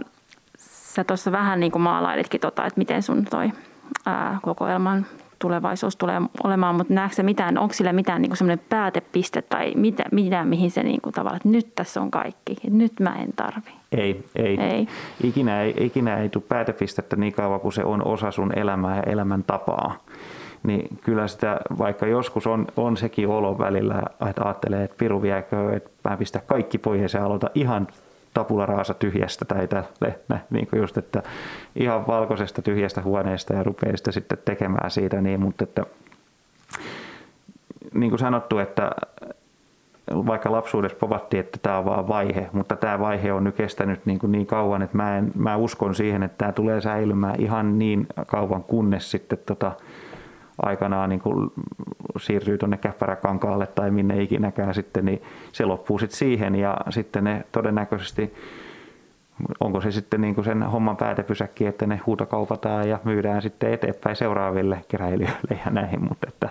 sä 0.58 1.04
tuossa 1.04 1.32
vähän 1.32 1.60
niin 1.60 1.72
kuin 1.72 1.82
maalailitkin 1.82 2.40
tota, 2.40 2.66
että 2.66 2.78
miten 2.78 3.02
sun 3.02 3.24
toi 3.24 3.52
ää, 4.06 4.38
kokoelman 4.42 5.06
tulevaisuus 5.40 5.96
tulee 5.96 6.20
olemaan, 6.44 6.74
mutta 6.74 6.94
näetkö 6.94 7.14
se 7.14 7.22
mitään, 7.22 7.58
onko 7.58 7.74
sillä 7.74 7.92
mitään 7.92 8.22
niin 8.22 8.36
semmoinen 8.36 8.64
päätepiste 8.68 9.42
tai 9.42 9.72
mitä, 9.76 10.04
mitä 10.12 10.44
mihin 10.44 10.70
se 10.70 10.82
niin 10.82 11.00
kuin 11.00 11.12
tavallaan, 11.12 11.36
että 11.36 11.48
nyt 11.48 11.74
tässä 11.74 12.00
on 12.00 12.10
kaikki, 12.10 12.52
että 12.52 12.70
nyt 12.70 12.92
mä 13.00 13.16
en 13.16 13.32
tarvi? 13.36 13.70
Ei, 13.92 14.24
ei. 14.36 14.60
ei. 14.60 14.88
Ikinä, 15.24 15.62
ei 15.62 15.74
ikinä 15.80 16.16
ei 16.16 16.28
tule 16.28 16.44
päätepistettä 16.48 17.16
niin 17.16 17.32
kauan 17.32 17.60
kuin 17.60 17.72
se 17.72 17.84
on 17.84 18.06
osa 18.06 18.30
sun 18.30 18.58
elämää 18.58 18.96
ja 18.96 19.02
elämäntapaa. 19.02 19.96
Niin 20.62 20.98
kyllä 21.04 21.28
sitä, 21.28 21.60
vaikka 21.78 22.06
joskus 22.06 22.46
on, 22.46 22.66
on 22.76 22.96
sekin 22.96 23.28
olo 23.28 23.58
välillä, 23.58 24.02
että 24.30 24.44
ajattelee, 24.44 24.84
että 24.84 24.96
piru 24.98 25.22
viekö, 25.22 25.76
että 25.76 26.10
mä 26.10 26.16
pistän 26.16 26.42
kaikki 26.46 26.78
pois 26.78 27.14
ja 27.14 27.24
aloita 27.24 27.50
ihan 27.54 27.88
tapula 28.34 28.66
raasa 28.66 28.94
tyhjästä 28.94 29.44
tai 29.44 29.68
tälle, 29.68 30.14
niin 30.50 30.66
kuin 30.66 30.80
just, 30.80 30.98
että 30.98 31.22
ihan 31.76 32.06
valkoisesta 32.06 32.62
tyhjästä 32.62 33.02
huoneesta 33.02 33.54
ja 33.54 33.62
rupeaa 33.62 33.96
sitä 33.96 34.12
sitten 34.12 34.38
tekemään 34.44 34.90
siitä 34.90 35.20
niin, 35.20 35.40
mutta 35.40 35.64
että 35.64 35.86
niin 37.94 38.10
kuin 38.10 38.18
sanottu, 38.18 38.58
että 38.58 38.90
vaikka 40.14 40.52
lapsuudessa 40.52 40.98
povattiin, 40.98 41.40
että 41.40 41.58
tämä 41.62 41.78
on 41.78 41.84
vaan 41.84 42.08
vaihe, 42.08 42.48
mutta 42.52 42.76
tämä 42.76 42.98
vaihe 42.98 43.32
on 43.32 43.44
nyt 43.44 43.54
kestänyt 43.56 44.06
niin, 44.06 44.18
kuin 44.18 44.32
niin 44.32 44.46
kauan, 44.46 44.82
että 44.82 44.96
mä, 44.96 45.18
en, 45.18 45.32
mä 45.34 45.56
uskon 45.56 45.94
siihen, 45.94 46.22
että 46.22 46.38
tämä 46.38 46.52
tulee 46.52 46.80
säilymään 46.80 47.40
ihan 47.40 47.78
niin 47.78 48.06
kauan, 48.26 48.64
kunnes 48.64 49.10
sitten 49.10 49.38
tota, 49.46 49.72
aikanaan 50.62 51.08
niin 51.08 51.20
kuin 51.20 51.50
siirtyy 52.20 52.58
tuonne 52.58 52.76
käppäräkankaalle 52.76 53.66
tai 53.66 53.90
minne 53.90 54.22
ikinäkään 54.22 54.74
sitten, 54.74 55.04
niin 55.04 55.22
se 55.52 55.64
loppuu 55.64 55.98
sitten 55.98 56.18
siihen 56.18 56.54
ja 56.54 56.76
sitten 56.90 57.24
ne 57.24 57.44
todennäköisesti 57.52 58.34
onko 59.60 59.80
se 59.80 59.90
sitten 59.90 60.20
niin 60.20 60.34
kuin 60.34 60.44
sen 60.44 60.62
homman 60.62 60.96
päätepysäkki, 60.96 61.66
että 61.66 61.86
ne 61.86 62.00
huutokaupataan 62.06 62.88
ja 62.88 62.98
myydään 63.04 63.42
sitten 63.42 63.72
eteenpäin 63.72 64.16
seuraaville 64.16 64.84
keräilijöille 64.88 65.60
ja 65.64 65.70
näihin, 65.70 66.04
mutta 66.08 66.26
että 66.28 66.48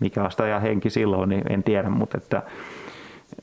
mikä 0.00 0.22
on 0.22 0.48
ja 0.48 0.60
henki 0.60 0.90
silloin, 0.90 1.28
niin 1.28 1.52
en 1.52 1.62
tiedä, 1.62 1.88
mutta 1.88 2.18
että 2.18 2.42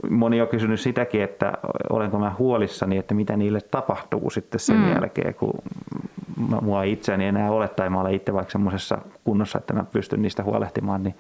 moni 0.10 0.42
on 0.42 0.48
kysynyt 0.48 0.80
sitäkin, 0.80 1.22
että 1.22 1.54
olenko 1.90 2.20
mä 2.20 2.36
huolissani, 2.40 2.98
että 2.98 3.14
mitä 3.14 3.38
niille 3.38 3.62
tapahtuu 3.62 4.30
sitten 4.30 4.60
sen 4.60 4.78
mm. 4.78 4.92
jälkeen, 4.92 5.34
kun 5.34 5.54
mua 6.62 6.84
itseäni 6.84 7.26
enää 7.26 7.52
ole 7.52 7.68
tai 7.68 7.90
mä 7.90 8.02
olen 8.02 8.14
itse 8.14 8.34
vaikka 8.34 8.52
semmoisessa 8.52 8.98
kunnossa, 9.24 9.58
että 9.58 9.74
mä 9.74 9.84
pystyn 9.84 10.22
niistä 10.22 10.44
huolehtimaan, 10.44 11.04
niin 11.04 11.16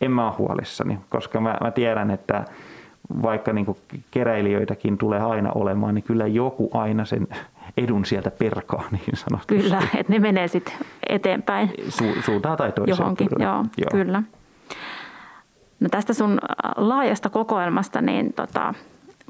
en 0.00 0.10
mä 0.10 0.26
ole 0.26 0.34
huolissani, 0.38 0.98
koska 1.08 1.40
mä, 1.40 1.56
mä 1.60 1.70
tiedän, 1.70 2.10
että 2.10 2.44
vaikka 3.22 3.52
niin 3.52 3.76
keräilijöitäkin 4.10 4.98
tulee 4.98 5.20
aina 5.20 5.52
olemaan, 5.54 5.94
niin 5.94 6.02
kyllä 6.02 6.26
joku 6.26 6.70
aina 6.74 7.04
sen 7.04 7.28
edun 7.76 8.04
sieltä 8.04 8.30
perkaa 8.30 8.84
niin 8.92 9.16
sanotusti. 9.16 9.58
Kyllä, 9.58 9.82
että 9.96 10.12
ne 10.12 10.18
menee 10.18 10.48
sitten 10.48 10.74
eteenpäin. 11.08 11.70
Su- 11.88 12.22
suuntaan 12.22 12.56
tai 12.56 12.72
toiseen. 12.72 12.98
Johonkin, 12.98 13.28
kyllä. 13.28 13.44
Joo, 13.44 13.64
joo. 13.76 13.90
kyllä. 13.90 14.22
No 15.80 15.88
tästä 15.88 16.14
sun 16.14 16.38
laajasta 16.76 17.30
kokoelmasta, 17.30 18.00
niin 18.00 18.32
tota, 18.32 18.74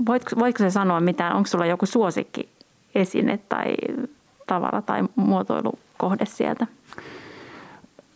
voitko, 0.07 0.31
voitko 0.39 0.59
se 0.59 0.71
sanoa 0.71 1.01
mitään, 1.01 1.37
onko 1.37 1.47
sulla 1.47 1.67
joku 1.67 1.87
suosikki 1.87 2.49
esine 2.95 3.39
tai 3.49 3.75
tavalla 4.47 4.83
tai 4.83 5.05
muotoilukohde 5.17 6.25
sieltä? 6.25 6.67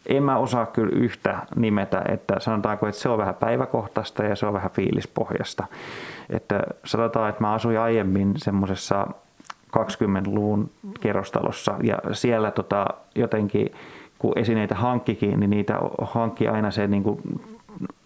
En 0.07 0.23
mä 0.23 0.37
osaa 0.37 0.67
kyllä 0.67 0.97
yhtä 0.97 1.39
nimetä, 1.57 2.03
että 2.09 2.41
sanotaanko, 2.41 2.87
että 2.87 3.01
se 3.01 3.09
on 3.09 3.19
vähän 3.19 3.35
päiväkohtaista 3.35 4.25
ja 4.25 4.37
se 4.37 4.47
on 4.47 4.53
vähän 4.53 4.71
fiilispohjasta. 4.71 5.67
Että 6.31 6.63
sanotaan, 6.85 7.31
että 7.31 7.41
mä 7.41 7.53
asuin 7.53 7.81
aiemmin 7.81 8.35
semmoisessa 8.37 9.07
20-luvun 9.79 10.71
kerrostalossa 11.01 11.75
ja 11.83 11.99
siellä 12.13 12.51
tota, 12.51 12.87
jotenkin 13.15 13.73
kun 14.19 14.33
esineitä 14.37 14.75
hankkikin, 14.75 15.41
niin 15.41 15.51
niitä 15.51 15.79
hankki 16.03 16.49
aina 16.49 16.71
se 16.71 16.87
niin 16.87 17.03
kuin 17.03 17.21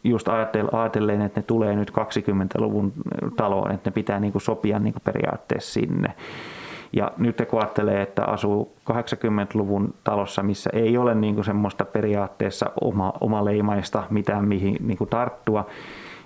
just 0.04 0.28
ajatellen, 0.72 1.20
että 1.20 1.40
ne 1.40 1.44
tulee 1.44 1.76
nyt 1.76 1.90
20-luvun 1.90 2.92
taloon, 3.36 3.72
että 3.72 3.90
ne 3.90 3.94
pitää 3.94 4.20
niin 4.20 4.32
kuin 4.32 4.42
sopia 4.42 4.78
niin 4.78 4.92
kuin 4.92 5.02
periaatteessa 5.04 5.72
sinne. 5.72 6.14
Ja 6.92 7.12
nyt 7.16 7.42
kun 7.50 7.60
ajattelee, 7.60 8.02
että 8.02 8.24
asuu 8.24 8.76
80-luvun 8.92 9.94
talossa, 10.04 10.42
missä 10.42 10.70
ei 10.72 10.98
ole 10.98 11.14
niin 11.14 11.34
kuin 11.34 11.44
semmoista 11.44 11.84
periaatteessa 11.84 12.70
oma, 12.80 13.12
omaleimaista 13.20 14.04
mitään 14.10 14.48
mihin 14.48 14.76
niin 14.80 14.98
kuin 14.98 15.10
tarttua, 15.10 15.66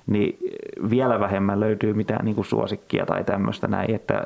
niin 0.06 0.38
vielä 0.90 1.20
vähemmän 1.20 1.60
löytyy 1.60 1.94
mitään 1.94 2.24
niin 2.24 2.34
kuin 2.34 2.44
suosikkia 2.44 3.06
tai 3.06 3.24
tämmöistä 3.24 3.66
näin, 3.68 3.94
että 3.94 4.22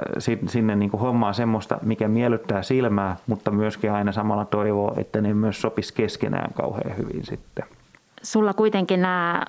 sinne 0.47 0.77
niin 0.77 0.91
kuin 0.91 1.01
hommaa 1.01 1.33
semmoista, 1.33 1.79
mikä 1.83 2.09
miellyttää 2.09 2.63
silmää, 2.63 3.17
mutta 3.27 3.51
myöskin 3.51 3.93
aina 3.93 4.13
samalla 4.13 4.45
toivoo, 4.45 4.95
että 4.97 5.21
ne 5.21 5.35
myös 5.35 5.61
sopisi 5.61 5.95
keskenään 5.95 6.53
kauhean 6.55 6.97
hyvin 6.97 7.25
sitten. 7.25 7.65
Sulla 8.25 8.55
kuitenkin 8.55 9.03
nämä, 9.03 9.43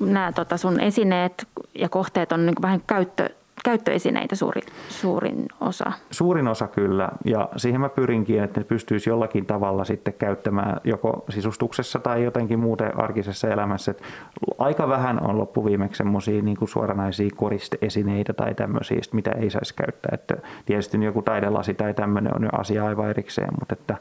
nämä 0.00 0.32
tota 0.32 0.56
sun 0.56 0.80
esineet 0.80 1.46
ja 1.74 1.88
kohteet 1.88 2.32
on 2.32 2.46
niin 2.46 2.62
vähän 2.62 2.80
käyttö, 2.86 3.28
käyttöesineitä 3.64 4.36
suuri, 4.36 4.60
suurin 4.88 5.46
osa? 5.60 5.92
Suurin 6.10 6.48
osa 6.48 6.68
kyllä, 6.68 7.08
ja 7.24 7.48
siihen 7.56 7.80
mä 7.80 7.88
pyrinkin, 7.88 8.42
että 8.42 8.60
ne 8.60 8.64
pystyisi 8.64 9.10
jollakin 9.10 9.46
tavalla 9.46 9.84
sitten 9.84 10.14
käyttämään 10.14 10.80
joko 10.84 11.24
sisustuksessa 11.30 11.98
tai 11.98 12.24
jotenkin 12.24 12.58
muuten 12.58 13.00
arkisessa 13.00 13.48
elämässä. 13.48 13.90
Et 13.90 14.02
aika 14.58 14.88
vähän 14.88 15.28
on 15.28 15.38
loppuviimeksi 15.38 15.98
semmoisia 15.98 16.42
niin 16.42 16.56
suoranaisia 16.64 17.30
koristeesineitä 17.36 18.32
tai 18.32 18.54
tämmöisiä, 18.54 19.00
mitä 19.12 19.30
ei 19.30 19.50
saisi 19.50 19.74
käyttää. 19.74 20.10
Että 20.14 20.36
tietysti 20.66 21.04
joku 21.04 21.22
taidelasi 21.22 21.74
tai 21.74 21.94
tämmöinen 21.94 22.36
on 22.36 22.42
jo 22.42 22.50
asia 22.52 22.84
aivan 22.84 23.10
erikseen, 23.10 23.48
mutta 23.60 23.74
että 23.74 23.96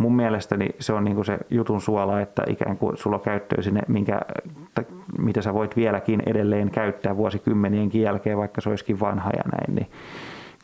mun 0.00 0.16
mielestäni 0.16 0.68
se 0.78 0.92
on 0.92 1.04
niin 1.04 1.24
se 1.24 1.38
jutun 1.50 1.80
suola, 1.80 2.20
että 2.20 2.42
ikään 2.46 2.76
kuin 2.76 2.96
sulla 2.96 3.16
on 3.16 3.22
käyttöön 3.22 3.62
sinne, 3.62 3.80
minkä, 3.88 4.20
mitä 5.18 5.42
sä 5.42 5.54
voit 5.54 5.76
vieläkin 5.76 6.22
edelleen 6.26 6.70
käyttää 6.70 7.16
vuosikymmenienkin 7.16 8.02
jälkeen, 8.02 8.38
vaikka 8.38 8.60
se 8.60 8.68
olisikin 8.68 9.00
vanha 9.00 9.30
ja 9.30 9.42
näin, 9.52 9.74
niin 9.74 9.90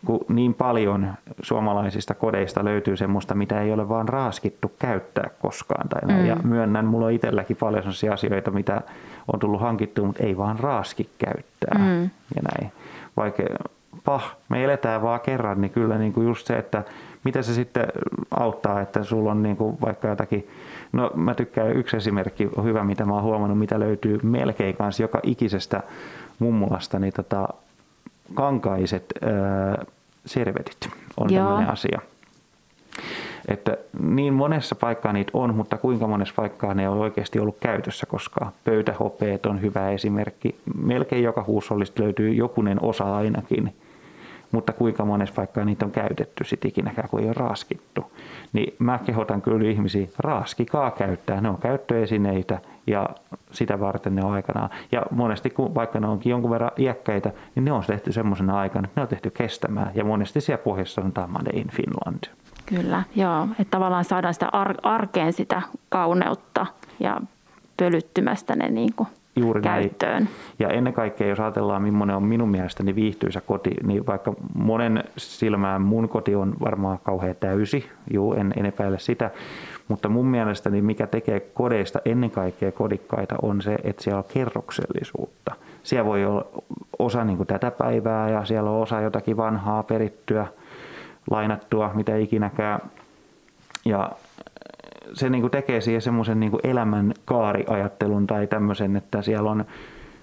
kun 0.04 0.20
niin 0.28 0.54
paljon 0.54 1.12
suomalaisista 1.42 2.14
kodeista 2.14 2.64
löytyy 2.64 2.96
semmoista, 2.96 3.34
mitä 3.34 3.60
ei 3.60 3.72
ole 3.72 3.88
vaan 3.88 4.08
raaskittu 4.08 4.72
käyttää 4.78 5.30
koskaan. 5.40 5.88
Tai 5.88 6.00
näin. 6.06 6.22
Mm. 6.22 6.28
Ja 6.28 6.36
myönnän, 6.44 6.86
mulla 6.86 7.06
on 7.06 7.12
itselläkin 7.12 7.56
paljon 7.56 7.82
sellaisia 7.82 8.12
asioita, 8.12 8.50
mitä 8.50 8.80
on 9.32 9.38
tullut 9.38 9.60
hankittua, 9.60 10.06
mutta 10.06 10.22
ei 10.22 10.36
vaan 10.36 10.58
raaski 10.58 11.08
käyttää. 11.18 11.78
Mm. 11.78 12.02
Ja 12.36 12.42
näin. 12.42 12.72
Vaikka 13.16 13.42
pah, 14.04 14.36
me 14.48 14.64
eletään 14.64 15.02
vaan 15.02 15.20
kerran, 15.20 15.60
niin 15.60 15.70
kyllä 15.70 15.98
niin 15.98 16.12
kuin 16.12 16.26
just 16.26 16.46
se, 16.46 16.58
että 16.58 16.84
mitä 17.26 17.42
se 17.42 17.54
sitten 17.54 17.86
auttaa, 18.30 18.80
että 18.80 19.04
sulla 19.04 19.30
on 19.30 19.42
niin 19.42 19.56
kuin 19.56 19.76
vaikka 19.80 20.08
jotakin, 20.08 20.48
no 20.92 21.10
mä 21.14 21.34
tykkään 21.34 21.76
yksi 21.76 21.96
esimerkki 21.96 22.48
on 22.56 22.64
hyvä, 22.64 22.84
mitä 22.84 23.04
mä 23.04 23.14
oon 23.14 23.22
huomannut, 23.22 23.58
mitä 23.58 23.80
löytyy 23.80 24.20
melkein 24.22 24.76
kanssa 24.76 25.02
joka 25.02 25.20
ikisestä 25.22 25.82
mummulasta, 26.38 26.98
niin 26.98 27.12
tota, 27.12 27.48
kankaiset 28.34 29.12
ää, 29.22 29.84
servetit 30.26 30.90
on 31.16 31.32
Joo. 31.32 31.44
tämmöinen 31.44 31.70
asia. 31.70 32.00
Että 33.48 33.76
niin 34.00 34.34
monessa 34.34 34.74
paikkaa 34.74 35.12
niitä 35.12 35.30
on, 35.34 35.54
mutta 35.54 35.78
kuinka 35.78 36.06
monessa 36.06 36.34
paikkaa 36.36 36.74
ne 36.74 36.88
on 36.88 36.98
oikeasti 36.98 37.38
ollut 37.38 37.56
käytössä, 37.60 38.06
koska 38.06 38.52
pöytähopeet 38.64 39.46
on 39.46 39.62
hyvä 39.62 39.90
esimerkki. 39.90 40.56
Melkein 40.82 41.24
joka 41.24 41.44
huusollista 41.46 42.02
löytyy 42.02 42.32
jokunen 42.32 42.82
osa 42.82 43.16
ainakin 43.16 43.74
mutta 44.56 44.72
kuinka 44.72 45.04
monessa 45.04 45.34
paikkaa 45.34 45.64
niitä 45.64 45.84
on 45.84 45.92
käytetty 45.92 46.44
sitten 46.44 46.68
ikinäkään, 46.68 47.08
kun 47.08 47.20
ei 47.20 47.26
ole 47.26 47.34
raaskittu. 47.34 48.12
Niin 48.52 48.74
mä 48.78 48.98
kehotan 48.98 49.42
kyllä 49.42 49.68
ihmisiä, 49.68 50.06
raaskikaa 50.18 50.90
käyttää, 50.90 51.40
ne 51.40 51.48
on 51.48 51.58
käyttöesineitä 51.58 52.58
ja 52.86 53.08
sitä 53.50 53.80
varten 53.80 54.14
ne 54.14 54.24
on 54.24 54.32
aikanaan. 54.32 54.70
Ja 54.92 55.02
monesti, 55.10 55.50
kun 55.50 55.74
vaikka 55.74 56.00
ne 56.00 56.06
onkin 56.06 56.30
jonkun 56.30 56.50
verran 56.50 56.70
iäkkäitä, 56.78 57.32
niin 57.54 57.64
ne 57.64 57.72
on 57.72 57.84
tehty 57.86 58.12
semmoisena 58.12 58.58
aikana, 58.58 58.84
että 58.84 59.00
ne 59.00 59.02
on 59.02 59.08
tehty 59.08 59.30
kestämään. 59.30 59.90
Ja 59.94 60.04
monesti 60.04 60.40
siellä 60.40 60.62
pohjassa 60.62 61.00
on 61.00 61.12
tämä 61.12 61.26
Made 61.26 61.50
in 61.50 61.68
Finland. 61.70 62.24
Kyllä, 62.66 63.02
joo. 63.16 63.48
Että 63.50 63.70
tavallaan 63.70 64.04
saadaan 64.04 64.34
sitä 64.34 64.48
ar- 64.52 64.80
arkeen 64.82 65.32
sitä 65.32 65.62
kauneutta 65.88 66.66
ja 67.00 67.20
pölyttymästä 67.76 68.56
ne 68.56 68.68
niin 68.68 68.92
kuin 68.96 69.08
Juuri 69.36 69.62
käyttöön. 69.62 70.12
Näin. 70.12 70.28
Ja 70.58 70.68
ennen 70.68 70.92
kaikkea, 70.92 71.28
jos 71.28 71.40
ajatellaan, 71.40 71.82
millainen 71.82 72.16
on 72.16 72.22
minun 72.22 72.48
mielestäni 72.48 72.94
viihtyisä 72.94 73.40
koti, 73.40 73.70
niin 73.82 74.06
vaikka 74.06 74.34
monen 74.54 75.04
silmään 75.16 75.82
mun 75.82 76.08
koti 76.08 76.34
on 76.34 76.54
varmaan 76.60 76.98
kauhean 77.02 77.36
täysi, 77.40 77.86
juu, 78.12 78.32
en, 78.32 78.54
en 78.56 78.66
epäile 78.66 78.98
sitä, 78.98 79.30
mutta 79.88 80.08
mun 80.08 80.26
mielestäni 80.26 80.82
mikä 80.82 81.06
tekee 81.06 81.40
kodeista 81.40 82.00
ennen 82.04 82.30
kaikkea 82.30 82.72
kodikkaita 82.72 83.34
on 83.42 83.62
se, 83.62 83.76
että 83.84 84.02
siellä 84.02 84.18
on 84.18 84.24
kerroksellisuutta. 84.32 85.54
Siellä 85.82 86.04
voi 86.04 86.24
olla 86.24 86.44
osa 86.98 87.24
niin 87.24 87.36
kuin 87.36 87.46
tätä 87.46 87.70
päivää 87.70 88.30
ja 88.30 88.44
siellä 88.44 88.70
on 88.70 88.82
osa 88.82 89.00
jotakin 89.00 89.36
vanhaa 89.36 89.82
perittyä, 89.82 90.46
lainattua, 91.30 91.90
mitä 91.94 92.16
ikinäkään. 92.16 92.80
Ja 93.84 94.10
se 95.14 95.30
niin 95.30 95.40
kuin 95.40 95.50
tekee 95.50 95.80
siihen 95.80 96.02
semmoisen 96.02 96.40
niin 96.40 96.52
elämän 96.64 97.14
kaariajattelun 97.24 98.26
tai 98.26 98.46
tämmöisen, 98.46 98.96
että 98.96 99.22
siellä 99.22 99.50
on 99.50 99.64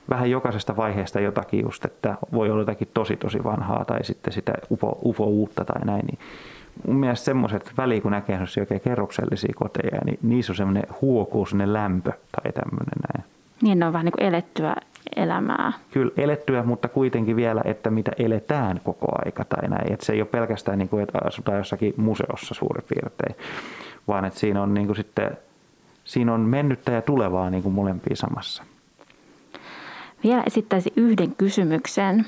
vähän 0.10 0.32
jokaisesta 0.32 0.78
vaiheesta 0.78 1.20
jotakin 1.20 1.62
just, 1.62 1.86
että 1.86 2.18
voi 2.34 2.50
olla 2.50 2.62
jotakin 2.62 2.90
tosi 2.94 3.18
tosi 3.18 3.44
vanhaa 3.44 3.86
tai 3.86 4.04
sitten 4.04 4.34
sitä 4.34 4.54
ufo, 4.72 4.98
ufo 5.04 5.26
uutta 5.26 5.66
tai 5.66 5.86
näin. 5.86 6.06
Niin 6.06 6.20
mun 6.88 6.96
mielestä 6.96 7.26
semmoiset 7.26 7.72
väliin, 7.78 8.02
kun 8.02 8.12
näkee 8.12 8.40
oikein 8.60 8.82
kerroksellisia 8.82 9.54
koteja, 9.56 10.00
niin 10.06 10.20
niissä 10.22 10.52
on 10.52 10.56
semmoinen 10.56 10.84
huokuu, 11.02 11.46
semmoinen 11.46 11.74
lämpö 11.74 12.12
tai 12.12 12.52
tämmöinen 12.52 13.00
näin. 13.14 13.26
Niin 13.62 13.80
ne 13.80 13.86
on 13.86 13.94
vähän 13.94 14.06
niin 14.06 14.14
kuin 14.18 14.28
elettyä 14.28 14.76
elämää. 15.16 15.74
Kyllä 15.92 16.12
elettyä, 16.18 16.64
mutta 16.64 16.88
kuitenkin 16.88 17.36
vielä, 17.36 17.62
että 17.66 17.90
mitä 17.90 18.12
eletään 18.20 18.82
koko 18.84 19.08
aika 19.26 19.46
tai 19.46 19.70
näin. 19.70 19.94
Että 19.94 20.06
se 20.06 20.14
ei 20.14 20.22
ole 20.22 20.28
pelkästään 20.32 20.80
niin 20.80 20.90
kuin, 20.90 21.04
että 21.04 21.20
asutaan 21.26 21.58
jossakin 21.58 21.94
museossa 21.98 22.54
suurin 22.54 22.84
piirtein, 22.90 23.36
vaan 24.08 24.26
että 24.26 24.40
siinä 24.40 24.62
on 24.62 24.74
niin 24.74 24.86
kuin 24.86 24.96
sitten, 24.96 25.38
siinä 26.06 26.34
on 26.34 26.42
mennyttä 26.42 26.92
ja 26.92 27.02
tulevaa 27.02 27.50
niin 27.50 27.64
kuin 27.64 27.76
molempia 27.76 28.16
samassa. 28.16 28.64
Vielä 30.24 30.44
esittäisi 30.48 30.94
yhden 30.96 31.36
kysymyksen, 31.36 32.26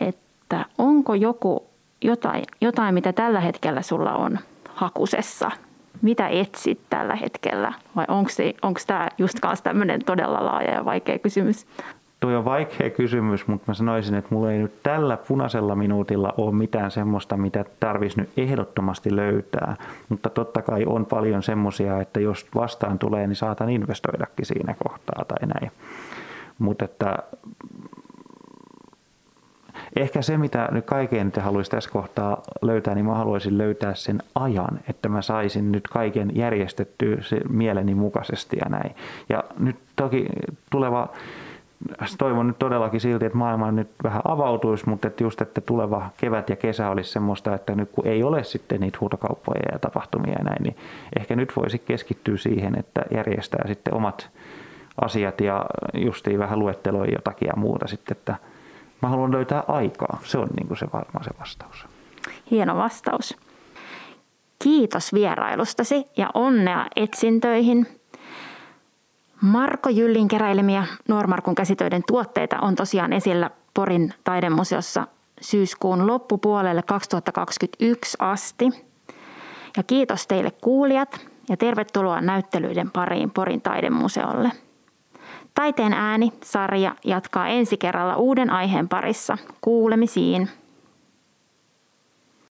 että 0.00 0.64
onko 0.78 1.14
joku 1.14 1.66
jotain, 2.02 2.44
jotain, 2.60 2.94
mitä 2.94 3.12
tällä 3.12 3.40
hetkellä 3.40 3.82
sulla 3.82 4.14
on 4.14 4.38
hakusessa? 4.68 5.50
Mitä 6.02 6.28
etsit 6.28 6.80
tällä 6.90 7.16
hetkellä? 7.16 7.72
Vai 7.96 8.04
onko 8.62 8.80
tämä 8.86 9.08
just 9.18 9.40
kanssa 9.40 9.64
tämmöinen 9.64 10.04
todella 10.04 10.46
laaja 10.46 10.70
ja 10.70 10.84
vaikea 10.84 11.18
kysymys? 11.18 11.66
Tuo 12.20 12.38
on 12.38 12.44
vaikea 12.44 12.90
kysymys, 12.90 13.46
mutta 13.46 13.64
mä 13.70 13.74
sanoisin, 13.74 14.14
että 14.14 14.34
mulla 14.34 14.52
ei 14.52 14.58
nyt 14.58 14.82
tällä 14.82 15.16
punaisella 15.16 15.74
minuutilla 15.74 16.34
ole 16.36 16.54
mitään 16.54 16.90
semmoista, 16.90 17.36
mitä 17.36 17.64
tarvitsisi 17.80 18.20
nyt 18.20 18.30
ehdottomasti 18.36 19.16
löytää. 19.16 19.76
Mutta 20.08 20.30
totta 20.30 20.62
kai 20.62 20.84
on 20.86 21.06
paljon 21.06 21.42
semmoisia, 21.42 22.00
että 22.00 22.20
jos 22.20 22.46
vastaan 22.54 22.98
tulee, 22.98 23.26
niin 23.26 23.36
saatan 23.36 23.70
investoidakin 23.70 24.46
siinä 24.46 24.74
kohtaa 24.84 25.24
tai 25.24 25.48
näin. 25.48 25.72
Mutta 26.58 26.84
että 26.84 27.18
ehkä 29.96 30.22
se, 30.22 30.38
mitä 30.38 30.68
nyt 30.72 30.84
kaiken 30.84 31.26
nyt 31.26 31.36
haluaisin 31.36 31.70
tässä 31.70 31.90
kohtaa 31.90 32.42
löytää, 32.62 32.94
niin 32.94 33.06
mä 33.06 33.14
haluaisin 33.14 33.58
löytää 33.58 33.94
sen 33.94 34.22
ajan, 34.34 34.80
että 34.88 35.08
mä 35.08 35.22
saisin 35.22 35.72
nyt 35.72 35.88
kaiken 35.88 36.36
järjestettyä 36.36 37.16
se 37.20 37.40
mieleni 37.48 37.94
mukaisesti 37.94 38.56
ja 38.56 38.68
näin. 38.68 38.94
Ja 39.28 39.44
nyt 39.58 39.76
toki 39.96 40.26
tuleva 40.70 41.08
toivon 42.18 42.46
nyt 42.46 42.58
todellakin 42.58 43.00
silti, 43.00 43.24
että 43.24 43.38
maailma 43.38 43.72
nyt 43.72 43.90
vähän 44.04 44.22
avautuisi, 44.24 44.88
mutta 44.88 45.08
että 45.08 45.24
just, 45.24 45.40
että 45.40 45.60
tuleva 45.60 46.10
kevät 46.16 46.50
ja 46.50 46.56
kesä 46.56 46.90
olisi 46.90 47.12
semmoista, 47.12 47.54
että 47.54 47.74
nyt 47.74 47.88
kun 47.92 48.06
ei 48.06 48.22
ole 48.22 48.44
sitten 48.44 48.80
niitä 48.80 48.98
huutokauppoja 49.00 49.60
ja 49.72 49.78
tapahtumia 49.78 50.32
ja 50.38 50.44
näin, 50.44 50.62
niin 50.62 50.76
ehkä 51.18 51.36
nyt 51.36 51.52
voisi 51.56 51.78
keskittyä 51.78 52.36
siihen, 52.36 52.78
että 52.78 53.02
järjestää 53.10 53.68
sitten 53.68 53.94
omat 53.94 54.30
asiat 55.00 55.40
ja 55.40 55.66
justiin 55.94 56.38
vähän 56.38 56.58
luetteloi 56.58 57.12
jotakin 57.12 57.46
ja 57.46 57.56
muuta 57.56 57.86
sitten, 57.86 58.16
että 58.16 58.36
mä 59.02 59.08
haluan 59.08 59.32
löytää 59.32 59.64
aikaa. 59.68 60.18
Se 60.22 60.38
on 60.38 60.48
niin 60.56 60.68
kuin 60.68 60.78
se 60.78 60.86
varmaan 60.92 61.24
se 61.24 61.30
vastaus. 61.40 61.86
Hieno 62.50 62.76
vastaus. 62.76 63.36
Kiitos 64.62 65.14
vierailustasi 65.14 66.04
ja 66.16 66.30
onnea 66.34 66.86
etsintöihin. 66.96 67.86
Marko 69.40 69.88
Jyllin 69.88 70.28
keräilemiä 70.28 70.86
Nuormarkun 71.08 71.54
käsitöiden 71.54 72.02
tuotteita 72.06 72.60
on 72.60 72.74
tosiaan 72.74 73.12
esillä 73.12 73.50
Porin 73.74 74.14
taidemuseossa 74.24 75.06
syyskuun 75.40 76.06
loppupuolelle 76.06 76.82
2021 76.82 78.16
asti. 78.20 78.64
Ja 79.76 79.82
kiitos 79.82 80.26
teille 80.26 80.50
kuulijat 80.50 81.26
ja 81.48 81.56
tervetuloa 81.56 82.20
näyttelyiden 82.20 82.90
pariin 82.90 83.30
Porin 83.30 83.60
taidemuseolle. 83.60 84.52
Taiteen 85.54 85.92
ääni-sarja 85.92 86.94
jatkaa 87.04 87.48
ensi 87.48 87.76
kerralla 87.76 88.16
uuden 88.16 88.50
aiheen 88.50 88.88
parissa. 88.88 89.38
Kuulemisiin. 89.60 90.48